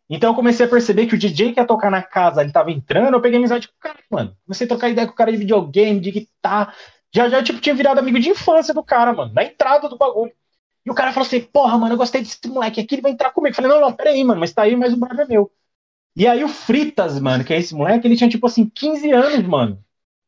[0.10, 2.72] Então eu comecei a perceber que o DJ que ia tocar na casa, ele tava
[2.72, 4.36] entrando, eu peguei amizade com o cara, mano.
[4.44, 6.74] Comecei a trocar ideia com o cara de videogame, de guitarra.
[7.14, 10.34] Já, já, tipo, tinha virado amigo de infância do cara, mano, na entrada do bagulho.
[10.86, 13.32] E o cara falou assim, porra, mano, eu gostei desse moleque aqui, ele vai entrar
[13.32, 13.52] comigo.
[13.52, 15.52] Eu falei, não, não, peraí, mano, mas tá aí, mas o brother é meu.
[16.20, 19.48] E aí o Fritas, mano, que é esse moleque, ele tinha, tipo assim, 15 anos,
[19.48, 19.84] mano.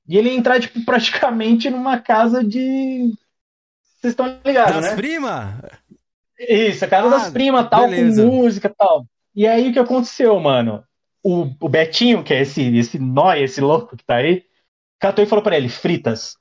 [0.07, 3.13] E ele ia entrar, tipo, praticamente numa casa de...
[4.01, 4.95] Vocês estão ligados, Das né?
[4.95, 5.55] primas?
[6.39, 8.23] Isso, a casa Ah, das primas, tal, beleza.
[8.23, 9.05] com música e tal.
[9.35, 10.83] E aí o que aconteceu, mano?
[11.23, 14.43] O, o Betinho, que é esse, esse nóia, esse louco que tá aí,
[14.99, 16.37] catou e falou pra ele: Fritas,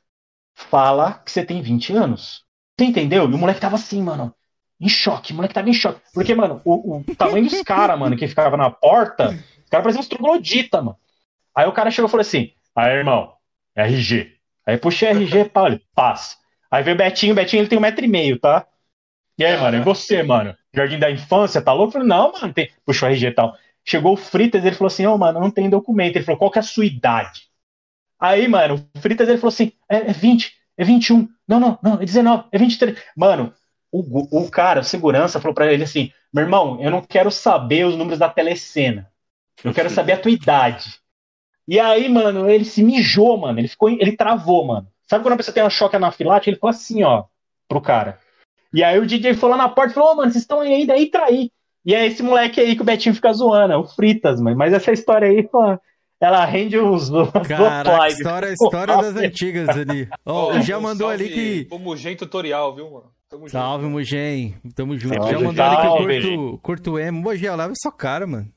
[0.54, 2.44] fala que você tem 20 anos.
[2.78, 3.30] Você entendeu?
[3.30, 4.34] E o moleque tava assim, mano,
[4.80, 5.32] em choque.
[5.32, 6.00] O moleque tava em choque.
[6.14, 10.00] Porque, mano, o, o tamanho dos caras, mano, que ficava na porta, os caras pareciam
[10.00, 10.96] uns trogloditas, mano.
[11.54, 13.34] Aí o cara chegou e falou assim: aí, irmão,
[13.76, 14.32] RG.
[14.66, 16.36] Aí puxei RG, pá, ele, passa.
[16.70, 18.66] Aí veio o Betinho, o Betinho ele tem um metro e meio, tá?
[19.36, 20.56] E aí, mano, e você, mano?
[20.72, 21.88] Jardim da infância, tá louco?
[21.88, 22.70] Eu falei, não, mano, tem.
[22.84, 23.56] Puxou o RG e tal.
[23.84, 26.16] Chegou o Fritas, ele falou assim, ô, mano, não tem documento.
[26.16, 27.48] Ele falou, qual que é a sua idade?
[28.18, 31.28] Aí, mano, o Fritas, ele falou assim, é, é 20, é 21.
[31.48, 32.98] Não, não, não, é 19, é 23.
[33.16, 33.52] Mano,
[33.92, 37.84] o, o cara, o segurança, falou pra ele assim, meu irmão, eu não quero saber
[37.86, 39.10] os números da telecena.
[39.62, 41.00] Eu quero saber a tua idade.
[41.68, 43.58] E aí, mano, ele se mijou, mano.
[43.58, 44.88] Ele ficou, ele travou, mano.
[45.08, 46.50] Sabe quando a pessoa tem uma choque anafilática?
[46.50, 47.24] Ele ficou assim, ó,
[47.68, 48.18] pro cara.
[48.72, 50.72] E aí o DJ foi lá na porta e falou, ô, mano, vocês estão aí
[50.72, 51.50] ainda aí trair.
[51.84, 54.56] E é esse moleque aí que o Betinho fica zoando, é o Fritas, mano.
[54.56, 55.80] Mas essa história aí, ela,
[56.20, 60.08] ela rende uns duas Caraca, história, história das antigas ali.
[60.24, 61.68] Ó, Ó, já um mandou ali que.
[61.78, 63.10] Mugen Tutorial, viu, mano?
[63.30, 63.52] Tamo junto.
[63.52, 64.56] Salve, Mugen.
[64.74, 65.14] Tamo junto.
[65.14, 66.20] Salve, já mandou ali que eu salve.
[66.20, 67.22] curto, curto emo.
[67.22, 68.52] Mugen, eu levo só cara, mano.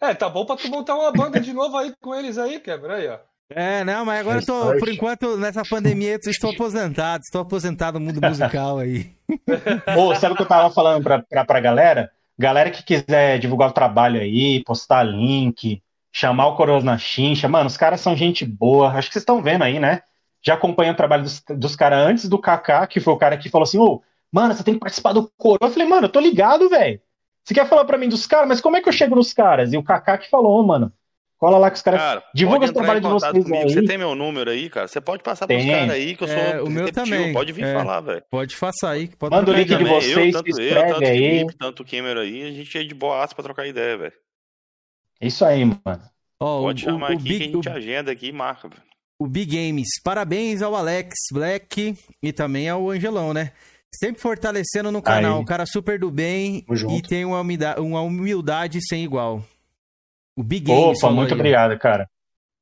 [0.00, 2.96] É, tá bom pra tu montar uma banda de novo aí com eles aí, quebra
[2.96, 3.18] aí, ó.
[3.50, 7.22] É, não, mas agora eu tô, por enquanto, nessa pandemia, eu estou aposentado.
[7.22, 9.12] Estou aposentado no mundo musical aí.
[9.94, 12.10] Pô, sabe o que eu tava falando pra, pra, pra galera?
[12.36, 15.80] Galera que quiser divulgar o trabalho aí, postar link,
[16.12, 18.90] chamar o Coroas na chincha, mano, os caras são gente boa.
[18.90, 20.02] Acho que vocês estão vendo aí, né?
[20.42, 23.48] Já acompanho o trabalho dos, dos caras antes do Kaká, que foi o cara que
[23.48, 25.58] falou assim, ô, mano, você tem que participar do Coroa.
[25.62, 27.00] Eu falei, mano, eu tô ligado, velho.
[27.44, 29.72] Você quer falar pra mim dos caras, mas como é que eu chego nos caras?
[29.72, 30.92] E o Kaká que falou, ô, mano,
[31.38, 32.00] cola lá com os caras.
[32.00, 33.56] Cara, divulga o trabalho de vocês comigo.
[33.56, 33.70] aí.
[33.72, 34.86] Você tem meu número aí, cara?
[34.86, 35.70] Você pode passar pros Tem.
[35.70, 37.72] caras aí, que eu sou É, o meu também, Pode vir é.
[37.74, 38.22] falar, velho.
[38.30, 39.08] Pode façar aí.
[39.08, 39.78] que Pode Manda o link de.
[39.78, 41.18] Também, vocês, eu, tanto eu, tanto o aí.
[41.18, 44.12] Felipe, tanto o Cameron aí, a gente é de boaço pra trocar ideia, velho.
[45.20, 46.02] Isso aí, mano.
[46.40, 48.32] Ó, Pode o, chamar o, o, aqui que a Big, gente o, agenda aqui e
[48.32, 48.82] marca, velho.
[49.18, 49.88] o Big Games.
[50.04, 53.52] Parabéns ao Alex Black e também ao Angelão, né?
[53.94, 55.36] Sempre fortalecendo no canal.
[55.36, 55.42] Aí.
[55.42, 59.42] O cara super do bem e tem uma humildade, uma humildade sem igual.
[60.36, 60.78] O Big Game.
[60.78, 62.08] Opa, muito obrigado, cara.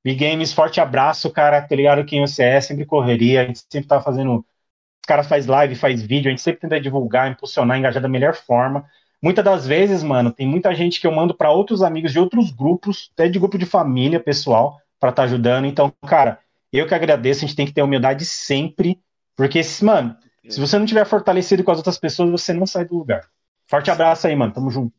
[0.04, 1.60] Big Games, forte abraço, cara.
[1.60, 3.42] Tá ligado quem você é, sempre correria.
[3.42, 4.36] A gente sempre tá fazendo.
[4.36, 8.34] Os caras faz live, faz vídeo, a gente sempre tenta divulgar, impulsionar, engajar da melhor
[8.34, 8.88] forma.
[9.22, 12.50] Muitas das vezes, mano, tem muita gente que eu mando pra outros amigos de outros
[12.50, 15.66] grupos, até de grupo de família, pessoal, pra estar ajudando.
[15.66, 16.38] Então, cara,
[16.72, 19.00] eu que agradeço, a gente tem que ter humildade sempre,
[19.36, 20.16] porque, mano,
[20.48, 23.26] se você não tiver fortalecido com as outras pessoas, você não sai do lugar.
[23.66, 24.52] Forte abraço aí, mano.
[24.52, 24.94] Tamo junto.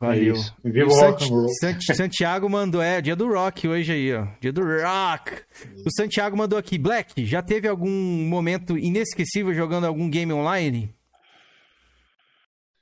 [0.00, 0.36] Valeu.
[0.64, 4.26] É Viva o Sant- Santiago mandou, é, dia do rock hoje aí, ó.
[4.40, 5.42] Dia do rock.
[5.84, 7.90] O Santiago mandou aqui, Black, já teve algum
[8.28, 10.94] momento inesquecível jogando algum game online?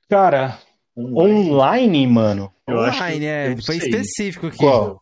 [0.09, 0.59] Cara,
[0.97, 2.53] online, mano.
[2.67, 3.89] Eu acho que online, é, eu foi sei.
[3.89, 4.59] específico aqui.
[4.59, 5.01] Qual?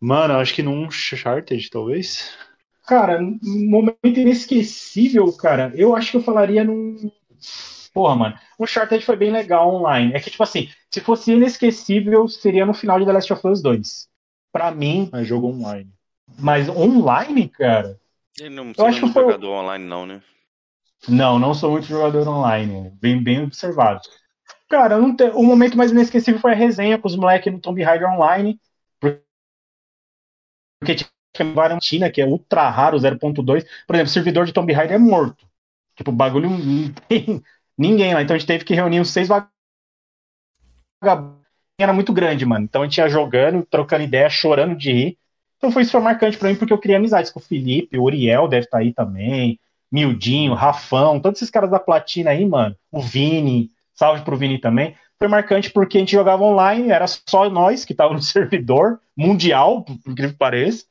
[0.00, 2.30] Mano, eu acho que num Uncharted, talvez.
[2.90, 5.70] Cara, um momento inesquecível, cara.
[5.76, 6.96] Eu acho que eu falaria num.
[7.94, 8.34] Porra, mano.
[8.58, 10.12] O Uncharted foi bem legal online.
[10.12, 13.62] É que, tipo assim, se fosse inesquecível, seria no final de The Last of Us
[13.62, 14.08] 2.
[14.52, 15.88] Pra mim, Mas jogo online.
[16.36, 17.96] mas online, cara.
[18.36, 20.20] Ele não Eu acho é que foi jogador online, não, né?
[21.08, 22.90] Não, não sou muito jogador online.
[23.00, 24.00] Bem, bem observado.
[24.68, 27.80] Cara, não te- o momento mais inesquecível foi a resenha com os moleques no Tomb
[27.84, 28.58] Raider Online.
[30.80, 30.96] Porque
[31.32, 33.64] que é ultra raro, 0.2.
[33.86, 35.46] Por exemplo, servidor de Tomb Raider é morto.
[35.94, 37.42] Tipo, bagulho não tem
[37.76, 38.22] ninguém lá.
[38.22, 39.50] Então a gente teve que reunir uns seis vagabundos.
[41.78, 42.64] Era muito grande, mano.
[42.64, 45.18] Então a gente ia jogando, trocando ideia, chorando de rir.
[45.56, 48.04] Então foi isso foi marcante pra mim, porque eu criei amizades com o Felipe, o
[48.04, 49.58] Uriel deve estar aí também.
[49.92, 52.76] Mildinho, Rafão, todos esses caras da platina aí, mano.
[52.90, 54.94] O Vini, salve pro Vini também.
[55.18, 59.84] Foi marcante porque a gente jogava online, era só nós que tava no servidor mundial,
[59.84, 60.84] por incrível que pareça.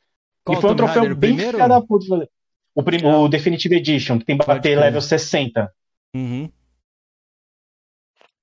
[0.49, 1.57] Qual e foi um troféu Raider, o bem primeiro?
[1.57, 2.29] filha da puta.
[2.75, 4.79] O, prim- o Definitive Edition, que tem que Pode bater crer.
[4.79, 5.71] level 60.
[6.15, 6.51] Uhum.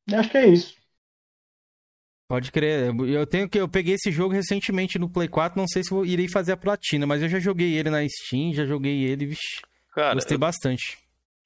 [0.08, 0.74] Eu acho que é isso.
[2.28, 2.92] Pode crer.
[3.08, 6.04] Eu tenho que eu peguei esse jogo recentemente no Play 4, não sei se eu
[6.04, 9.62] irei fazer a platina, mas eu já joguei ele na Steam, já joguei ele, vixi,
[9.90, 10.98] Cara, gostei eu, bastante.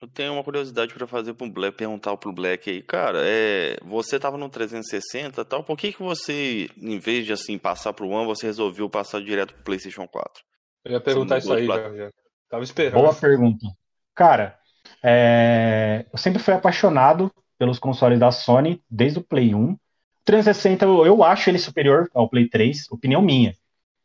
[0.02, 2.82] eu tenho uma curiosidade pra fazer pro Black, perguntar pro Black aí.
[2.82, 7.32] Cara, é, você tava no 360 e tal, por que que você, em vez de
[7.32, 10.42] assim passar pro One, você resolveu passar direto pro PlayStation 4?
[10.84, 12.10] Eu ia perguntar isso aí já, já.
[12.48, 13.00] Tava esperando.
[13.00, 13.66] Boa pergunta.
[14.14, 14.58] Cara,
[15.02, 19.72] é, eu sempre fui apaixonado pelos consoles da Sony, desde o Play 1.
[19.72, 19.78] O
[20.24, 23.54] 360, eu, eu acho ele superior ao Play 3, opinião minha.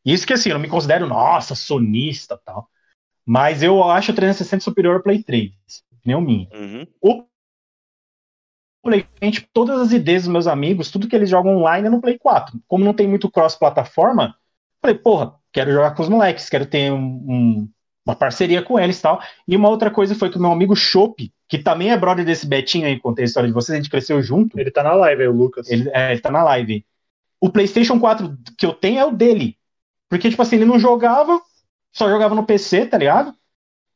[0.06, 2.70] Isso que assim, eu não me considero, nossa, sonista e tal.
[3.26, 5.54] Mas eu acho o 360 superior ao Play 3,
[5.92, 6.48] opinião minha.
[6.54, 6.88] Uhum.
[7.02, 7.26] O
[8.84, 12.02] Play, gente, todas as ideias dos meus amigos, tudo que eles jogam online é no
[12.02, 12.62] Play 4.
[12.68, 14.38] Como não tem muito cross-plataforma,
[14.80, 17.70] falei, porra, quero jogar com os moleques, quero ter um- um-
[18.06, 19.22] uma parceria com eles e tal.
[19.48, 22.46] E uma outra coisa foi que o meu amigo Chopp, que também é brother desse
[22.46, 25.22] Betinho aí, contei a história de vocês, a gente cresceu junto, Ele tá na live
[25.24, 25.70] aí, o Lucas.
[25.72, 26.86] ele, é, ele tá na live.
[27.40, 29.58] O PlayStation 4 que eu tenho é o dele.
[30.10, 31.42] Porque, tipo assim, ele não jogava,
[31.94, 33.34] só jogava no PC, tá ligado?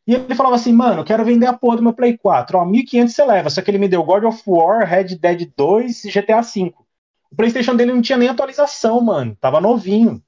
[0.07, 2.57] E ele falava assim, mano, quero vender a porra do meu Play 4.
[2.57, 3.49] Ó, 1.500 você leva.
[3.49, 6.73] Só que ele me deu God of War, Red Dead 2 e GTA V.
[7.31, 9.37] O PlayStation dele não tinha nem atualização, mano.
[9.39, 10.21] Tava novinho.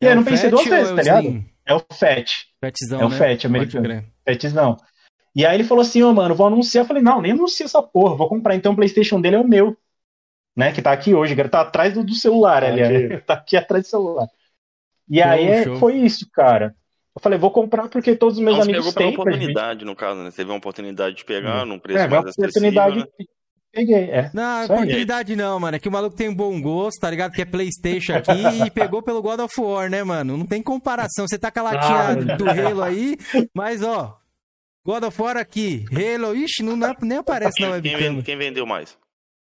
[0.00, 1.24] E aí eu não pensei duas vezes, é o tá ligado?
[1.24, 1.46] Slim?
[1.64, 2.32] É o Fat.
[2.60, 3.16] Fatzão, É o né?
[3.16, 4.04] Fat Pode americano.
[4.54, 4.76] não.
[5.34, 6.84] E aí ele falou assim, ô mano, vou anunciar.
[6.84, 8.54] Eu falei, não, nem anuncia essa porra, vou comprar.
[8.54, 9.76] Então o Playstation dele é o meu.
[10.56, 13.08] Né, que tá aqui hoje, cara, tá atrás do, do celular, Tá ali, aqui.
[13.08, 13.18] né?
[13.26, 14.26] tá aqui atrás do celular.
[15.10, 15.76] E Show, aí é- show.
[15.76, 16.74] foi isso, cara.
[17.14, 19.10] Eu falei, vou comprar porque todos os meus você amigos pegou pela têm.
[19.10, 20.30] gente- oportunidade, no caso, né?
[20.30, 22.98] Você teve uma oportunidade de pegar num preço É, mais acessível, oportunidade.
[23.00, 23.26] né?
[23.76, 24.30] Peguei, é.
[24.32, 24.78] Não, Isso aí.
[24.78, 25.76] oportunidade não, mano.
[25.76, 27.32] É que o maluco tem um bom gosto, tá ligado?
[27.32, 28.32] Que é Playstation aqui
[28.66, 30.36] e pegou pelo God of War, né, mano?
[30.36, 31.26] Não tem comparação.
[31.28, 31.98] Você tá com a latinha
[32.32, 32.36] Ah.
[32.36, 33.16] do Halo aí,
[33.54, 34.18] mas ó,
[34.84, 38.22] God of War aqui, Halo, ixi, não, dá- nem aparece na quem, webcam.
[38.22, 38.96] quem vendeu mais?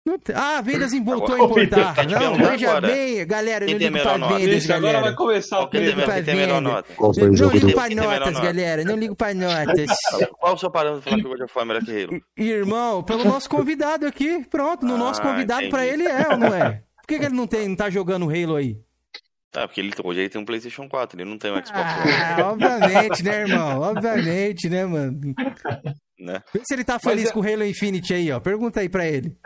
[0.07, 1.95] Não Ah, vendas em voltou a importar.
[1.95, 2.87] Tá Não, veja agora.
[2.89, 5.17] bem, galera, eu não ligo pra vendas, Isso, agora vai galera.
[5.17, 5.71] começar o a
[6.35, 6.61] melhor venda.
[6.61, 6.95] nota?
[6.95, 7.73] Foi Não ligo do.
[7.73, 8.47] pra Quem tem a melhor notas, nota?
[8.47, 8.85] galera.
[8.85, 9.91] Não ligo pra notas.
[10.39, 12.23] Qual o seu parâmetro pra falar que o God of War é melhor que Halo?
[12.37, 14.85] Irmão, pelo nosso convidado aqui, pronto.
[14.85, 16.03] No Ah, nosso convidado pra entendi.
[16.03, 16.83] ele é ou não é?
[17.01, 18.77] Por que, que ele não, tem, não tá jogando Halo aí?
[19.57, 22.37] Ah, porque ele, hoje ele tem um PlayStation 4, ele não tem um Xbox Ah,
[22.51, 23.81] obviamente, né, irmão?
[23.81, 25.21] Obviamente, né, mano?
[26.19, 26.43] né?
[26.53, 28.41] Vê se ele tá feliz é- com o Halo Infinite aí, ó.
[28.41, 29.37] Pergunta aí pra ele.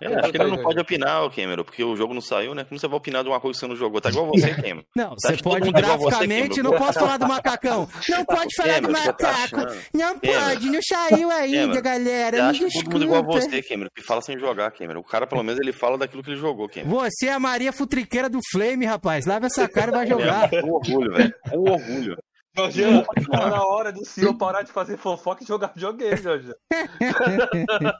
[0.00, 2.64] É, acho que ele não pode opinar, Cameron, porque o jogo não saiu, né?
[2.64, 4.00] Como você vai opinar de uma coisa que você não jogou?
[4.00, 4.82] Tá igual você, Cameron.
[4.94, 7.88] Não, Você pode é você, graficamente, não posso falar do macacão.
[8.08, 9.56] Não pode falar do Cameron, tá macaco.
[9.94, 12.52] Não pode, não saiu ainda, Cameron, galera.
[12.52, 13.50] Me que todo mundo é igual a desculpa.
[13.50, 15.00] você, Cameron, que fala sem jogar, Cameron.
[15.00, 16.90] O cara, pelo menos, ele fala daquilo que ele jogou, Cameron.
[16.90, 19.26] Você é a Maria Futriqueira do Flame, rapaz.
[19.26, 20.52] Lava essa cara e vai jogar.
[20.52, 21.34] É um orgulho, velho.
[21.50, 22.16] É um orgulho.
[22.54, 22.82] Jorge,
[23.30, 26.52] tá na hora do senhor parar de fazer fofoca e jogar videogame, Jorge.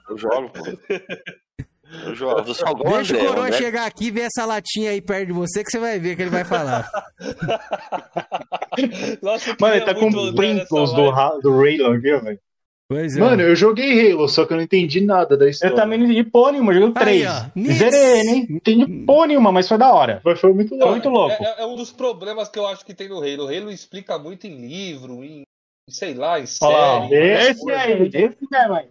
[0.09, 0.63] Eu jogo, pô.
[2.05, 2.39] Eu jogo.
[2.47, 5.27] Eu só gosto Deixa o Coroa André- chegar aqui e ver essa latinha aí perto
[5.27, 6.89] de você que você vai ver o que ele vai falar.
[9.21, 12.39] Nossa, Mano, ele tá com Pringles do, do Raylo aqui, velho.
[12.89, 13.19] Pois é.
[13.19, 15.73] Mano, eu joguei Halo, só que eu não entendi nada da história.
[15.73, 17.27] Eu também não entendi porra nenhuma, joguei o Aí, 3.
[17.27, 17.75] ó, Nix.
[17.75, 18.45] Zerei ele, hein?
[18.49, 20.21] Não entendi porra nenhuma, mas foi da hora.
[20.23, 20.91] Mas foi muito Foi louco.
[20.91, 21.43] muito louco.
[21.43, 23.45] É, é- é um dos problemas que eu acho que tem no Halo.
[23.45, 25.43] O Halo explica muito em livro, em
[25.89, 26.71] sei lá, em série.
[26.73, 28.87] Várias esse aí, esse aí.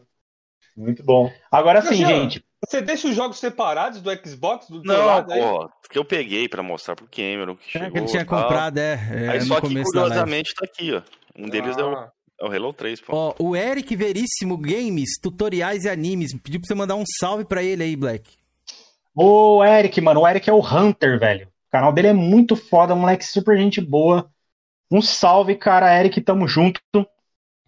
[0.76, 1.30] Muito bom.
[1.50, 2.42] Agora sim, gente.
[2.66, 6.62] Você deixa os jogos separados do Xbox, do Não, lado pô, que eu peguei pra
[6.62, 7.56] mostrar pro Cameron.
[7.56, 8.42] Que É, chegou, que ele tinha tal.
[8.42, 8.92] comprado, é.
[9.10, 11.02] é, Aí no só que curiosamente tá aqui, ó.
[11.36, 13.12] Um deles é, o, Ah, é o Halo 3, pô.
[13.16, 16.32] Ó, o Eric Veríssimo Games, tutoriais e animes.
[16.40, 18.30] Pediu pra você mandar um salve pra ele aí, Black.
[19.14, 21.46] O Eric, mano, o Eric é o Hunter, velho.
[21.46, 24.30] O canal dele é muito foda, moleque super gente boa.
[24.90, 26.80] Um salve, cara, Eric, tamo junto.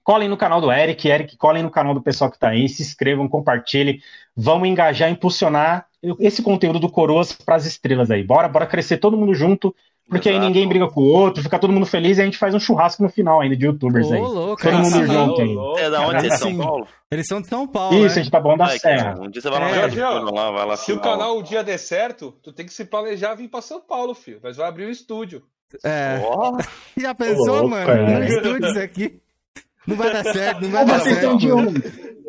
[0.05, 2.83] Colhem no canal do Eric, Eric, colhem no canal do pessoal que tá aí, se
[2.83, 4.01] inscrevam, compartilhem.
[4.37, 5.87] Vamos engajar, impulsionar
[6.21, 8.23] esse conteúdo do Coroas pras estrelas aí.
[8.23, 9.75] Bora, bora crescer todo mundo junto,
[10.07, 10.47] porque aí Exato.
[10.49, 13.03] ninguém briga com o outro, fica todo mundo feliz e a gente faz um churrasco
[13.03, 14.21] no final ainda de youtubers Ô, aí.
[14.21, 15.07] louco, Todo aí mundo sim.
[15.07, 15.83] junto aí.
[15.85, 16.17] É da onde?
[16.17, 16.59] Aí É de São.
[16.59, 16.89] Paulo?
[17.11, 18.23] Eles são de São Paulo, Isso, a né?
[18.25, 19.19] gente tá bom da Ai, serra.
[19.19, 21.43] Um dia você vai lá É, Jorge, lá, vai lá Se o assinar canal um
[21.43, 24.39] dia der certo, tu tem que se planejar vir pra São Paulo, filho.
[24.43, 25.43] Nós vamos abrir um estúdio.
[25.83, 26.21] É.
[26.23, 26.59] Ó,
[27.01, 27.87] Já pensou, louco, mano?
[27.87, 28.19] cara.
[28.19, 29.19] No estúdio isso aqui.
[29.87, 31.37] Não vai dar certo, não vai dar certo.
[31.37, 31.75] de um?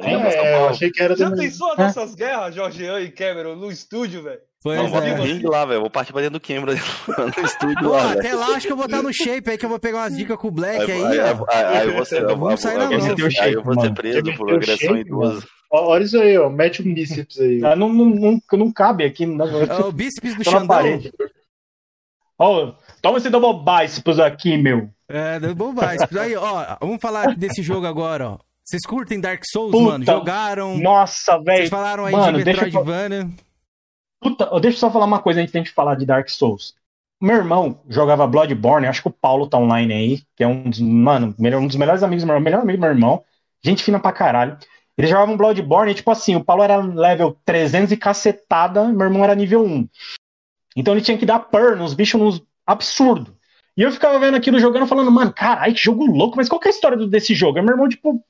[0.01, 1.47] É, eu achei que era Já também.
[1.49, 4.39] pensou as nossas guerras, Jorgean e Cameron, no estúdio, velho?
[4.61, 5.13] Pois não, é.
[5.13, 5.79] um ringue lá, velho.
[5.81, 6.73] Vou partir pra dentro do Cameron
[7.37, 8.19] no estúdio Pô, lá, velho.
[8.19, 10.17] até lá acho que eu vou estar no shape aí, que eu vou pegar umas
[10.17, 13.63] dicas com o Black aí, aí, aí eu vou vou- sair na vou aí eu
[13.63, 15.47] vou ser preso por agressão idosa.
[15.71, 16.49] Olha isso aí, ó.
[16.49, 17.63] Mete um bíceps aí.
[17.63, 19.25] Ah, não, não, não, não cabe aqui.
[19.25, 21.01] Não dá É o bíceps do na Xandão.
[22.37, 24.89] Ó, toma esse double biceps aqui, meu.
[25.07, 26.07] É, deu bobagem.
[26.19, 28.37] Aí, ó, vamos falar desse jogo agora, ó.
[28.63, 30.05] Vocês curtem Dark Souls, Puta, mano?
[30.05, 30.77] Jogaram?
[30.79, 31.69] Nossa, Vocês velho.
[31.69, 33.29] falaram aí Mano, de deixa eu Metroidvania.
[34.19, 36.73] Puta, deixa eu só falar uma coisa antes da gente falar de Dark Souls.
[37.21, 40.79] Meu irmão jogava Bloodborne, acho que o Paulo tá online aí, que é um dos,
[40.81, 43.23] mano, melhor- um dos melhores amigos do meu irmão, melhor amigo do meu irmão.
[43.63, 44.57] Gente fina pra caralho.
[44.97, 49.05] Ele jogava um Bloodborne, e, tipo assim, o Paulo era level 300 e cacetada, meu
[49.05, 49.87] irmão era nível 1.
[50.75, 53.34] Então ele tinha que dar purr nos bichos nos absurdo.
[53.77, 56.67] E eu ficava vendo aquilo jogando, falando, mano, caralho, que jogo louco, mas qual que
[56.67, 57.57] é a história desse jogo?
[57.57, 58.23] Aí meu irmão, tipo.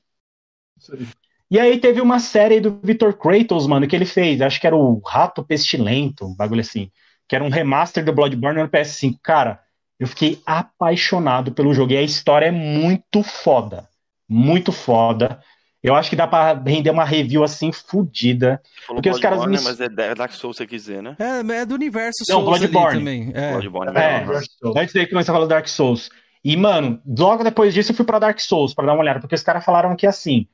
[1.50, 4.76] E aí teve uma série do Victor Kratos, mano, que ele fez, acho que era
[4.76, 6.90] o Rato Pestilento, um bagulho assim,
[7.28, 9.18] que era um remaster do Bloodborne no PS5.
[9.22, 9.60] Cara,
[9.98, 13.88] eu fiquei apaixonado pelo jogo e a história é muito foda.
[14.28, 15.40] Muito foda.
[15.86, 18.60] Eu acho que dá pra render uma review assim fodida.
[18.88, 21.16] Porque os caras me- mas é Dark Souls, se você quiser, né?
[21.18, 22.98] É, é do universo Não, Souls ali Bloodborne.
[22.98, 23.30] também.
[23.32, 23.52] É.
[23.52, 24.24] Bloodborne É.
[24.26, 24.40] né?
[24.76, 26.10] Antes de começar a falar do Dark Souls.
[26.44, 29.34] E, mano, logo depois disso eu fui pra Dark Souls pra dar uma olhada, porque
[29.36, 30.46] os caras falaram que assim,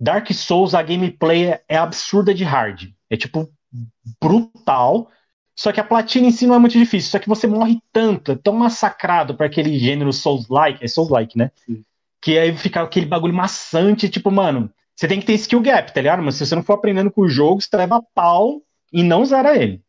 [0.00, 2.88] Dark Souls, a gameplay é- é absurda de hard.
[3.10, 3.50] É tipo
[4.20, 5.10] brutal.
[5.54, 7.10] Só que a platina em si não é muito difícil.
[7.10, 11.50] Só que você morre tanto, é tão massacrado pra aquele gênero Souls-like, é Souls-like, né?
[11.66, 11.84] Sim.
[12.22, 16.00] Que aí fica aquele bagulho maçante, tipo, mano, você tem que ter skill gap, tá
[16.00, 16.22] ligado?
[16.22, 18.60] Mas se você não for aprendendo com o jogo, você leva pau
[18.92, 19.80] e não zera ele.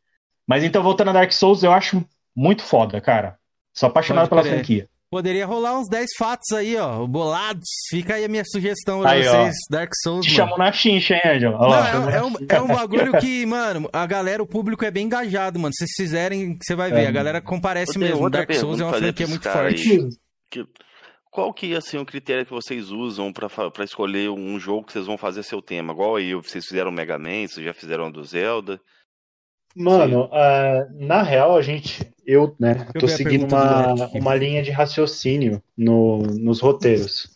[0.47, 2.03] Mas então, voltando a Dark Souls, eu acho
[2.35, 3.37] muito foda, cara.
[3.73, 4.87] Sou apaixonado pela franquia.
[5.09, 7.05] Poderia rolar uns 10 fatos aí, ó.
[7.05, 7.67] Bolados.
[7.89, 9.31] Fica aí a minha sugestão pra Aí, ó.
[9.31, 9.55] vocês.
[9.69, 10.37] Dark Souls, Te mano.
[10.51, 11.51] chamam na chincha, hein, Angel?
[11.51, 11.89] Não, lá.
[11.89, 15.59] é, é um, é um bagulho que, mano, a galera, o público é bem engajado,
[15.59, 15.73] mano.
[15.73, 17.03] Se vocês fizerem, você vai ver.
[17.03, 17.07] É.
[17.07, 18.29] A galera comparece mesmo.
[18.29, 19.99] Dark Souls é uma franquia muito forte.
[20.49, 20.65] Que-
[21.31, 25.05] qual que é assim, o critério que vocês usam pra escolher um jogo que vocês
[25.05, 25.93] vão fazer seu tema?
[25.93, 28.79] Igual aí, vocês fizeram o Mega Man, vocês já fizeram do Zelda.
[29.73, 34.71] Mano, ah, na real, a gente, eu, né, eu tô seguindo uma, uma linha de
[34.71, 37.29] raciocínio no, nos roteiros.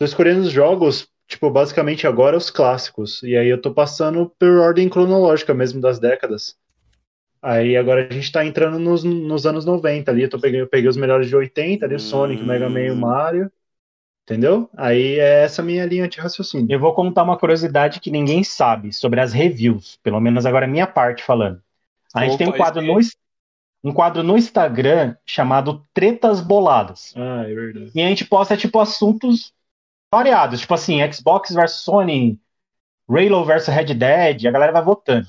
[0.00, 3.22] Tô escolhendo os jogos, tipo, basicamente agora os clássicos.
[3.22, 6.56] E aí eu tô passando por ordem cronológica mesmo das décadas.
[7.40, 10.22] Aí agora a gente tá entrando nos, nos anos 90 ali.
[10.22, 12.80] Eu, tô peguei, eu peguei os melhores de 80 ali, o Sonic, o Mega Man
[12.80, 12.96] e o Hum.
[12.96, 13.52] Mario.
[14.24, 14.68] Entendeu?
[14.76, 16.66] Aí é essa minha linha de raciocínio.
[16.70, 19.98] Eu vou contar uma curiosidade que ninguém sabe sobre as reviews.
[20.02, 21.62] Pelo menos agora é minha parte falando.
[22.14, 22.98] A gente Opa, tem um quadro, no,
[23.82, 27.14] um quadro no Instagram chamado Tretas Boladas.
[27.16, 27.90] Ah, é verdade.
[27.94, 29.54] E a gente posta, tipo, assuntos
[30.12, 30.60] variados.
[30.60, 32.38] Tipo assim, Xbox versus Sony,
[33.08, 35.26] Halo versus Red Dead, a galera vai votando.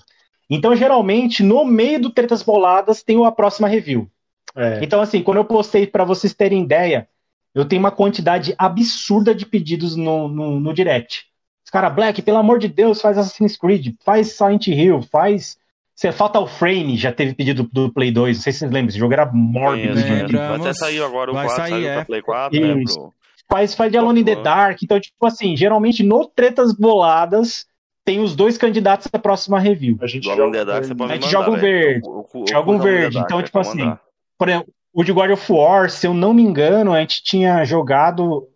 [0.50, 4.10] Então, geralmente, no meio do Tretas Boladas tem a próxima review.
[4.56, 7.08] É, Então, assim, quando eu postei, para vocês terem ideia,
[7.54, 11.26] eu tenho uma quantidade absurda de pedidos no, no, no direct.
[11.64, 15.56] Os caras, Black, pelo amor de Deus, faz Assassin's Creed, faz Silent Hill, faz,
[15.94, 18.98] Você Fatal Frame já teve pedido do Play 2, não sei se vocês lembram, esse
[18.98, 19.94] jogo era mórbido.
[19.94, 20.24] Conheço.
[20.24, 20.40] antigo.
[20.40, 21.94] Até saiu agora o Vai 4, sair, saiu é.
[21.94, 22.82] pra Play 4, né?
[22.82, 23.00] Isso.
[23.00, 23.14] Pro...
[23.48, 24.36] Faz, faz de Alone in the.
[24.36, 27.68] Dark, então, tipo assim, geralmente no Tretas Boladas
[28.10, 29.96] tem os dois candidatos à próxima review.
[30.02, 32.08] A gente joga- Dark pode A gente mandar, joga um verde,
[32.50, 34.02] joga um verde, então, tipo assim, mandar.
[34.36, 37.64] Por exemplo, o de God of War, se eu não me engano, a gente tinha
[37.64, 38.48] jogado.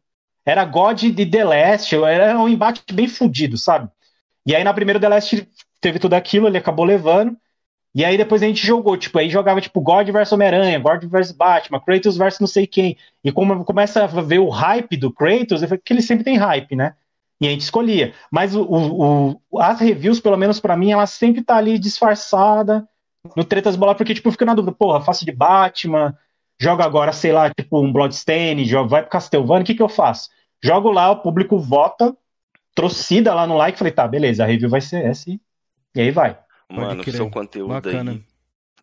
[0.43, 3.87] Era God de The Last, era um embate bem fudido, sabe?
[4.43, 5.47] E aí na primeira The Last
[5.79, 7.37] teve tudo aquilo, ele acabou levando.
[7.93, 11.31] E aí depois a gente jogou, tipo, aí jogava tipo God vs Homem-Aranha, God vs
[11.31, 12.97] Batman, Kratos vs não sei quem.
[13.23, 16.37] E como começa a ver o hype do Kratos, eu falei que ele sempre tem
[16.37, 16.95] hype, né?
[17.41, 18.13] E a gente escolhia.
[18.31, 22.87] Mas o, o- o- as reviews, pelo menos pra mim, ela sempre tá ali disfarçada
[23.35, 26.17] no Tretas Bola, porque tipo, eu fico na dúvida, porra, faço de Batman,
[26.59, 29.89] joga agora, sei lá, tipo um Bloodstained, joga, vai pro Castlevania, o que que eu
[29.89, 30.29] faço?
[30.61, 32.15] Jogo lá, o público vota,
[32.75, 35.39] trocida lá no like, falei, tá, beleza, a review vai ser essa e,
[35.95, 36.37] aí vai.
[36.69, 38.11] Mano, seu conteúdo Bacana.
[38.11, 38.23] aí.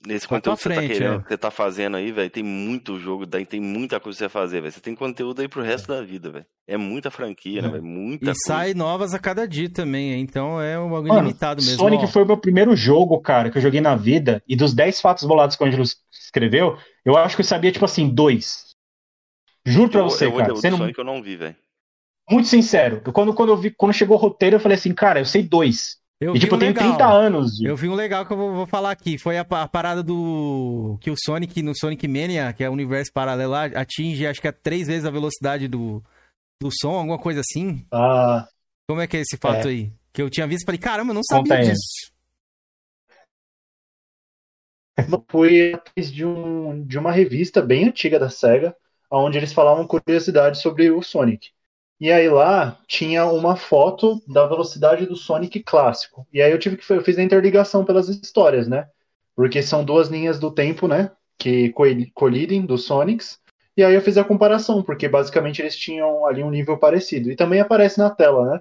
[0.07, 1.23] Nesse pra conteúdo que você tá frente, querendo, é.
[1.23, 4.33] que você tá fazendo aí, velho, tem muito jogo, daí tem muita coisa pra você
[4.33, 4.73] fazer, velho.
[4.73, 6.47] Você tem conteúdo aí pro resto da vida, velho.
[6.67, 7.71] É muita franquia, né, É.
[7.73, 7.85] velho?
[7.85, 8.41] Muita E coisa.
[8.47, 11.77] sai novas a cada dia também, então é um bagulho limitado mesmo.
[11.79, 12.07] Sonic ó.
[12.07, 15.25] foi o meu primeiro jogo, cara, que eu joguei na vida, e dos 10 fatos
[15.25, 18.71] bolados que o Angelo escreveu, eu acho que eu sabia, tipo assim, dois.
[19.67, 21.57] Juro pra Eu- você, eu, cara, eu, sendo Sonic eu não vi, velho.
[22.31, 23.03] muito sincero.
[23.13, 26.00] Quando, quando, eu vi, quando chegou o roteiro, eu falei assim, cara, eu sei dois.
[26.21, 26.89] Eu e tipo, um legal.
[26.97, 27.61] 30 anos.
[27.63, 29.17] Eu vi um legal que eu vou, vou falar aqui.
[29.17, 30.99] Foi a, a parada do.
[31.01, 34.53] Que o Sonic, no Sonic Mania, que é o universo paralelo atinge acho que é
[34.53, 36.03] três vezes a velocidade do,
[36.61, 37.87] do som, alguma coisa assim.
[37.91, 38.47] Ah,
[38.87, 39.71] Como é que é esse fato É.
[39.71, 39.93] aí?
[40.13, 42.11] Que eu tinha visto e falei, caramba, eu não sabia Conta disso.
[45.31, 48.77] foi atrás de, um, de uma revista bem antiga da SEGA,
[49.11, 51.49] onde eles falavam curiosidades sobre o Sonic.
[52.01, 56.27] E aí lá tinha uma foto da velocidade do Sonic clássico.
[56.33, 58.89] E aí eu tive que eu fiz a interligação pelas histórias, né?
[59.37, 61.11] Porque são duas linhas do tempo, né?
[61.39, 63.39] Que co- colidem dos Sonics.
[63.77, 67.31] E aí eu fiz a comparação, porque basicamente eles tinham ali um nível parecido.
[67.31, 68.61] E também aparece na tela, né?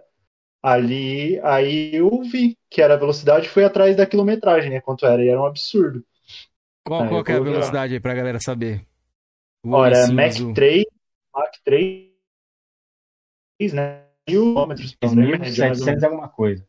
[0.64, 4.82] Ali, aí eu vi que era a velocidade, fui atrás da quilometragem, né?
[4.82, 6.04] Quanto era, e era um absurdo.
[6.84, 7.80] Qual, é a lá.
[7.80, 8.86] velocidade aí pra galera saber?
[9.64, 10.54] O Olha, Mac azul.
[10.54, 10.86] 3,
[11.34, 12.09] Mac 3,
[13.74, 14.02] né?
[14.28, 16.04] Mil quilômetros por média, mais ou 1700 menos.
[16.04, 16.64] alguma coisa.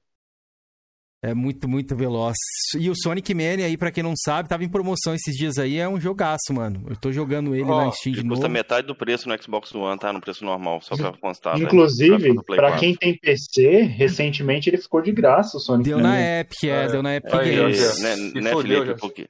[1.23, 2.35] É muito, muito veloz.
[2.79, 5.77] E o Sonic Mania aí, pra quem não sabe, tava em promoção esses dias aí,
[5.79, 6.83] é um jogaço, mano.
[6.89, 8.41] Eu tô jogando ele Ó, na Steam de Ele novo.
[8.41, 10.11] custa metade do preço no Xbox One, tá?
[10.15, 11.57] No preço normal, só pra constar.
[11.57, 11.67] velho.
[11.67, 12.81] Inclusive, Pra Play pra 4.
[12.81, 16.41] quem tem PC, recentemente ele ficou de graça o Sonic Deu na Mania.
[16.41, 16.89] Epic, é, É.
[16.89, 18.01] deu na Epic Aí, Games.
[18.03, 18.95] né, né, Felipe?
[18.99, 19.29] Porque...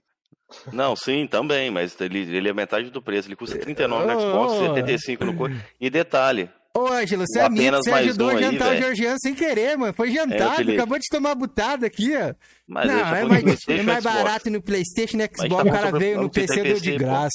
[0.73, 3.27] Não, sim, também, mas ele, ele é metade do preço.
[3.27, 4.75] Ele custa 39 no Ô, Xbox, ô.
[4.75, 5.33] 75 no...
[5.81, 8.83] E detalhe, Ô, Ângelo, você é amigo, você ajudou um a aí, jantar o velho.
[8.83, 9.93] Georgiano sem querer, mano.
[9.93, 10.77] Foi É, jantado, Felipe.
[10.79, 12.33] acabou de tomar butada aqui, ó.
[12.69, 15.69] mas não, tá é mais, é mais barato no Playstation e no Mas Xbox, tá
[15.69, 16.99] o cara veio no PC tem deu de PC, pô.
[16.99, 17.31] graça.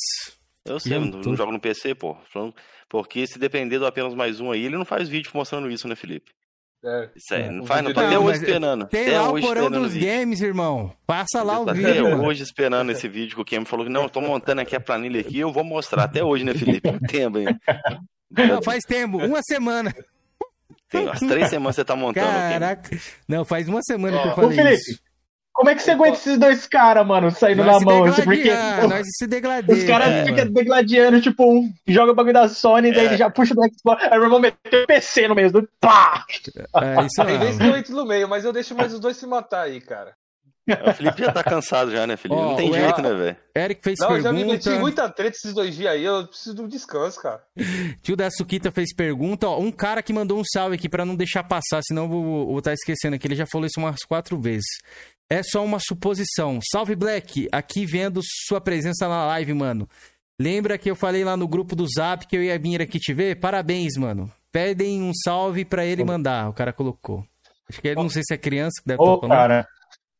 [0.65, 2.15] Eu sei, não, não jogo no PC, pô.
[2.89, 5.95] Porque se depender do apenas mais um aí, ele não faz vídeo mostrando isso, né,
[5.95, 6.31] Felipe?
[6.83, 7.09] É.
[7.15, 7.91] Isso aí, É, não faz, não.
[7.93, 8.87] Tô vídeo até hoje esperando.
[8.87, 10.95] Tem até lá o porão o dos games, irmão.
[11.05, 12.25] Passa lá o Tô vídeo, até mano.
[12.25, 14.79] hoje esperando esse vídeo que o Kem falou que não, eu tô montando aqui a
[14.79, 16.03] planilha aqui, eu vou mostrar.
[16.05, 16.89] Até hoje, né, Felipe?
[17.07, 17.47] Tempo, hein?
[18.31, 19.93] Não, faz tempo, uma semana.
[20.89, 22.25] Tem umas três semanas que você tá montando.
[22.27, 22.89] Caraca.
[23.27, 24.99] Não, faz uma semana que eu falei Felipe, isso.
[25.51, 28.03] como é que você aguenta esses dois caras, mano, saindo Nós na mão?
[28.05, 29.81] assim, Porque degladiando, pô, nós se degladamos.
[29.83, 33.07] os caras É, ficam degladiando, tipo, um joga o bagulho da Sony, daí É.
[33.09, 35.67] ele já puxa do Xbox, aí o meu irmão meteu o PC no meio do.
[35.79, 36.23] Pá!
[36.29, 37.63] É isso Tem mesmo.
[37.63, 40.13] eu entro no meio, mas eu deixo mais os dois se matar aí, cara.
[40.67, 42.39] O Felipe já tá cansado já, né, Felipe?
[42.39, 43.37] Ó, não tem jeito, Eric- né, velho?
[43.55, 44.81] Eric fez Não, eu já me meti pergunta.
[44.81, 47.41] muita treta esses dois dias aí, eu preciso de um descanso, cara.
[48.01, 49.47] Tio da Suquita fez pergunta.
[49.47, 52.45] Ó, um cara que mandou um salve aqui pra não deixar passar, senão eu vou,
[52.47, 53.27] vou estar esquecendo aqui.
[53.27, 54.65] Ele já falou isso umas quatro vezes.
[55.29, 56.59] É só uma suposição.
[56.71, 57.47] Salve, Black.
[57.51, 59.87] Aqui vendo sua presença na live, mano.
[60.39, 63.13] Lembra que eu falei lá no grupo do Zap que eu ia vir aqui te
[63.13, 63.35] ver?
[63.39, 64.31] Parabéns, mano.
[64.51, 66.49] Pedem um salve pra ele mandar.
[66.49, 67.23] O cara colocou.
[67.69, 69.37] Acho que ele, não sei se é criança que deve Ô, estar falando.
[69.37, 69.67] cara,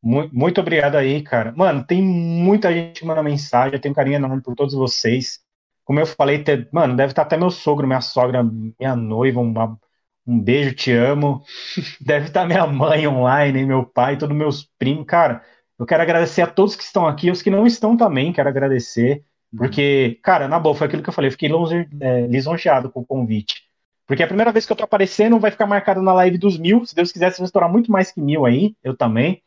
[0.06, 1.54] mu- muito obrigado aí, cara.
[1.56, 5.40] Mano, tem muita gente que manda mensagem, eu tenho um carinho enorme por todos vocês.
[5.84, 9.80] Como eu falei, te- mano, deve estar até meu sogro, minha sogra, minha noiva, uma-
[10.28, 11.44] um beijo, te amo.
[12.02, 15.06] Deve estar minha mãe online, meu pai, todos meus primos.
[15.08, 15.44] Cara,
[15.80, 19.24] eu quero agradecer a todos que estão aqui, os que não estão também, quero agradecer.
[19.58, 23.02] Porque, cara, na boa, foi aquilo que eu falei, eu fiquei longe- é, lisonjeado com
[23.02, 23.64] o convite.
[24.08, 26.86] Porque a primeira vez que eu tô aparecendo vai ficar marcado na live dos mil.
[26.86, 29.42] Se Deus quiser, vocês vão estourar muito mais que mil aí, eu também.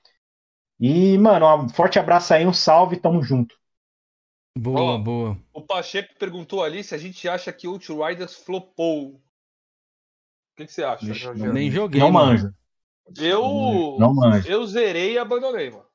[0.81, 3.59] E, mano, um forte abraço aí, um salve, tamo junto.
[4.57, 4.99] Boa, Ó.
[4.99, 5.39] boa.
[5.53, 9.15] O Pacheco perguntou ali se a gente acha que Outriders flopou.
[9.15, 9.21] O
[10.57, 11.33] que, que você acha, Vixe?
[11.33, 12.01] Nem joguei.
[12.01, 12.33] Não mano.
[12.33, 12.55] manjo.
[13.17, 14.49] Eu, Não manjo.
[14.51, 15.87] eu zerei e abandonei, mano.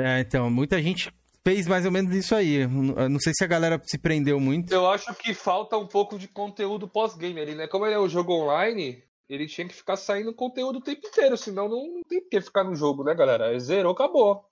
[0.00, 1.12] É, então, muita gente
[1.44, 2.62] fez mais ou menos isso aí.
[2.62, 2.68] Eu
[3.08, 4.72] Não sei se a galera se prendeu muito.
[4.72, 7.68] Eu acho que falta um pouco de conteúdo pós-game ali, né?
[7.68, 11.36] Como ele é um jogo online, ele tinha que ficar saindo conteúdo o tempo inteiro,
[11.36, 13.56] senão não, não tem por que ficar no jogo, né, galera?
[13.60, 14.44] Zerou, acabou.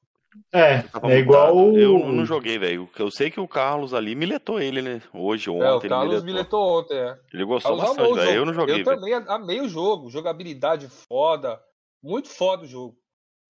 [0.52, 1.78] É, é igual mudado.
[1.80, 2.88] Eu não joguei, velho.
[2.98, 5.02] Eu sei que o Carlos ali miletou ele, né?
[5.12, 5.64] Hoje, ontem.
[5.64, 6.24] é, o ele Carlos miletou.
[6.24, 7.18] miletou ontem, é.
[7.34, 8.26] Ele gostou Carlos bastante, velho.
[8.26, 8.36] jogo.
[8.36, 8.96] Eu não joguei, Eu velho.
[9.00, 10.10] também amei o jogo.
[10.10, 11.58] Jogabilidade foda.
[12.02, 12.96] Muito foda o jogo.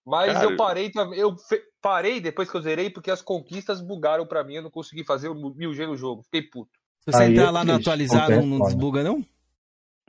[0.06, 1.18] Mas Cara, eu parei também.
[1.18, 1.36] Eu
[1.82, 4.54] parei depois que eu zerei porque as conquistas bugaram pra mim.
[4.54, 6.22] Eu não consegui fazer o 1000G no jogo.
[6.22, 6.70] Fiquei puto.
[7.00, 9.22] Se você entrar é lá no acontece, não, desbuga, não?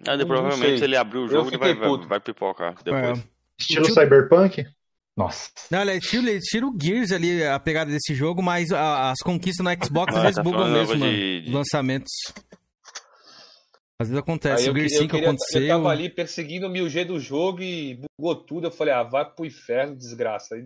[0.08, 3.20] Ah, Não- provavelmente ele abrir o Eu jogo, ele vai, vai, vai pipocar depois.
[3.20, 3.24] É.
[3.60, 4.66] Estilo Tio- Cyberpunk?
[5.18, 5.50] Nossa.
[5.70, 9.20] Não, ele tira, ele tira o Gears ali, a pegada desse jogo, mas a- as
[9.20, 12.12] conquistas no Xbox às Ah, vezes tá bugam mesmo, de- de- Lançamentos.
[14.02, 14.64] Às vezes acontece.
[14.64, 15.68] Aí o eu, Gears que- eu 5 queria- eu aconteceu.
[15.68, 18.68] tava ali perseguindo o 1000G do jogo e bugou tudo.
[18.68, 20.56] Eu falei, ah, vai pro inferno, desgraça.
[20.56, 20.64] Aí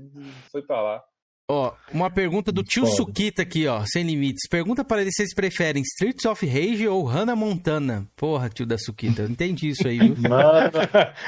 [0.51, 1.03] foi pra lá.
[1.49, 2.85] Ó, uma pergunta do tio.
[2.85, 4.47] Sukita aqui, ó, sem limites.
[4.49, 8.07] Pergunta para ele se vocês preferem Streets of Rage ou Hannah Montana.
[8.15, 10.15] Porra, tio da Sukita, eu entendi isso aí, viu?
[10.29, 10.71] Mano,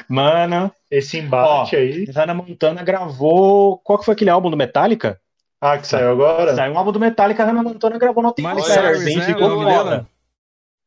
[0.07, 2.05] Mano, esse embate aí.
[2.05, 3.77] Hannah Montana gravou.
[3.79, 5.19] Qual que foi aquele álbum do Metallica?
[5.59, 6.55] Ah, que saiu agora?
[6.55, 9.25] Saiu um álbum do Metallica, a Hannah Montana gravou no Miley Cyrus, Bem, né?
[9.25, 9.89] ficou O nome foda.
[9.89, 10.09] dela?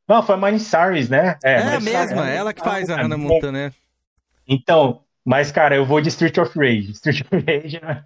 [0.08, 1.36] Não, foi a Miley Cyrus, né?
[1.44, 2.36] É, a Miley Cyrus, mesma, né?
[2.36, 3.16] ela que faz a Ah, Hannah.
[3.18, 3.72] Montana, né?
[4.46, 6.92] Então, mas cara, eu vou de Street of Rage.
[6.92, 8.04] Street of Rage, né?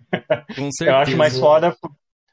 [0.56, 0.84] Com certeza.
[0.90, 1.76] eu acho mais foda.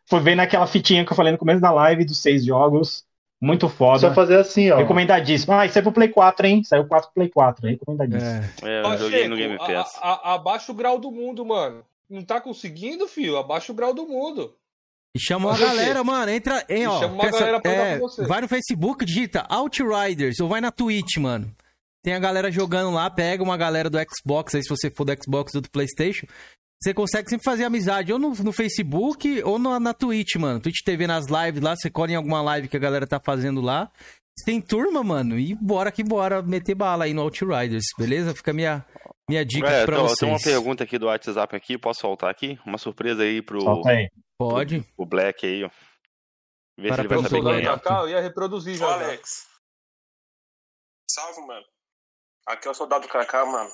[0.10, 3.04] Foi ver naquela fitinha que eu falei no começo da live dos seis jogos.
[3.42, 4.00] Muito foda.
[4.00, 4.78] Só fazer assim, ó.
[4.78, 5.54] Recomendadíssimo.
[5.54, 6.64] Ah, isso é pro Play 4, hein?
[6.64, 7.68] Saiu 4 pro Play 4.
[7.68, 8.44] Recomendadíssimo.
[8.64, 8.82] É.
[8.82, 9.98] É, eu joguei no Game a- Pass.
[10.02, 11.84] a- a- abaixa o grau do mundo, mano.
[12.10, 13.38] Não tá conseguindo, filho?
[13.38, 14.54] Abaixa o grau do mundo.
[15.16, 15.64] E chama quê?
[15.64, 16.30] galera, mano.
[16.32, 17.00] Entra, hein, ó.
[17.00, 18.26] chama uma galera pra jogar é, com você.
[18.26, 21.50] Vai no Facebook, digita Outriders, ou vai na Twitch, mano.
[22.04, 25.14] Tem a galera jogando lá, pega uma galera do Xbox, aí se você for do
[25.22, 26.26] Xbox ou do Playstation.
[26.82, 30.62] Você consegue sempre fazer amizade, ou no, no Facebook, ou na, na Twitch, mano.
[30.62, 33.60] Twitch TV nas lives lá, você cola em alguma live que a galera tá fazendo
[33.60, 33.92] lá.
[34.46, 38.34] Tem turma, mano, e bora que bora meter bala aí no Outriders, beleza?
[38.34, 38.86] Fica a minha,
[39.30, 40.20] minha dica É, pra então, vocês.
[40.20, 42.58] tem uma pergunta aqui do WhatsApp aqui, posso soltar aqui?
[42.66, 44.10] Uma surpresa aí pro, Solta aí.
[44.38, 44.82] Pode.
[44.96, 45.70] pro Black aí, ó.
[46.80, 47.62] Ver Para se ele vai saber quem é.
[47.64, 48.94] Cacau, eu ia reproduzir já.
[48.94, 49.46] Alex.
[51.12, 51.66] Salve, mano.
[52.50, 53.72] Aqui é o Soldado Kaká, mano.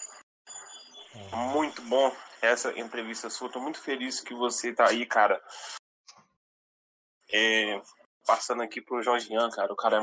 [1.53, 3.49] Muito bom essa entrevista sua.
[3.49, 5.41] Tô muito feliz que você tá aí, cara.
[7.31, 7.81] É,
[8.27, 9.71] passando aqui pro Jorgian, cara.
[9.71, 9.99] O cara é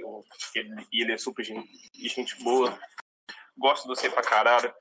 [0.00, 0.24] eu-
[0.54, 1.68] ele, ele é super gente,
[2.08, 2.78] gente boa.
[3.58, 4.72] Gosto de você pra caralho.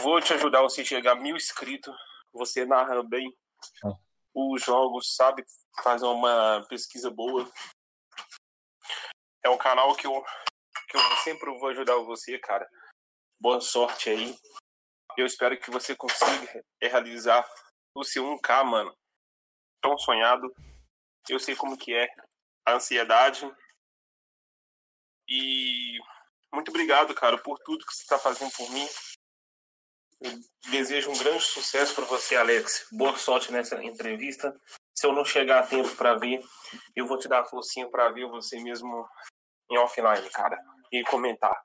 [0.00, 1.92] Vou te ajudar você a chegar a mil inscritos.
[2.32, 3.36] Você narra bem
[4.32, 5.44] os jogos, sabe
[5.82, 7.50] fazer uma pesquisa boa.
[9.42, 10.24] É um canal que eu,
[11.00, 12.68] que eu sempre vou ajudar você, cara.
[13.40, 14.36] Boa sorte aí.
[15.16, 17.44] Eu espero que você consiga realizar
[17.94, 18.96] o seu 1K, mano.
[19.80, 20.54] Tão sonhado.
[21.28, 22.08] Eu sei como que é
[22.66, 23.50] a ansiedade.
[25.28, 25.98] E
[26.52, 28.86] muito obrigado, cara, por tudo que você está fazendo por mim.
[30.20, 30.30] Eu
[30.70, 32.86] desejo um grande sucesso para você, Alex.
[32.92, 34.58] Boa sorte nessa entrevista.
[34.96, 36.40] Se eu não chegar a tempo para ver,
[36.94, 39.08] eu vou te dar a forcinha para ver você mesmo
[39.70, 40.56] em offline, cara.
[40.94, 41.56] E comentar.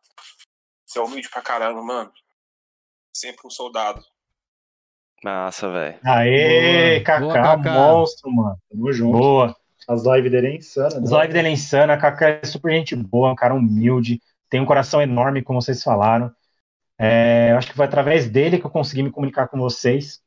[0.83, 2.11] Você é humilde pra caramba, mano.
[3.15, 4.01] Sempre um soldado.
[5.23, 5.99] Massa, velho.
[6.03, 7.01] Aê.
[7.01, 8.57] Kaká, monstro, mano.
[8.67, 9.19] Tamo junto.
[9.19, 9.55] Boa.
[9.87, 10.87] As lives dele é insana.
[10.87, 11.17] As né?
[11.19, 14.19] lives dele é insana, Kaká é super gente boa, um cara humilde,
[14.49, 16.33] tem um coração enorme, como vocês falaram.
[16.97, 20.21] É, eu acho que foi através dele que eu consegui me comunicar com vocês.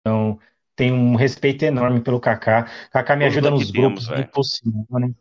[0.00, 0.36] Então,
[0.74, 2.68] tenho um respeito enorme pelo Kaká.
[2.90, 5.14] Kaká me ajuda nos temos, grupos, muito possível, né?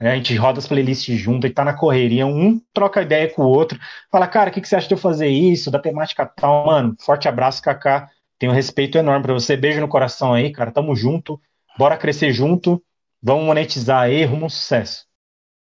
[0.00, 3.28] É, a gente roda as playlists junto, a gente tá na correria, um troca ideia
[3.28, 3.78] com o outro,
[4.10, 6.94] fala, cara, o que, que você acha de eu fazer isso, da temática tal, mano,
[7.00, 8.08] forte abraço, Kaká,
[8.38, 11.40] tenho um respeito enorme pra você, beijo no coração aí, cara, tamo junto,
[11.76, 12.80] bora crescer junto,
[13.20, 15.08] vamos monetizar aí, rumo ao sucesso.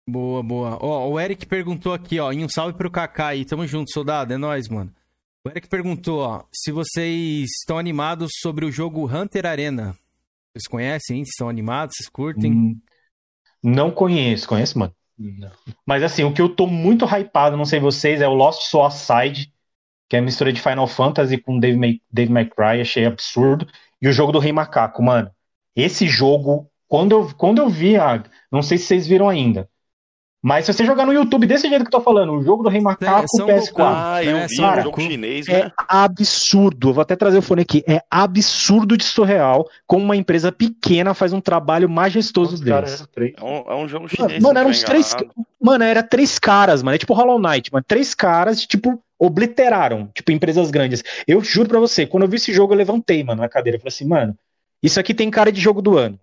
[0.07, 0.77] Boa, boa.
[0.81, 3.45] Ó, o Eric perguntou aqui, ó, em um salve pro Kaká aí.
[3.45, 4.91] Tamo junto, soldado, é nóis, mano.
[5.45, 9.95] O Eric perguntou, ó, se vocês estão animados sobre o jogo Hunter Arena.
[10.51, 11.23] Vocês conhecem, hein?
[11.23, 11.95] Estão animados?
[11.95, 12.51] Vocês curtem?
[12.51, 12.81] Hum,
[13.64, 14.94] Não conheço, conhece, mano?
[15.86, 18.90] Mas assim, o que eu tô muito hypado, não sei vocês, é o Lost Soul
[18.90, 19.53] Side,
[20.07, 23.68] que é a mistura de Final Fantasy com Dave May, Dave May Cry, achei absurdo.
[24.02, 25.30] E o jogo do Rei Macaco, mano.
[25.76, 29.69] Esse jogo, quando eu, quando eu vi, a, não sei se vocês viram ainda,
[30.41, 32.70] mas se você jogar no YouTube desse jeito que eu tô falando, o jogo do
[32.70, 33.82] Rei Macaco São PS4, Goku.
[33.84, 35.72] Ah, eu É, vi Son um jogo chinês, é né?
[35.88, 36.90] absurdo.
[36.90, 37.84] Eu vou até trazer o fone aqui.
[37.88, 43.06] É absurdo de surreal como uma empresa pequena faz um trabalho majestoso Os deles.
[43.14, 43.34] três.
[43.38, 44.41] É um, é um jogo chinês.
[44.41, 45.16] mano, eram uns três.
[45.61, 46.95] Mano, era três caras, mano.
[46.95, 47.84] É tipo Hollow Knight, mano.
[47.86, 51.03] Três caras, tipo, obliteraram, tipo, empresas grandes.
[51.28, 53.76] Eu juro pra você, quando eu vi esse jogo, eu levantei, mano, na cadeira.
[53.78, 54.36] Eu falei assim, mano,
[54.82, 56.18] Isso aqui tem cara de jogo do ano.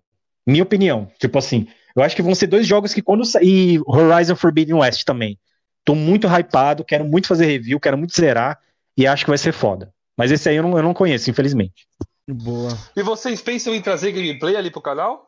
[0.45, 1.07] Minha opinião.
[1.19, 1.67] Tipo assim,
[1.97, 5.37] eu acho que vão ser dois jogos que quando sair Horizon Forbidden West também.
[5.83, 8.59] Tô muito hypado, quero muito fazer review, quero muito zerar
[8.95, 9.91] e acho que vai ser foda.
[10.15, 11.87] Mas esse aí eu não, eu não conheço, infelizmente.
[12.29, 12.69] Boa.
[12.95, 15.27] E vocês pensam em trazer gameplay ali pro canal?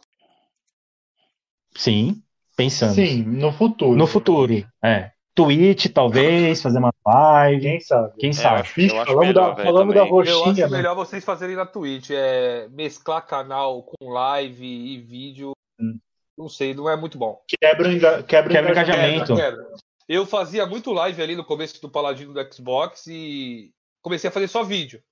[1.76, 2.22] Sim,
[2.56, 2.94] pensando.
[2.94, 3.98] Sim, no futuro.
[3.98, 5.12] No futuro, é.
[5.34, 7.62] Twitch, talvez, fazer uma live.
[7.62, 8.14] Quem sabe?
[8.20, 8.60] Quem É, sabe?
[8.60, 9.98] acho, falamos melhor, da, da também.
[9.98, 10.78] Eu acho roxinha, né?
[10.78, 12.10] melhor vocês fazerem na Twitch.
[12.12, 15.54] É mesclar canal com live e vídeo.
[15.80, 15.98] Hum.
[16.40, 17.44] Não sei, não é muito bom.
[17.62, 19.36] Quebra, o enga- quebra, Quebra engajamento.
[19.36, 19.74] Quebra, quebra.
[20.08, 24.48] Eu fazia muito live ali no começo do Paladino do Xbox e comecei a fazer
[24.48, 25.04] só vídeo.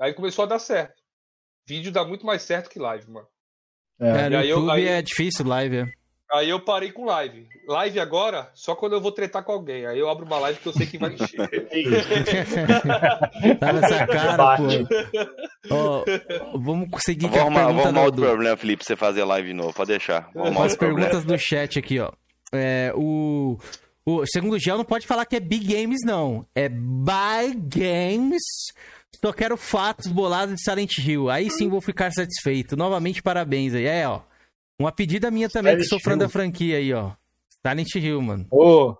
[0.00, 1.02] Aí começou a dar certo.
[1.68, 3.28] Vídeo dá muito mais certo que live, mano.
[4.00, 4.26] É.
[4.34, 5.92] Eu- YouTube aí- é difícil live, é.
[6.32, 7.46] Aí eu parei com live.
[7.68, 9.86] Live agora, só quando eu vou tretar com alguém.
[9.86, 11.38] Aí eu abro uma live que eu sei que vai encher.
[13.58, 14.64] Tá nessa cara, pô.
[15.70, 16.04] Ó,
[16.58, 19.48] vamos seguir com Vou a pergunta arrumar do, outro problema, Felipe, pra você fazer live
[19.48, 19.72] de novo.
[19.72, 20.30] Pode deixar.
[20.32, 21.08] Com as problema.
[21.08, 22.10] perguntas do chat aqui, ó.
[22.52, 23.56] É, o,
[24.06, 26.46] o segundo Gel não pode falar que é Big Games, não.
[26.54, 28.42] É By Games.
[29.24, 31.30] Só quero fatos bolados de Silent Hill.
[31.30, 32.76] Aí sim vou ficar satisfeito.
[32.76, 33.86] Novamente, parabéns aí.
[33.86, 34.20] É, ó.
[34.78, 37.12] Uma pedida minha também, que Silent sou fã da franquia aí, ó.
[37.66, 38.46] Silent Hill, mano.
[38.50, 38.96] Ô,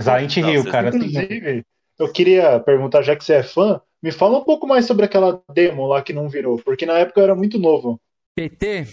[0.00, 0.90] Silent Não, Hill, cara.
[0.90, 1.66] tem- Inclusive,
[1.98, 5.42] eu queria perguntar, já que você é fã, me fala um pouco mais sobre aquela
[5.52, 8.00] demo lá que não virou, porque na época eu era muito novo.
[8.34, 8.86] PT,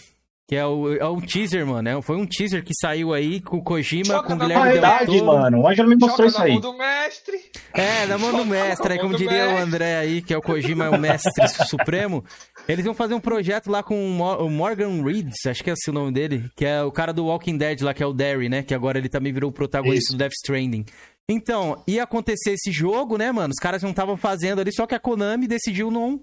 [0.49, 1.87] que é, o, é um teaser, mano.
[1.87, 4.63] É, foi um teaser que saiu aí com o Kojima, Joga com o na Guilherme
[4.63, 5.25] Del Verdade, Toro.
[5.27, 5.59] mano.
[5.61, 6.51] O Ângelo me mostrou Joga isso na aí.
[6.53, 7.37] mão do mestre.
[7.71, 9.61] É, na mão do na mestre, mão como do diria o mestre.
[9.61, 11.31] André aí, que é o Kojima, é o mestre
[11.69, 12.25] supremo.
[12.67, 15.73] Eles vão fazer um projeto lá com o Mo- o Morgan Reeds, acho que é
[15.73, 18.11] esse o nome dele, que é o cara do Walking Dead lá, que é o
[18.13, 18.63] Derry, né?
[18.63, 20.13] Que agora ele também virou o protagonista Isso.
[20.13, 20.83] do Death Stranding.
[21.29, 23.51] Então, ia acontecer esse jogo, né, mano?
[23.51, 26.19] Os caras não estavam fazendo ali, só que a Konami decidiu não,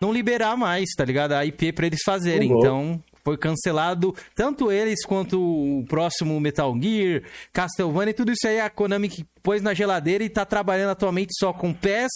[0.00, 1.32] não liberar mais, tá ligado?
[1.32, 2.50] A IP pra eles fazerem.
[2.50, 2.64] Louco.
[2.64, 7.22] Então, foi cancelado tanto eles quanto o próximo Metal Gear,
[7.52, 11.30] Castlevania e tudo isso aí a Konami que pôs na geladeira e tá trabalhando atualmente
[11.38, 12.10] só com PES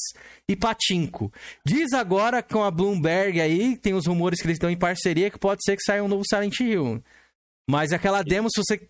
[0.48, 1.32] e Patinco.
[1.64, 5.38] Diz agora com a Bloomberg aí, tem os rumores que eles estão em parceria que
[5.38, 7.02] pode ser que saia um novo Silent Hill.
[7.70, 8.80] Mas aquela demo, se você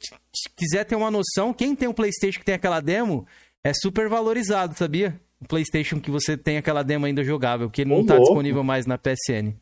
[0.56, 3.26] quiser ter uma noção, quem tem um PlayStation que tem aquela demo
[3.64, 5.20] é super valorizado, sabia?
[5.40, 8.26] O PlayStation que você tem aquela demo ainda jogável, porque ele não Ô, tá louco.
[8.28, 9.52] disponível mais na PSN.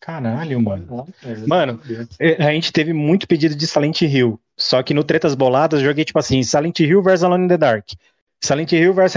[0.00, 1.06] Caralho, mano.
[1.46, 1.80] Mano,
[2.18, 4.40] É, A gente teve muito pedido de Silent Hill.
[4.56, 7.58] Só que no Tretas Boladas eu joguei tipo assim: Silent Hill vs Alone in the
[7.58, 7.86] Dark.
[8.42, 9.14] Silent Hill vs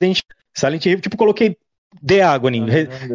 [0.00, 0.20] Resident
[0.54, 1.56] Silent Hill, tipo, coloquei
[2.00, 2.60] de água ali.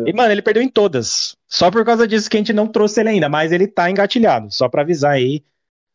[0.05, 1.35] E, mano, ele perdeu em todas.
[1.47, 4.51] Só por causa disso que a gente não trouxe ele ainda, mas ele tá engatilhado.
[4.51, 5.43] Só pra avisar aí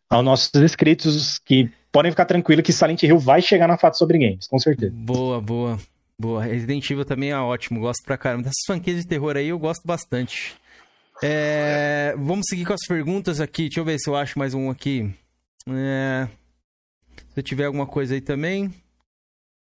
[0.09, 4.19] aos nossos inscritos que podem ficar tranquilos que Silent Hill vai chegar na Fato sobre
[4.19, 4.93] Games, com certeza.
[4.95, 5.79] Boa, boa.
[6.19, 6.45] Boa.
[6.45, 8.45] Resident Evil também é ótimo, gosto pra caramba.
[8.45, 10.55] Dessas franquias de terror aí eu gosto bastante.
[11.23, 13.65] É, Vamos seguir com as perguntas aqui.
[13.65, 15.13] Deixa eu ver se eu acho mais um aqui.
[15.69, 16.29] É,
[17.35, 18.73] Se tiver alguma coisa aí também.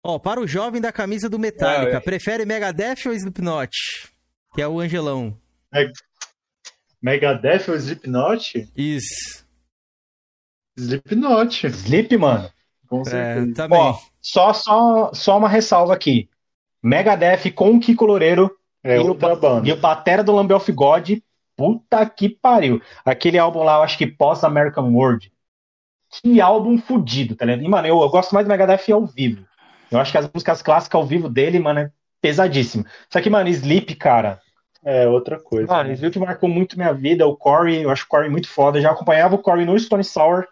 [0.04, 2.00] Ó, para o jovem da camisa do Metallica, É, é.
[2.00, 3.70] prefere Megadeth ou Slipknot?
[4.54, 5.36] Que é o Angelão.
[7.02, 8.68] Megadeth ou Slipknot?
[8.76, 9.44] Isso.
[10.76, 12.50] Slipknot, Sleep, mano.
[12.88, 13.54] com É, certeza.
[13.54, 13.78] tá bem.
[13.78, 16.28] Ó, só, só, só uma ressalva aqui.
[16.82, 19.68] Megadeth com o Kiko Loureiro é e o banda.
[19.68, 21.10] E o Batera do Lamb of God,
[21.58, 22.80] puta que pariu.
[23.04, 25.30] Aquele álbum lá, eu acho que pós-American World.
[26.10, 27.62] Que álbum fudido, tá ligado?
[27.64, 29.44] E, mano, eu, eu gosto mais do Megadeth ao vivo.
[29.90, 31.90] Eu acho que as músicas clássicas ao vivo dele, mano, é
[32.22, 32.84] pesadíssimo.
[33.12, 34.40] Só que, mano, Sleep, cara.
[34.84, 35.66] É outra coisa.
[35.70, 37.26] Mano, Sleep marcou muito minha vida.
[37.26, 38.78] O Corey, eu acho o Corey muito foda.
[38.78, 40.46] Eu já acompanhava o Corey no Stone Sour,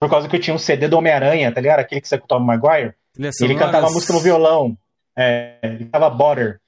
[0.00, 1.80] por causa que eu tinha um CD do Homem-Aranha, tá ligado?
[1.80, 2.94] Aquele que você com o Tom Maguire.
[3.18, 4.78] Ele sonora- cantava música no violão.
[5.16, 6.60] É, ele cantava Butter.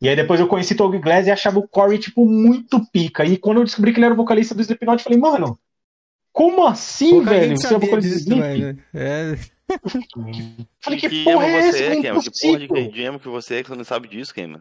[0.00, 3.24] E aí depois eu conheci Togo Glass e achava o Corey, tipo, muito pica.
[3.24, 5.58] E quando eu descobri que ele era o vocalista do Slipknot, eu falei, mano,
[6.32, 7.56] como assim, Pouca velho?
[7.56, 8.76] Você é sabia vocalista do né?
[8.94, 9.36] É,
[10.80, 11.72] Falei, que que porra é essa?
[11.78, 12.20] você é, É Cameron?
[12.20, 14.60] Que porra de que emo que você é que você não sabe disso, Cameron?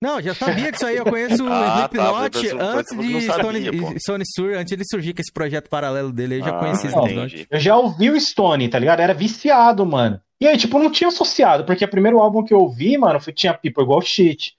[0.00, 0.96] Não, já sabia disso aí.
[0.98, 4.00] Eu conheço o Ah, tá, Slipknot eu- antes de sabia, Stone.
[4.00, 6.36] Stone Sur, antes de surgir com esse projeto paralelo dele.
[6.36, 7.46] Eu já Ah, conheci Slipknot.
[7.50, 9.00] Eu já ouvi o Stone, tá ligado?
[9.00, 10.20] Era viciado, mano.
[10.40, 13.32] E aí, tipo, não tinha associado, porque o primeiro álbum que eu ouvi, mano, foi,
[13.32, 14.54] tinha People Igual Shit,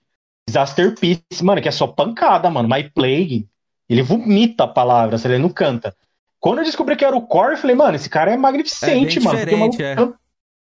[0.47, 2.69] Disaster Peace, mano, que é só pancada, mano.
[2.69, 3.47] My Plague,
[3.89, 5.95] ele vomita a palavra, ele não canta.
[6.39, 9.21] Quando eu descobri que era o Core, eu falei, mano, esse cara é magnificente, É
[9.21, 9.39] bem mano.
[9.39, 9.95] diferente, é.
[9.95, 10.17] canta,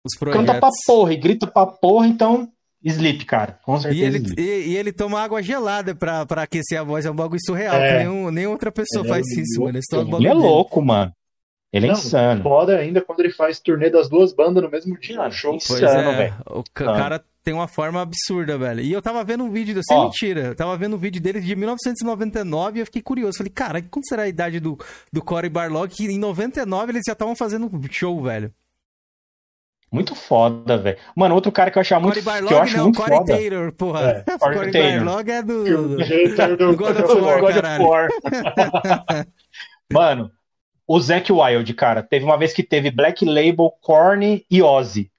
[0.04, 2.49] Os canta pra porra e grita pra porra, então,
[2.84, 3.60] Sleep, cara.
[3.64, 4.04] Com certeza.
[4.04, 7.06] E ele, e, e ele toma água gelada pra, pra aquecer a voz.
[7.06, 7.76] É um bagulho surreal.
[7.76, 7.91] É.
[7.91, 9.78] que Nenhum, nem outra pessoa Ele é faz isso, mano.
[9.78, 10.41] Esse é o Ele bagulho é dele.
[10.44, 11.12] louco, mano.
[11.74, 12.44] Ele é Não, insano.
[12.44, 15.18] Foda ainda quando ele faz turnê das duas bandas no mesmo dia.
[15.18, 15.56] Mano, show.
[15.56, 15.74] isso.
[15.76, 16.16] Insano, é.
[16.16, 16.34] velho.
[16.49, 16.98] O ca- Ah.
[16.98, 18.82] cara tem uma forma absurda, velho.
[18.82, 20.03] E eu tava vendo um vídeo, sem Ó.
[20.03, 23.38] mentira, eu tava vendo um vídeo deles de 1999 e eu fiquei curioso.
[23.38, 24.78] Falei, cara, quanto será a idade do,
[25.14, 25.88] do Corey Barlog?
[25.88, 28.53] Que em 99 eles já estavam fazendo show, velho.
[29.90, 30.98] Muito foda, velho.
[31.15, 33.18] Mano, outro cara que eu achava muito, Corey que eu Barlog acho não, muito Corey
[33.18, 33.34] foda.
[33.34, 34.02] Taylor, porra.
[34.02, 35.06] É, Corey Corey Taylor.
[35.06, 35.64] Barlog é do...
[35.95, 37.82] O hater do God of War, God of.
[37.82, 38.10] War.
[39.94, 40.30] Mano,
[40.86, 45.10] o Zack Wild, cara, teve uma vez que teve Black Label, Korn e Ozzy.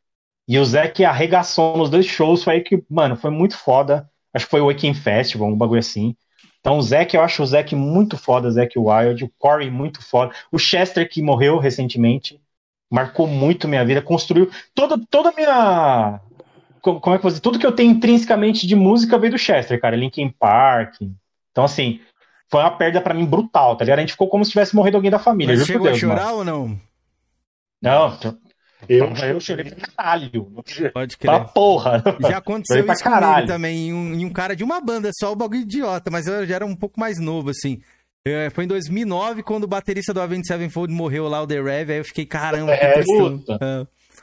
[0.48, 4.08] E o Zack arregaçou nos dois shows, foi aí que, mano, foi muito foda.
[4.32, 6.16] Acho que foi o Waking Festival, um bagulho assim.
[6.60, 10.34] Então o Zack, eu acho o Zack muito foda, Zack Wild, o Corey muito foda.
[10.50, 12.40] O Chester, que morreu recentemente,
[12.90, 16.20] marcou muito minha vida, construiu toda, toda a minha.
[16.80, 17.40] Como é que eu vou dizer?
[17.40, 19.96] Tudo que eu tenho intrinsecamente de música veio do Chester, cara.
[19.96, 20.94] Linkin Park.
[21.52, 22.00] Então, assim,
[22.50, 23.98] foi uma perda pra mim brutal, tá ligado?
[23.98, 25.54] A gente ficou como se tivesse morrido alguém da família.
[25.54, 26.38] Mas chegou a Deus, chorar mano.
[26.38, 26.80] ou não?
[27.82, 28.18] Não,
[28.86, 30.44] Eu, eu chorei pra caralho.
[30.92, 31.52] Pode Pra crer.
[31.52, 32.02] porra.
[32.20, 35.32] Já aconteceu pra isso comigo também, em um, em um cara de uma banda só,
[35.32, 37.80] o bagulho idiota, mas eu já era um pouco mais novo, assim.
[38.26, 41.90] É, foi em 2009, quando o baterista do Avenged Sevenfold morreu lá, o The Rev,
[41.90, 43.58] aí eu fiquei, caramba, que É, puta.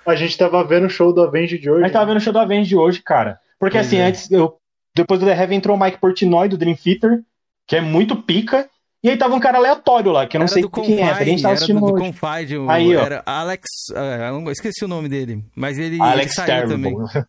[0.06, 0.12] É.
[0.12, 1.82] a gente tava vendo o show do Avenged de hoje.
[1.82, 3.40] A gente tava vendo o show do Avenged hoje, cara.
[3.60, 4.06] Porque Pois assim, é.
[4.06, 4.58] antes, eu,
[4.96, 7.22] depois do The Heaven entrou o Mike Portnoy do Dream Theater,
[7.68, 8.70] que é muito pica.
[9.06, 11.12] E aí tava um cara aleatório lá, que eu não Era sei quem é.
[11.12, 11.94] A gente tava era assistindo do, do.
[11.94, 13.02] Confide, o- Aí, ó.
[13.02, 13.64] era Alex,
[13.94, 16.96] eu não- esqueci o nome dele, mas ele, ele Alex saiu também.
[16.96, 17.26] Terrible.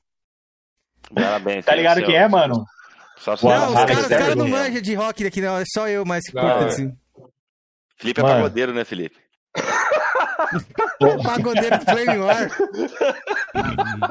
[1.15, 1.65] Parabéns.
[1.67, 2.65] Tá ligado quem é, mano?
[3.19, 6.03] Só Não, os caras os caras não manjam de rock aqui, não, é só eu
[6.07, 6.65] mais que curto é.
[6.65, 6.93] assim.
[7.99, 9.17] Felipe é pagodeiro, né, Felipe?
[11.23, 12.51] Pagodeiro do Flame War.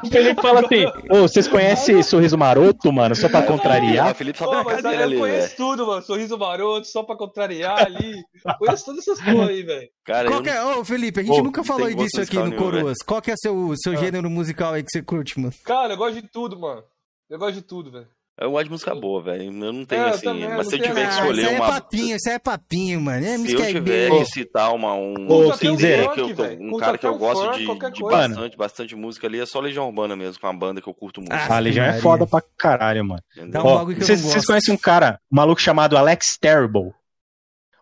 [0.04, 3.16] O Felipe fala assim: Ô, vocês conhecem Sorriso Maroto, mano?
[3.16, 4.12] Só pra contrariar?
[4.12, 5.58] O Felipe só Pô, tá na mas cadeira eu ali, conheço velho.
[5.58, 6.02] tudo, mano.
[6.02, 8.16] Sorriso maroto, só pra contrariar ali.
[8.60, 9.90] conheço todas essas porra aí, velho.
[10.06, 10.66] Cara, Qual é?
[10.78, 12.98] Ô, Felipe, a gente Ô, nunca falou disso aqui no Coroas.
[13.06, 13.96] Qual que é seu, seu Ah.
[13.98, 15.54] gênero musical aí que você curte, mano?
[15.64, 16.84] Cara, eu gosto de tudo, mano.
[17.30, 18.08] Eu gosto de tudo, velho.
[18.38, 19.44] Eu gosto de música boa, velho.
[19.44, 20.24] Eu não tenho É, eu assim.
[20.26, 21.68] também, mas se eu tiver que escolher isso aí é uma.
[21.72, 23.26] papinho, isso aí é papinho, mano.
[23.26, 26.04] É Se eu tiver que citar uma, um, Ô, um Cinzeira.
[26.04, 29.26] funk, que eu- um Curta cara que eu gosto funk, de, de bastante, bastante música
[29.26, 31.32] ali é só Legião Urbana mesmo, com uma banda que eu curto muito.
[31.32, 33.22] Ah, A Legião é foda pra caralho, mano.
[33.38, 36.92] Um Vocês conhecem um cara, um maluco chamado Alex Terrible?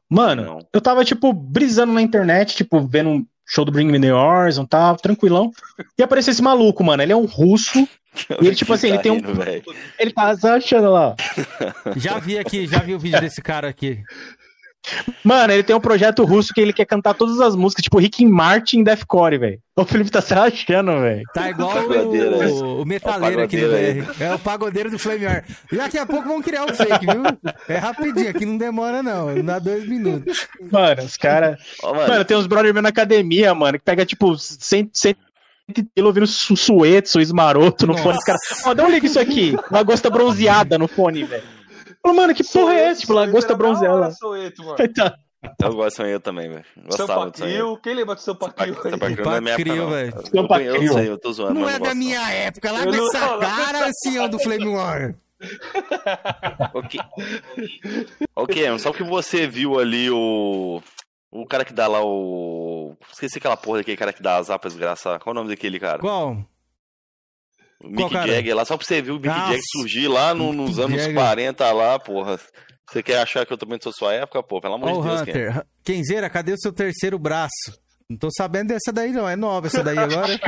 [0.07, 0.59] Mano, Não.
[0.71, 4.65] eu tava, tipo, brisando na internet, tipo, vendo um show do Bring Me The Horizon,
[4.65, 5.51] tava tranquilão.
[5.97, 7.01] E apareceu esse maluco, mano.
[7.03, 7.87] Ele é um russo.
[8.39, 9.51] E ele, tipo assim, ele tem um- Tá.
[9.97, 11.15] Ele tá achando lá.
[11.87, 11.93] ó.
[11.97, 14.03] Já vi aqui, já vi o vídeo desse cara aqui.
[15.23, 18.25] Mano, ele tem um projeto russo que ele quer cantar todas as músicas, tipo Rick
[18.25, 19.59] Martin e Deathcore, velho.
[19.75, 21.23] O Felipe tá se achando, velho.
[21.33, 22.47] Tá igual Pagodeiro, é.
[22.47, 24.23] o, o metaleiro aqui no pagodeiro BR.
[24.23, 25.43] É o pagodeiro do Flame War.
[25.71, 27.23] Daqui a pouco vão criar um fake, viu?
[27.67, 29.33] É rapidinho, aqui não demora não.
[29.33, 30.47] Não dá dois minutos.
[30.71, 31.57] Mano, os caras.
[31.81, 35.15] Mano, Mano, tem uns brother meus na academia, mano, que pega, tipo, 100, 100
[35.95, 38.03] quilo ouvindo su sueto, maroto no Nossa.
[38.03, 38.17] fone.
[38.17, 39.55] Os caras, ó, dá um liga isso aqui.
[39.71, 41.43] Lagosta bronzeada no fone, velho.
[42.03, 43.01] Falei, Mano, que porra é essa?
[43.01, 44.11] Tipo, lagosta bronzeada.
[44.11, 44.77] Soeto, mano.
[44.93, 45.17] Tá.
[45.61, 46.65] eu gosto de sonhar também, velho.
[46.85, 47.41] Gostava de.
[47.41, 47.77] Crio.
[47.77, 48.91] Quem lembra do Sampa Crio aí?
[48.91, 50.47] Sampa Crio não é minha época, velho.
[50.47, 50.83] Conheço, Crio.
[50.83, 51.59] Eu sei, eu tô zoando.
[51.59, 55.15] Não é da minha época, lá nessa não, cara, ancião do Flame War.
[56.73, 56.99] Ok.
[58.33, 60.81] Ok, só que você viu ali o.
[61.29, 62.95] O cara que dá lá o.
[63.11, 65.19] Esqueci aquela porra daquele cara que dá azar pra desgraçar.
[65.19, 65.99] Qual o nome daquele cara?
[65.99, 66.37] Qual?
[67.83, 68.11] O Mick?
[68.13, 70.97] Jagger lá, só pra você ver o Mick Nossa, Jagger surgir lá no- nos anos
[71.01, 71.13] Jagger.
[71.15, 72.39] 40 lá, porra.
[72.89, 74.61] Você quer achar que eu também sou sua época, pô?
[74.61, 75.49] Pelo amor Ó o de Deus, quem é?
[75.49, 75.65] Hunter.
[75.83, 77.51] Kenzeira, cadê o seu terceiro braço?
[78.09, 80.37] Não tô sabendo dessa daí não, é nova essa daí agora.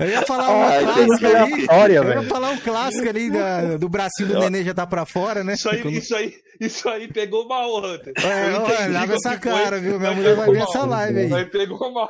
[0.00, 1.36] Eu ia falar uma Ah, clássica entendi.
[1.36, 1.52] ali.
[1.68, 2.28] Aleatória, Eu ia velho.
[2.28, 5.54] falar um clássico ali da- do bracinho do nenê já tá pra fora, né?
[5.54, 8.12] Isso aí, Quando- isso aí, isso aí pegou mal, Hunter.
[8.24, 10.00] É, Eu ó, entendi lava essa que foi, cara, viu?
[10.00, 11.28] Minha mulher vai ver essa live aí.
[11.28, 12.08] Mas pegou mal.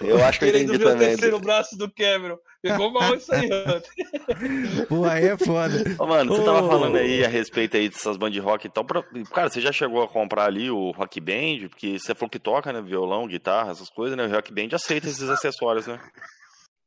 [0.00, 1.08] Eu acho que eu Querendo entendi ver o também.
[1.08, 2.36] terceiro braço do Cameron.
[2.62, 4.86] Pegou mal isso aí, Hunter.
[4.88, 5.82] Pô, aí é foda.
[5.98, 8.84] Ô, mano, você tava falando aí a respeito aí dessas bandas de rock e tal.
[8.84, 9.02] Pra-
[9.32, 11.68] Cara, você já chegou a comprar ali o Rock Band?
[11.68, 12.80] Porque você falou que toca, né?
[12.80, 14.24] Violão, guitarra, essas coisas, né?
[14.26, 15.98] O Rock Band aceita esses acessórios, né?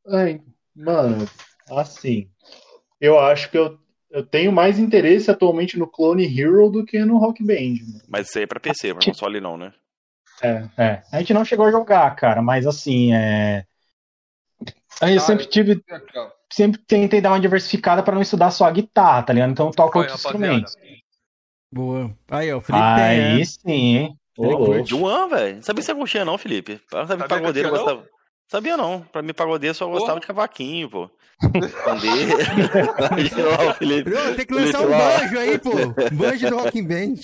[0.07, 0.39] Ai,
[0.75, 1.27] mano,
[1.71, 2.29] assim,
[3.01, 3.77] eu acho que eu,
[4.11, 7.83] eu tenho mais interesse atualmente no Clone Hero do que no Rock Band.
[7.85, 8.01] mano.
[8.07, 9.73] Mas isso aí é pra PC, pra console não, né?
[10.41, 10.63] É.
[10.77, 13.65] É, a gente não chegou a jogar, cara, mas assim, é.
[15.01, 15.83] Aí eu Ah, sempre tive,
[16.51, 19.51] sempre tentei dar uma diversificada pra não estudar só a guitarra, tá ligado?
[19.51, 20.75] Então eu toco Olha, outros instrumentos.
[21.71, 22.15] Boa.
[22.31, 23.45] Aí, ó, o Felipe Aí né?
[23.45, 24.19] sim, hein?
[24.37, 24.85] Ô, Ele.
[24.85, 25.63] Juan, velho.
[25.63, 26.81] Sabia que você curtia não, Felipe?
[26.91, 27.85] Não sabia que pagodeiro tinha, não?
[27.85, 28.15] gostava.
[28.47, 29.01] Sabia não.
[29.01, 31.09] Pra mim, pagodeiro só gostava de cavaquinho, pô.
[31.83, 32.37] Pandeiro.
[34.35, 35.71] Tem que lançar um banjo aí, pô.
[36.13, 37.15] Banjo do Rock Band.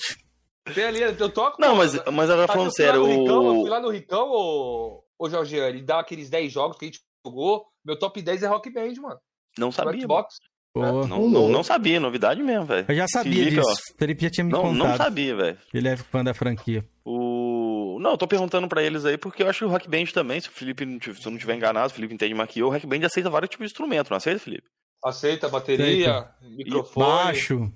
[0.74, 1.60] Tem ali, eu toco.
[1.60, 3.62] Não, mas, mas agora Mas falando sério, eu o...
[3.62, 7.02] fui lá no Ricão, ô, ô Jorgiane, e dá aqueles 10 jogos que a gente
[7.26, 9.20] jogou, meu top 10 é Rock Band, mano.
[9.58, 10.02] Não No sabia.
[10.02, 10.36] Xbox.
[10.74, 12.86] Pô, Não, não, não sabia, novidade mesmo, velho.
[12.88, 13.68] eu já sabia Felipe, disso.
[13.70, 13.74] ó.
[13.74, 14.78] O Felipe já tinha me Não, contado.
[14.78, 15.58] não sabia, velho.
[15.74, 16.88] Ele é fã da franquia.
[17.04, 17.98] O...
[18.00, 20.40] Não, eu tô perguntando pra eles aí, porque eu acho que o Rock Band também,
[20.40, 22.60] se o Felipe, não tiv- se eu não tiver enganado, o Felipe entende mais que
[22.62, 24.64] eu, o Rock Band aceita vários tipos de instrumento, não aceita, Felipe?
[25.04, 27.06] Aceita bateria, microfone.
[27.06, 27.74] Baixo.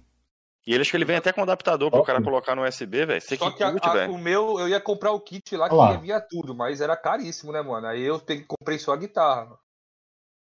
[0.68, 2.08] E ele acho que ele vem até com adaptador pro Top.
[2.08, 3.22] cara colocar no USB, velho.
[3.22, 4.12] Só que que a- curte, a- velho.
[4.14, 5.92] o meu, eu ia comprar o kit lá que Olha lá.
[5.94, 7.86] ia vinha tudo, mas era caríssimo, né, mano?
[7.88, 9.46] Aí eu peguei, comprei só a guitarra.
[9.46, 9.60] mano.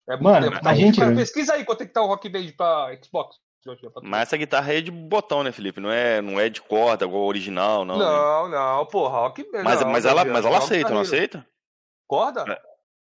[0.08, 0.68] É Mano, tempo.
[0.68, 3.36] a gente- Cara, pesquisa aí quanto é que tá o Rock Band pra Xbox.
[4.02, 5.80] Mas essa guitarra aí é de botão, né, Felipe?
[5.80, 7.96] Não é, não é de corda igual a original, não.
[7.98, 8.04] né?
[8.04, 9.62] Não, não, porra, Rock Band.
[9.62, 11.46] Mas, não, mas, ela, mas ela aceita, não aceita?
[12.08, 12.44] Corda?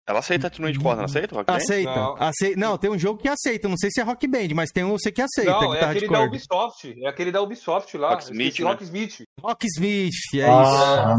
[0.05, 1.55] Ela aceita instrumento de corda, não aceita, Rock Band?
[1.55, 1.95] Aceita.
[1.95, 2.15] Não.
[2.19, 3.69] Acei- Não, tem um jogo que aceita.
[3.69, 5.51] Não sei se é Rock Band, mas tem um você que aceita.
[5.51, 6.35] Não, é guitarra de aquele da corda.
[6.35, 6.95] Ubisoft.
[7.03, 8.09] É aquele da Ubisoft lá.
[8.09, 8.65] Rocksmith, né?
[8.69, 9.23] Rocksmith.
[9.41, 10.43] Rocksmith, é isso.
[10.45, 11.17] Ah,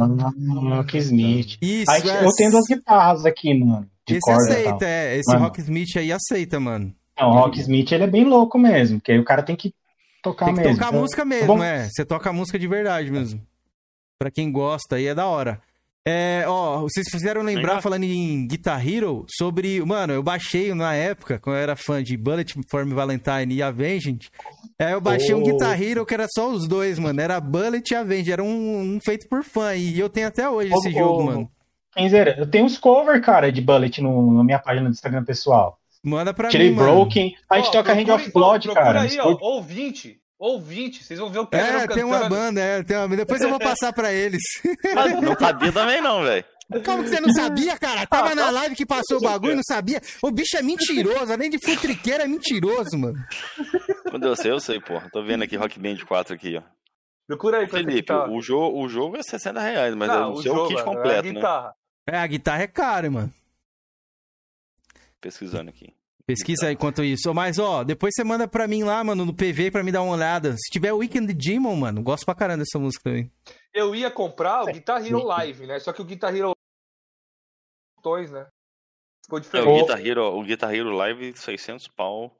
[0.77, 1.57] Rock Smith.
[1.63, 2.25] Isso, Aí, é.
[2.27, 3.89] eu tenho duas guitarras aqui, mano.
[4.07, 5.17] De Esse corda aceita, é.
[5.17, 5.45] Esse Mano.
[5.47, 6.95] Rocksmith aí aceita, mano.
[7.19, 9.73] Não, o Rock Smith ele é bem louco mesmo, porque aí o cara tem que
[10.23, 10.75] tocar Tem que mesmo.
[10.75, 11.63] tocar a Então, música mesmo, bom.
[11.65, 11.89] é.
[11.89, 13.41] Você toca a música de verdade mesmo.
[14.19, 15.59] Pra quem gosta aí é da hora.
[16.07, 17.83] É, ó, vocês fizeram lembrar, Legal.
[17.83, 19.81] falando em Guitar Hero, sobre.
[19.85, 24.31] Mano, eu baixei na época, quando eu era fã de Bullet for Valentine e Avenged.
[24.79, 25.45] É, eu baixei um Oh.
[25.45, 27.19] Guitar Hero que era só os dois, mano.
[27.21, 28.31] Era Bullet e Avenged.
[28.33, 29.75] Era um, um feito por fã.
[29.75, 31.51] E eu tenho até hoje esse Ô, jogo, mano.
[31.97, 35.79] Kenzeira, eu tenho uns cover, cara, de Bullet no, na minha página do Instagram pessoal.
[36.03, 36.93] Manda pra Tirei mim, mano.
[36.97, 37.35] Broken.
[37.49, 39.01] A gente toca Hand procura- of Blood, procura cara.
[39.03, 40.19] aí, ó, ouvinte.
[40.39, 41.03] Ouvinte.
[41.03, 43.17] Vocês vão ver o Cameron É, tem uma banda, é, tem uma...
[43.17, 44.43] depois eu vou passar pra eles.
[44.95, 46.45] Mas não sabia também, não, velho.
[46.85, 48.07] Como que você não sabia, cara?
[48.07, 50.01] Tava na live que passou o bagulho não sabia.
[50.23, 53.19] O bicho é mentiroso, além de futriqueiro, é mentiroso, mano.
[54.11, 55.09] Quando eu sei, eu sei, porra.
[55.13, 56.63] Tô vendo aqui Rock Band 4 aqui, ó.
[57.27, 58.29] Procura aí, é que Felipe, tá.
[58.29, 60.79] o, jogo, o jogo é 60 reais, mas Não, eu não sei o jogo, kit
[60.79, 61.33] é a completo, né?
[61.33, 61.75] guitarra.
[62.07, 63.33] É, a guitarra é cara, mano.
[65.21, 65.94] Pesquisando aqui.
[66.27, 67.33] Pesquisa aí quanto isso.
[67.35, 70.15] Mas, ó, depois você manda pra mim lá, mano, no PV pra me dar uma
[70.15, 70.53] olhada.
[70.57, 73.31] Se tiver Weekend Demon, mano, gosto pra caramba dessa música também.
[73.75, 75.79] Eu ia comprar o Guitar Hero Live, né?
[75.81, 76.53] Só que o Guitar Hero
[77.99, 78.47] botões, né?
[79.25, 79.69] Ficou É, diferente.
[79.69, 82.35] o, Guitar Hero, o Guitar Hero Live, 600 pau.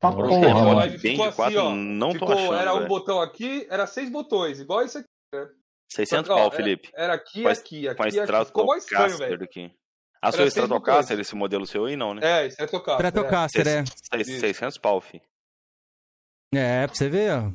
[0.00, 0.74] Tá porra, mano.
[0.76, 1.70] Live Band ficou assim, 4 ó.
[1.74, 2.88] não tô Ficou, achando, era um velho.
[2.88, 5.08] botão aqui, era seis botões, igual isso aqui.
[5.92, 6.90] 600 Ó, pau, é- Felipe.
[6.94, 8.46] Era aqui, Com a- aqui, aqui, Com a aqui.
[8.46, 9.44] Ficou mais estranho, velho.
[9.44, 9.72] aqui.
[10.22, 12.20] A sua Stratocaster, esse modelo seu aí, não, né?
[12.22, 12.94] É, isso é tocar.
[12.94, 13.84] Stratocaster, é.
[14.18, 14.38] Isso.
[14.38, 15.22] 600 pau, fi.
[16.54, 17.50] É, pra você ver, ó.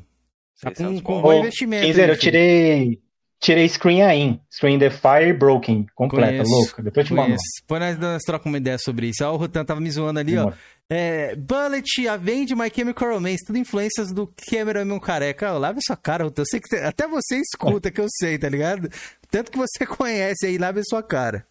[0.60, 1.86] Tá com, 600 com bom investimento.
[1.86, 3.00] Hein, eu tirei.
[3.38, 4.40] Tirei Screen aí.
[4.50, 5.86] Screen the Fire Broken.
[5.94, 6.82] Completa, Conheço, louca.
[6.82, 7.26] Depois eu te mando.
[7.26, 7.44] Conheço.
[7.60, 9.24] Depois nós, nós trocamos uma ideia sobre isso.
[9.24, 10.52] Ó, o Rutan tava me zoando ali, ó.
[10.88, 15.52] É, Bullet, Avenge, My Chemical Romance, tudo influências do Cameron meu careca.
[15.52, 16.42] Ó, lave sua cara, Rutan.
[16.42, 18.88] Eu sei que até você escuta, que eu sei, tá ligado?
[19.30, 21.46] Tanto que você conhece aí, lave sua cara.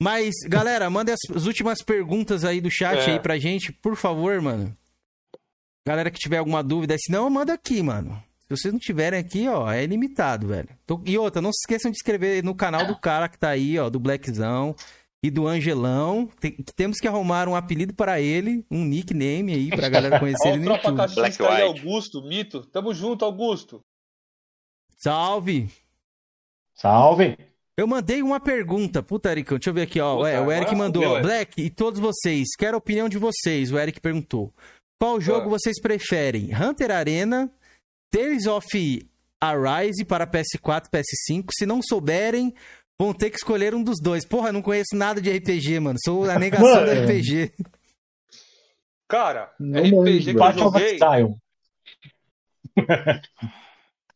[0.00, 3.12] Mas, galera, manda as, as últimas perguntas aí do chat É.
[3.14, 4.76] aí pra gente, por favor, mano.
[5.86, 8.22] Galera que tiver alguma dúvida, se não, manda aqui, mano.
[8.40, 10.68] Se vocês não tiverem aqui, ó, é ilimitado, velho.
[10.86, 13.78] Tô- E outra, não se esqueçam de inscrever no canal do cara que tá aí,
[13.78, 14.74] ó, do Blackzão
[15.22, 16.28] e do Angelão.
[16.40, 20.58] Tem- temos que arrumar um apelido para ele, um nickname aí, pra galera conhecer ele
[20.58, 20.96] no Tropa YouTube.
[20.98, 21.62] Cachista Black aí.
[21.68, 22.66] Augusto, Mito.
[22.66, 23.80] Tamo junto, Augusto.
[24.98, 25.68] Salve!
[26.74, 27.36] Salve.
[27.76, 30.14] Eu mandei uma pergunta, puta, Ericão, deixa eu ver aqui, ó.
[30.16, 31.22] Puta, Ué, o Eric mandou, ó, é.
[31.22, 33.70] Black e todos vocês, quero a opinião de vocês.
[33.70, 34.52] O Eric perguntou.
[34.98, 35.50] Qual jogo Ah.
[35.50, 36.50] vocês preferem?
[36.54, 37.50] Hunter Arena,
[38.10, 38.66] Tales of
[39.38, 41.48] Arise para PS4, PS5?
[41.52, 42.54] Se não souberem,
[42.98, 44.26] vão ter que escolher um dos dois.
[44.26, 45.98] Porra, eu não conheço nada de RPG, mano.
[46.02, 47.02] Sou a negação do Mano.
[47.04, 47.52] RPG.
[49.06, 49.92] Cara, Não RPG
[50.32, 50.94] manjo, que eu joguei.
[50.94, 51.34] Style.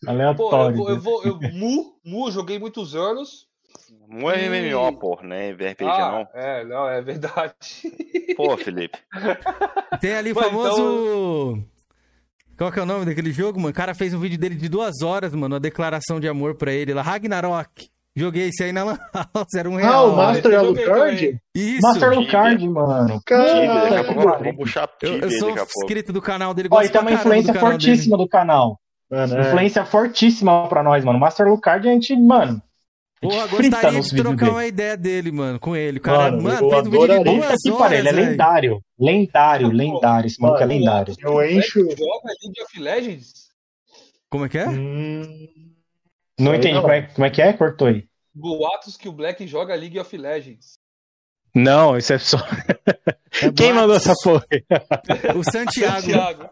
[0.01, 0.77] Pô, eu, Aleatório.
[0.77, 3.47] vou, eu vou, eu, Mu, Mu, joguei muitos anos.
[4.09, 5.51] Não é MMO, porra, né?
[5.53, 7.53] RPG ah, é, não, é verdade.
[8.29, 8.35] não.
[8.37, 8.99] Pô, Felipe.
[10.01, 11.63] Tem ali o Mas famoso.
[12.59, 13.71] Qual que é o nome daquele jogo, mano?
[13.71, 15.55] O cara fez um vídeo dele de duas horas, mano.
[15.55, 17.03] Uma declaração de amor pra ele lá.
[17.03, 17.89] Ragnarok.
[18.15, 20.11] Joguei esse aí na Lan House, era um Ah, real.
[20.11, 21.41] o Master Alucard?
[21.55, 21.81] Isso.
[21.81, 22.21] Master Tibia.
[22.21, 23.21] Lucard, mano.
[23.25, 24.05] Tibia, daqui a Caralho.
[24.15, 26.69] pouco eu vou puxar Eu, sou inscrito do canal dele.
[26.73, 27.83] Ó, e tem uma caramba do influência canal dele.
[27.85, 28.81] fortíssima do canal.
[29.09, 29.41] Mano, é.
[29.41, 31.19] Influência fortíssima pra nós, mano.
[31.21, 32.61] Master Lucard, a gente, mano.
[33.21, 34.51] Porra, frita gostaria nos de vídeos trocar dele.
[34.57, 36.01] uma ideia dele, mano, com ele.
[36.01, 38.81] Cara, Mano, mano, eu fez um vídeo de duas horas, pariu, ele é lendário.
[38.99, 40.27] Lendário, lendário.
[40.27, 41.15] Esse maluco é mano, lendário.
[41.21, 41.81] Eu encho.
[41.81, 43.33] Joga League of Legends?
[44.31, 44.69] Como é que é?
[44.69, 45.49] Hum,
[46.39, 46.81] Não entendi não.
[46.83, 47.53] como é, como é que é?
[47.53, 48.09] Cortou aí.
[48.33, 50.75] Boatos que o Black joga League of Legends.
[51.55, 52.39] Não, isso é só.
[53.43, 54.47] É Quem mandou essa porra?
[55.37, 56.07] O Santiago.
[56.07, 56.49] Thiago.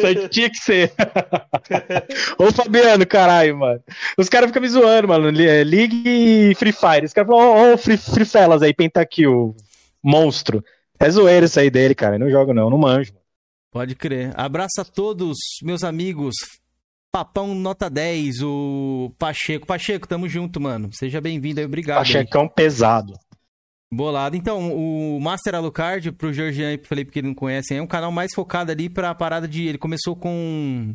[0.00, 0.92] Só tinha que ser.
[2.38, 3.80] Ô Fabiano, caralho, mano.
[4.18, 5.28] Os caras ficam me zoando, mano.
[5.40, 7.04] É, League e Free Fire.
[7.04, 9.54] Os caras falam, ô, ô, Free, Free Fellas aí, Pentakill.
[10.02, 10.64] monstro.
[10.98, 12.16] É zoeiro isso aí dele, cara.
[12.16, 13.12] Eu não jogo não, não manjo.
[13.70, 14.32] Pode crer.
[14.36, 16.34] Abraço a todos, meus amigos.
[17.10, 19.66] Papão Nota 10, o Pacheco.
[19.66, 20.90] Pacheco, tamo junto, mano.
[20.92, 21.98] Seja bem-vindo aí, obrigado.
[21.98, 22.04] aí.
[22.04, 23.12] Pachecão pesado.
[23.92, 24.36] Bolado.
[24.36, 28.10] Então, o Master Alucard, pro Georgian e pro Felipe que não conhecem, é um canal
[28.10, 29.66] mais focado ali pra parada de.
[29.68, 30.94] Ele começou com.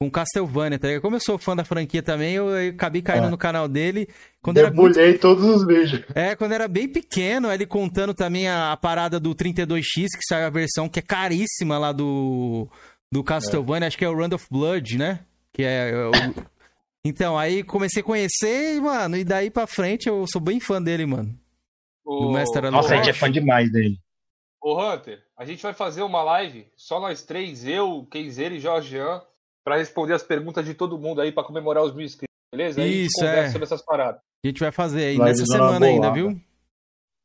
[0.00, 1.02] Com Castlevania, tá ligado?
[1.02, 3.30] Como eu sou fã da franquia também, eu, eu acabei caindo Ah.
[3.30, 4.08] no canal dele.
[4.42, 6.02] Quando era muito Debulhei todos os vídeos.
[6.12, 10.46] É, quando era bem pequeno, ele contando também a, a parada do 32X, que saiu
[10.46, 12.66] a versão que é caríssima lá do,
[13.12, 15.20] do Castlevania, acho que é o Run of Blood, né?
[15.52, 15.92] Que é.
[15.94, 16.10] o-
[17.06, 21.04] Então, aí comecei a conhecer, mano, e daí pra frente eu sou bem fã dele,
[21.06, 21.32] mano.
[22.04, 23.98] O, Do Mestre Nossa, a gente é fã demais dele.
[24.60, 29.20] Ô, Hunter, a gente vai fazer uma live, só nós três, eu, Kenzeira e Jorgean,
[29.64, 32.80] pra responder as perguntas de todo mundo aí pra comemorar os mil inscritos, beleza?
[32.80, 33.50] Aí a gente Isso, conversa é.
[33.50, 34.20] sobre essas paradas.
[34.44, 36.40] A gente vai fazer aí Vai nessa semana ainda, viu?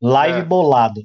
[0.02, 0.44] Live É.
[0.44, 1.02] bolado.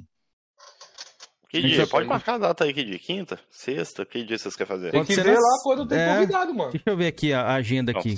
[1.49, 1.81] Que dia?
[1.83, 1.87] aí.
[1.89, 2.97] Pode marcar a data aí, que dia?
[2.97, 3.39] Quinta?
[3.51, 4.03] Sexta?
[4.05, 4.91] Que dia vocês querem fazer?
[4.91, 6.13] Tem que ser ver nas- lá quando tem É.
[6.15, 6.71] convidado, mano.
[6.71, 8.15] Deixa eu ver aqui a agenda aqui.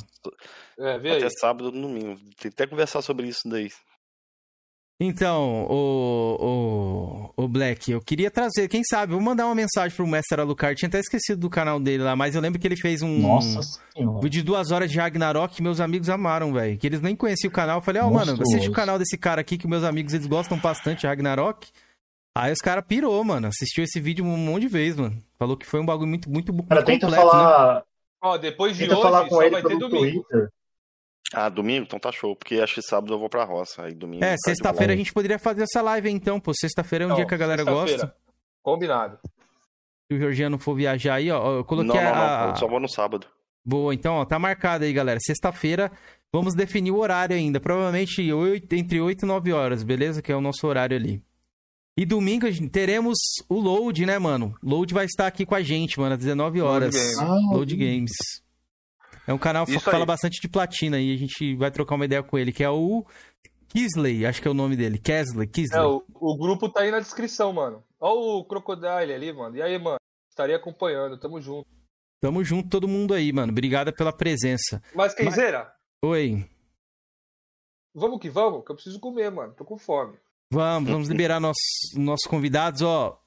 [0.80, 1.18] É, vê aí.
[1.18, 2.18] Até sábado ou domingo.
[2.18, 3.70] Tem que até conversar sobre isso daí.
[4.98, 10.08] Então, o, o, o Black, eu queria trazer, quem sabe, vou mandar uma mensagem pro
[10.08, 10.78] Mestre Alucard.
[10.80, 13.20] Tinha até esquecido do canal dele lá, mas eu lembro que ele fez um.
[13.20, 13.62] Nossa
[13.94, 14.22] senhora.
[14.22, 16.78] Vídeo de duas horas de Ragnarok que meus amigos amaram, velho.
[16.78, 17.80] Que eles nem conheciam o canal.
[17.80, 18.44] Eu falei, ó, mano, Monstruoso.
[18.44, 21.68] assiste o canal desse cara aqui que meus amigos eles gostam bastante de Ragnarok.
[22.38, 23.48] Aí os caras pirou, mano.
[23.48, 25.22] Assistiu esse vídeo um monte de vezes, mano.
[25.38, 27.32] Falou que foi um bagulho muito, muito, muito Cara, tenta completo, né?
[27.32, 27.84] falar,
[28.24, 30.24] Ó, depois de tenta hoje falar com só ele vai ter pelo domingo.
[30.24, 30.50] Twitter.
[31.36, 31.84] Ah, domingo?
[31.86, 32.36] Então tá show.
[32.36, 33.84] Porque acho que sábado eu vou pra roça.
[33.84, 34.24] Aí domingo.
[34.24, 36.52] É, tá sexta-feira a gente poderia fazer essa live aí, então, pô.
[36.54, 37.98] Sexta-feira é um Não, dia que a galera sexta-feira.
[38.04, 38.16] gosta.
[38.64, 39.20] Combinado.
[40.12, 41.46] Se o Georgiano for viajar aí, ó.
[41.52, 42.48] Eu Não, coloquei não, a.
[42.48, 42.56] não.
[42.56, 43.28] Só vou no sábado.
[43.66, 45.20] Boa, então, ó, tá marcado aí, galera.
[45.20, 45.92] Sexta-feira,
[46.32, 47.60] vamos definir o horário ainda.
[47.60, 50.22] Provavelmente oito- entre 8 e 9 horas, beleza?
[50.22, 51.22] Que é o nosso horário ali.
[51.98, 53.18] E domingo a gente- teremos
[53.50, 54.54] o Load, né, mano?
[54.62, 56.94] Load vai estar aqui com a gente, mano, às 19 horas.
[56.94, 57.18] Games.
[57.20, 58.12] Ah, Load Games.
[59.28, 60.06] É um canal que fala aí.
[60.06, 63.06] bastante de platina e a gente vai trocar uma ideia com ele, que é o
[63.68, 64.98] Kisley, acho que é o nome dele.
[64.98, 65.82] Kesley, Kisley.
[65.82, 67.84] É, o, o grupo tá aí na descrição, mano.
[68.00, 69.58] Ó o Crocodile ali, mano.
[69.58, 69.98] E aí, mano?
[70.30, 71.68] Estarei acompanhando, tamo junto.
[72.22, 73.52] Tamo junto todo mundo aí, mano.
[73.52, 74.82] Obrigada pela presença.
[74.94, 75.74] Mas, Kenzeira,
[76.04, 76.46] Oi.
[77.94, 79.54] vamos que vamos, que eu preciso comer, mano.
[79.54, 80.18] Tô com fome.
[80.52, 83.20] Vamos, vamos liberar nossos, nossos convidados, ó.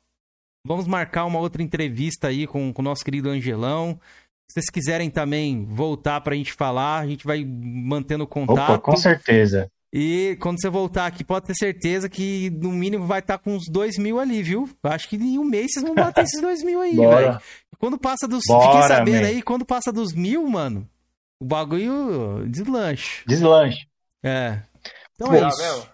[0.65, 4.01] Vamos marcar uma outra entrevista aí com o nosso querido Angelão.
[4.51, 8.59] Se vocês quiserem também voltar pra gente falar, a gente vai mantendo contato.
[8.73, 9.71] Opa, com certeza.
[9.93, 13.65] E quando você voltar aqui, pode ter certeza que no mínimo vai estar com uns
[13.71, 14.69] dois mil ali, viu?
[14.83, 17.09] Acho que em um mês vocês vão bater esses dois mil aí, velho.
[17.09, 17.43] Bora.
[17.79, 18.43] Quando passa dos.
[18.47, 19.27] Bora, Fiquei sabendo man.
[19.29, 20.89] aí, quando passa dos mil, mano,
[21.41, 23.23] o bagulho deslanche.
[23.27, 23.87] Deslanche.
[24.23, 24.61] É.
[25.15, 25.63] Então Pô, é Tá isso.
[25.63, 25.87] mesmo?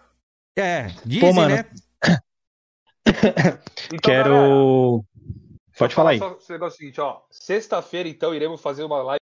[0.56, 1.64] É, dizem, mano, né?
[3.92, 5.04] Então, galera, Quero.
[5.78, 6.18] Pode falar aí.
[6.18, 7.20] Só esse negócio seguinte, ó.
[7.30, 9.20] Sexta-feira, então, iremos fazer uma live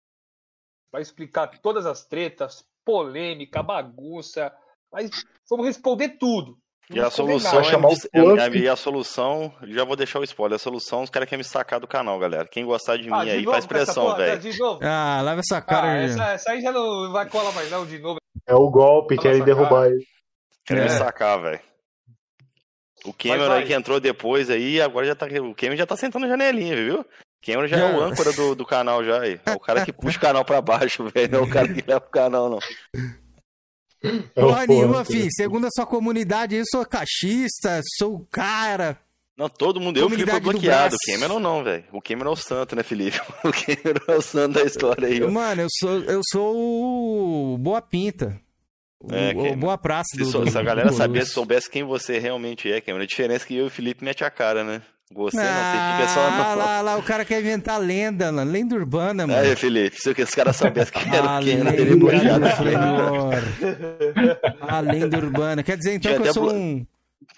[0.92, 4.54] pra explicar todas as tretas, polêmica, bagunça.
[4.92, 5.10] Mas
[5.50, 6.58] vamos responder tudo.
[6.90, 10.56] E a solução, é, é- e a solução, já vou deixar o spoiler.
[10.56, 12.48] A solução, os caras querem me sacar do canal, galera.
[12.48, 14.42] Quem gostar de Ah, mim de aí novo faz pressão, velho.
[14.82, 15.88] Ah, leva essa cara.
[15.92, 18.20] Ah, essa, essa aí já não vai colar mais não, de novo.
[18.48, 19.54] É o golpe, querem cara.
[19.54, 20.06] derrubar ele.
[20.66, 20.94] Querem me É.
[20.98, 21.60] sacar, velho.
[23.08, 23.60] O Cameron vai.
[23.60, 25.26] aí que entrou depois aí, agora já tá.
[25.26, 27.06] O Cameron já tá sentando na janelinha, viu?
[27.42, 29.40] Cameron já, é o âncora do, do canal já aí.
[29.46, 31.32] É o cara que puxa o canal pra baixo, velho.
[31.32, 32.60] Não é o cara que leva o canal, não.
[34.04, 35.28] É Porra nenhuma, porra, fi.
[35.32, 39.00] Segundo a sua comunidade, eu sou cachista, sou o cara.
[39.38, 39.98] Não, todo mundo.
[39.98, 40.96] Eu, Comunidade do bloqueado.
[40.96, 41.12] O.
[41.12, 41.86] Cameron não, velho.
[41.92, 43.20] O Cameron é o santo, né, Felipe?
[43.46, 45.30] O Cameron é o santo da história aí, ó.
[45.30, 46.56] Mano, eu sou, eu sou
[47.54, 48.40] o Boa Pinta.
[49.12, 51.70] É, o que- Boa Praça Se, do, do- se a galera do sabia, se soubesse
[51.70, 54.30] quem você realmente é, Cameron, a diferença é que eu e o Felipe mete a
[54.30, 54.82] cara, né?
[55.14, 55.50] Você não, você
[56.02, 58.52] fica só Ah, lá, lá, o cara quer inventar lenda, mano.
[58.52, 59.40] lenda urbana, mano.
[59.40, 62.46] Aí, Felipe, se os caras soubessem quem era o Cameron, lenda ele do bloqueado.
[64.62, 65.64] A lenda urbana.
[65.64, 66.86] Quer dizer, então, Tinha que eu sou blo- um...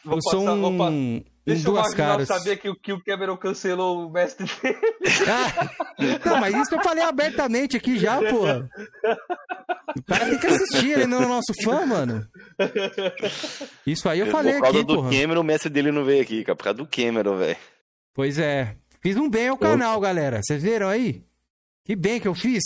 [0.03, 0.81] Vou Eu sou passar- um...
[0.83, 1.23] um
[1.53, 2.27] Deixa o duas Marginal caras.
[2.27, 4.77] saber que, o- que o Cameron cancelou o mestre dele.
[5.27, 5.69] Ah,
[6.25, 8.69] não, mas isso eu falei abertamente aqui já, porra.
[9.97, 12.27] O cara tem que assistir, ele não é nosso fã, mano.
[13.85, 15.09] Isso aí eu falei Por causa aqui, do porra.
[15.11, 16.55] Cameron, o mestre dele não veio aqui, cara.
[16.55, 17.57] Por causa do Cameron, velho.
[18.13, 18.75] Pois é.
[19.01, 20.41] Fiz um bem ao canal, galera.
[20.43, 21.23] Vocês viram aí?
[21.85, 22.61] Que bem que eu fiz.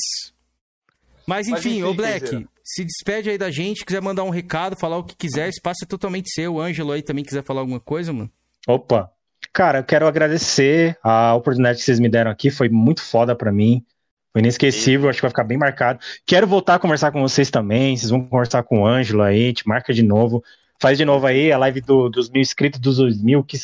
[1.26, 4.98] Mas Mas enfim, ô Black, se despede aí da gente, quiser mandar um recado, falar
[4.98, 6.56] o que quiser, o espaço é totalmente seu.
[6.56, 8.30] O Ângelo aí também quiser falar alguma coisa, mano.
[8.68, 9.10] Opa.
[9.52, 13.52] Cara, eu quero agradecer a oportunidade que vocês me deram aqui, foi muito foda pra
[13.52, 13.86] mim.
[14.32, 16.00] Foi inesquecível, acho que vai ficar bem marcado.
[16.26, 19.68] Quero voltar a conversar com vocês também, vocês vão conversar com o Ângelo aí, te
[19.68, 20.44] marca de novo.
[20.82, 23.42] Faz de novo aí a live do- dos mil inscritos, dos dois mil.
[23.42, 23.60] O que,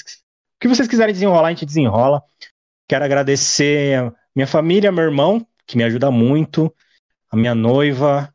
[0.59, 2.21] que vocês quiserem desenrolar, a gente desenrola.
[2.87, 6.71] Quero agradecer minha família, meu irmão, que me ajuda muito,
[7.31, 8.31] a minha noiva,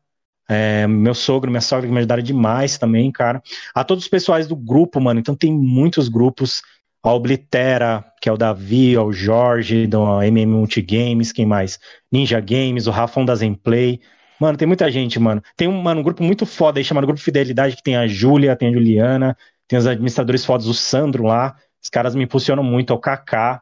[0.47, 3.41] é, meu sogro, minha sogra, que me ajudaram demais também, cara.
[3.73, 5.19] A todos os pessoais do grupo, mano.
[5.19, 6.61] Então tem muitos grupos.
[7.03, 11.79] A Oblitera, que é o Davi, o Jorge, do MM Multigames, quem mais?
[12.11, 13.99] Ninja Games, o Rafão da Zenplay.
[14.39, 15.41] Mano, tem muita gente, mano.
[15.55, 18.55] Tem um, mano, um grupo muito foda aí chamado Grupo Fidelidade, que tem a Júlia,
[18.55, 21.55] tem a Juliana, tem os administradores fodas, o Sandro lá.
[21.81, 23.61] Os caras me impulsionam muito, é o Kaká,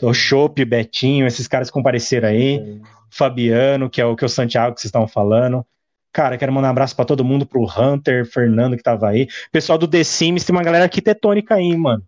[0.00, 2.80] o Chopp, Betinho, esses caras compareceram aí.
[3.10, 5.66] Fabiano, que é o que é o Santiago que vocês estavam falando.
[6.12, 9.28] Cara, quero mandar um abraço pra todo mundo, pro Hunter, Fernando que tava aí.
[9.50, 12.04] Pessoal do The Sims, tem uma galera arquitetônica aí, mano.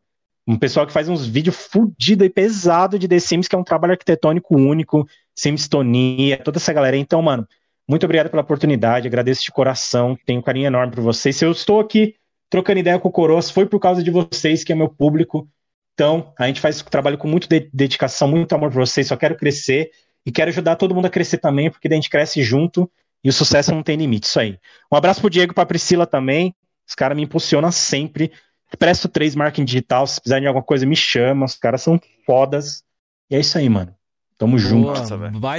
[0.47, 3.65] Um pessoal que faz uns vídeos fudido e pesado de The Sims, que é um
[3.65, 6.99] trabalho arquitetônico único, Simstonia, toda essa galera.
[6.99, 7.49] Então, mano,
[7.89, 11.37] muito obrigado pela oportunidade, agradeço de coração, tenho um carinho enorme por vocês.
[11.37, 12.15] Se eu estou aqui
[12.51, 15.49] trocando ideia com o Coroas, foi por causa de vocês, que é meu público.
[15.95, 19.37] Então, a gente faz trabalho com muita de- dedicação, muito amor por vocês, só quero
[19.37, 19.91] crescer
[20.27, 22.91] e quero ajudar todo mundo a crescer também, porque daí a gente cresce junto
[23.25, 24.59] e o sucesso não tem limite, isso aí.
[24.93, 26.55] Um abraço pro Diego e pra Priscila também,
[26.87, 28.31] os caras me impulsionam sempre.
[28.79, 32.83] Presto três marketing digital, se precisarem de alguma coisa, me chama, os caras são fodas.
[33.31, 33.95] E é isso aí, mano.
[34.37, 34.89] Tamo junto.
[34.89, 35.15] Nossa,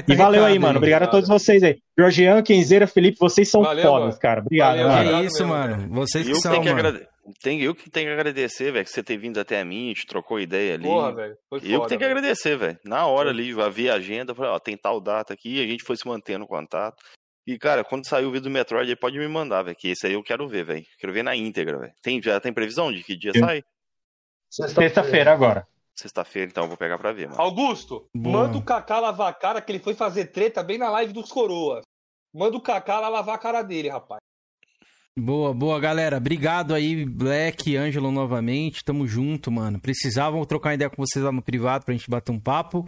[0.07, 0.77] E valeu aí, recado mano.
[0.77, 1.77] Obrigado a todos vocês aí.
[1.97, 4.19] Georgian, Kenzeira, Felipe, vocês são Valeu, fodas, mano.
[4.19, 4.41] cara.
[4.41, 4.95] Obrigado, Valeu, mano.
[4.97, 5.89] Que Obrigado isso, mano.
[5.95, 6.79] Vocês que Eu que, são, que mano.
[6.87, 7.07] agrade...
[7.41, 10.05] tem, eu que tenho que agradecer, velho, que você ter vindo até a mim, gente
[10.05, 10.83] trocou ideia ali.
[10.83, 11.37] Porra, velho.
[11.49, 12.77] Foi eu que foda, tenho que agradecer, velho.
[12.83, 15.85] Na hora ali, eu vi a agenda, falei, ó, tem tal data aqui, a gente
[15.85, 16.97] foi se mantendo em contato.
[17.47, 20.07] E, cara, quando sair o vídeo do Metroid, aí pode me mandar, velho, que esse
[20.07, 20.85] aí eu quero ver, velho.
[20.97, 21.93] Quero ver na íntegra, velho.
[22.01, 23.39] Tem, já tem previsão de que dia Sim.
[23.39, 23.63] sai?
[24.49, 25.67] Sexta-feira agora.
[25.93, 27.39] Sexta-feira, então eu vou pegar pra ver, mano.
[27.39, 28.47] Augusto, Boa.
[28.47, 31.31] manda o Kaká lavar a cara, que ele foi fazer treta bem na live dos
[31.31, 31.83] coroas.
[32.33, 34.19] Manda o Kaká lá lavar a cara dele, rapaz.
[35.17, 36.17] Boa, boa, galera.
[36.17, 38.83] Obrigado aí, Black, Ângelo, novamente.
[38.83, 39.79] Tamo junto, mano.
[39.79, 42.85] Precisavam trocar ideia com vocês lá no privado pra gente bater um papo.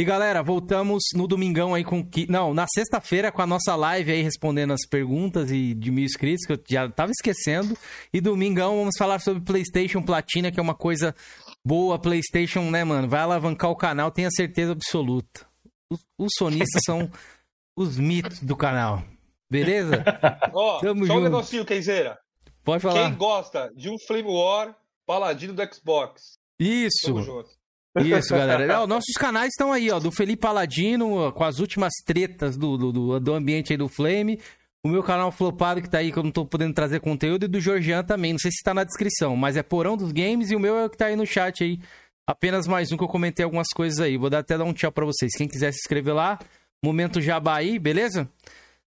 [0.00, 2.26] E galera, voltamos no domingão aí com que.
[2.26, 6.46] Não, na sexta-feira com a nossa live aí respondendo as perguntas e de mil inscritos,
[6.46, 7.76] que eu já tava esquecendo.
[8.10, 11.14] E domingão vamos falar sobre PlayStation Platina, que é uma coisa
[11.62, 11.98] boa.
[11.98, 13.10] PlayStation, né, mano?
[13.10, 15.46] Vai alavancar o canal, tenha certeza absoluta.
[15.90, 17.10] Os, os sonistas são
[17.76, 19.04] os mitos do canal.
[19.50, 20.02] Beleza?
[20.54, 21.24] Ó, Tamo só um junto.
[21.24, 22.18] negocinho, Kenzeira.
[22.64, 23.10] Pode falar.
[23.10, 24.74] Quem gosta de um Flame War,
[25.04, 26.38] paladino do Xbox.
[26.58, 27.04] Isso.
[27.04, 27.59] Tamo junto.
[27.98, 28.82] Isso, galera.
[28.82, 32.76] Ó, nossos canais estão aí, ó, do Felipe Paladino, ó, com as últimas tretas do,
[32.76, 34.38] do, do, do ambiente aí do Flame.
[34.82, 37.48] O meu canal flopado que tá aí, que eu não tô podendo trazer conteúdo, e
[37.48, 38.32] do Georgian também.
[38.32, 40.86] Não sei se tá na descrição, mas é Porão dos Games e o meu é
[40.86, 41.78] o que tá aí no chat aí.
[42.26, 44.16] Apenas mais um que eu comentei algumas coisas aí.
[44.16, 45.32] Vou dar, até dar um tchau pra vocês.
[45.36, 46.38] Quem quiser se inscrever lá,
[46.82, 48.28] momento jabá aí, beleza?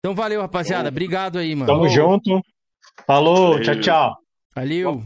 [0.01, 0.89] Então valeu, rapaziada.
[0.89, 1.73] Obrigado aí, mano.
[1.73, 2.43] Tamo junto.
[3.07, 4.17] Falou, tchau, tchau.
[4.55, 5.03] Valeu.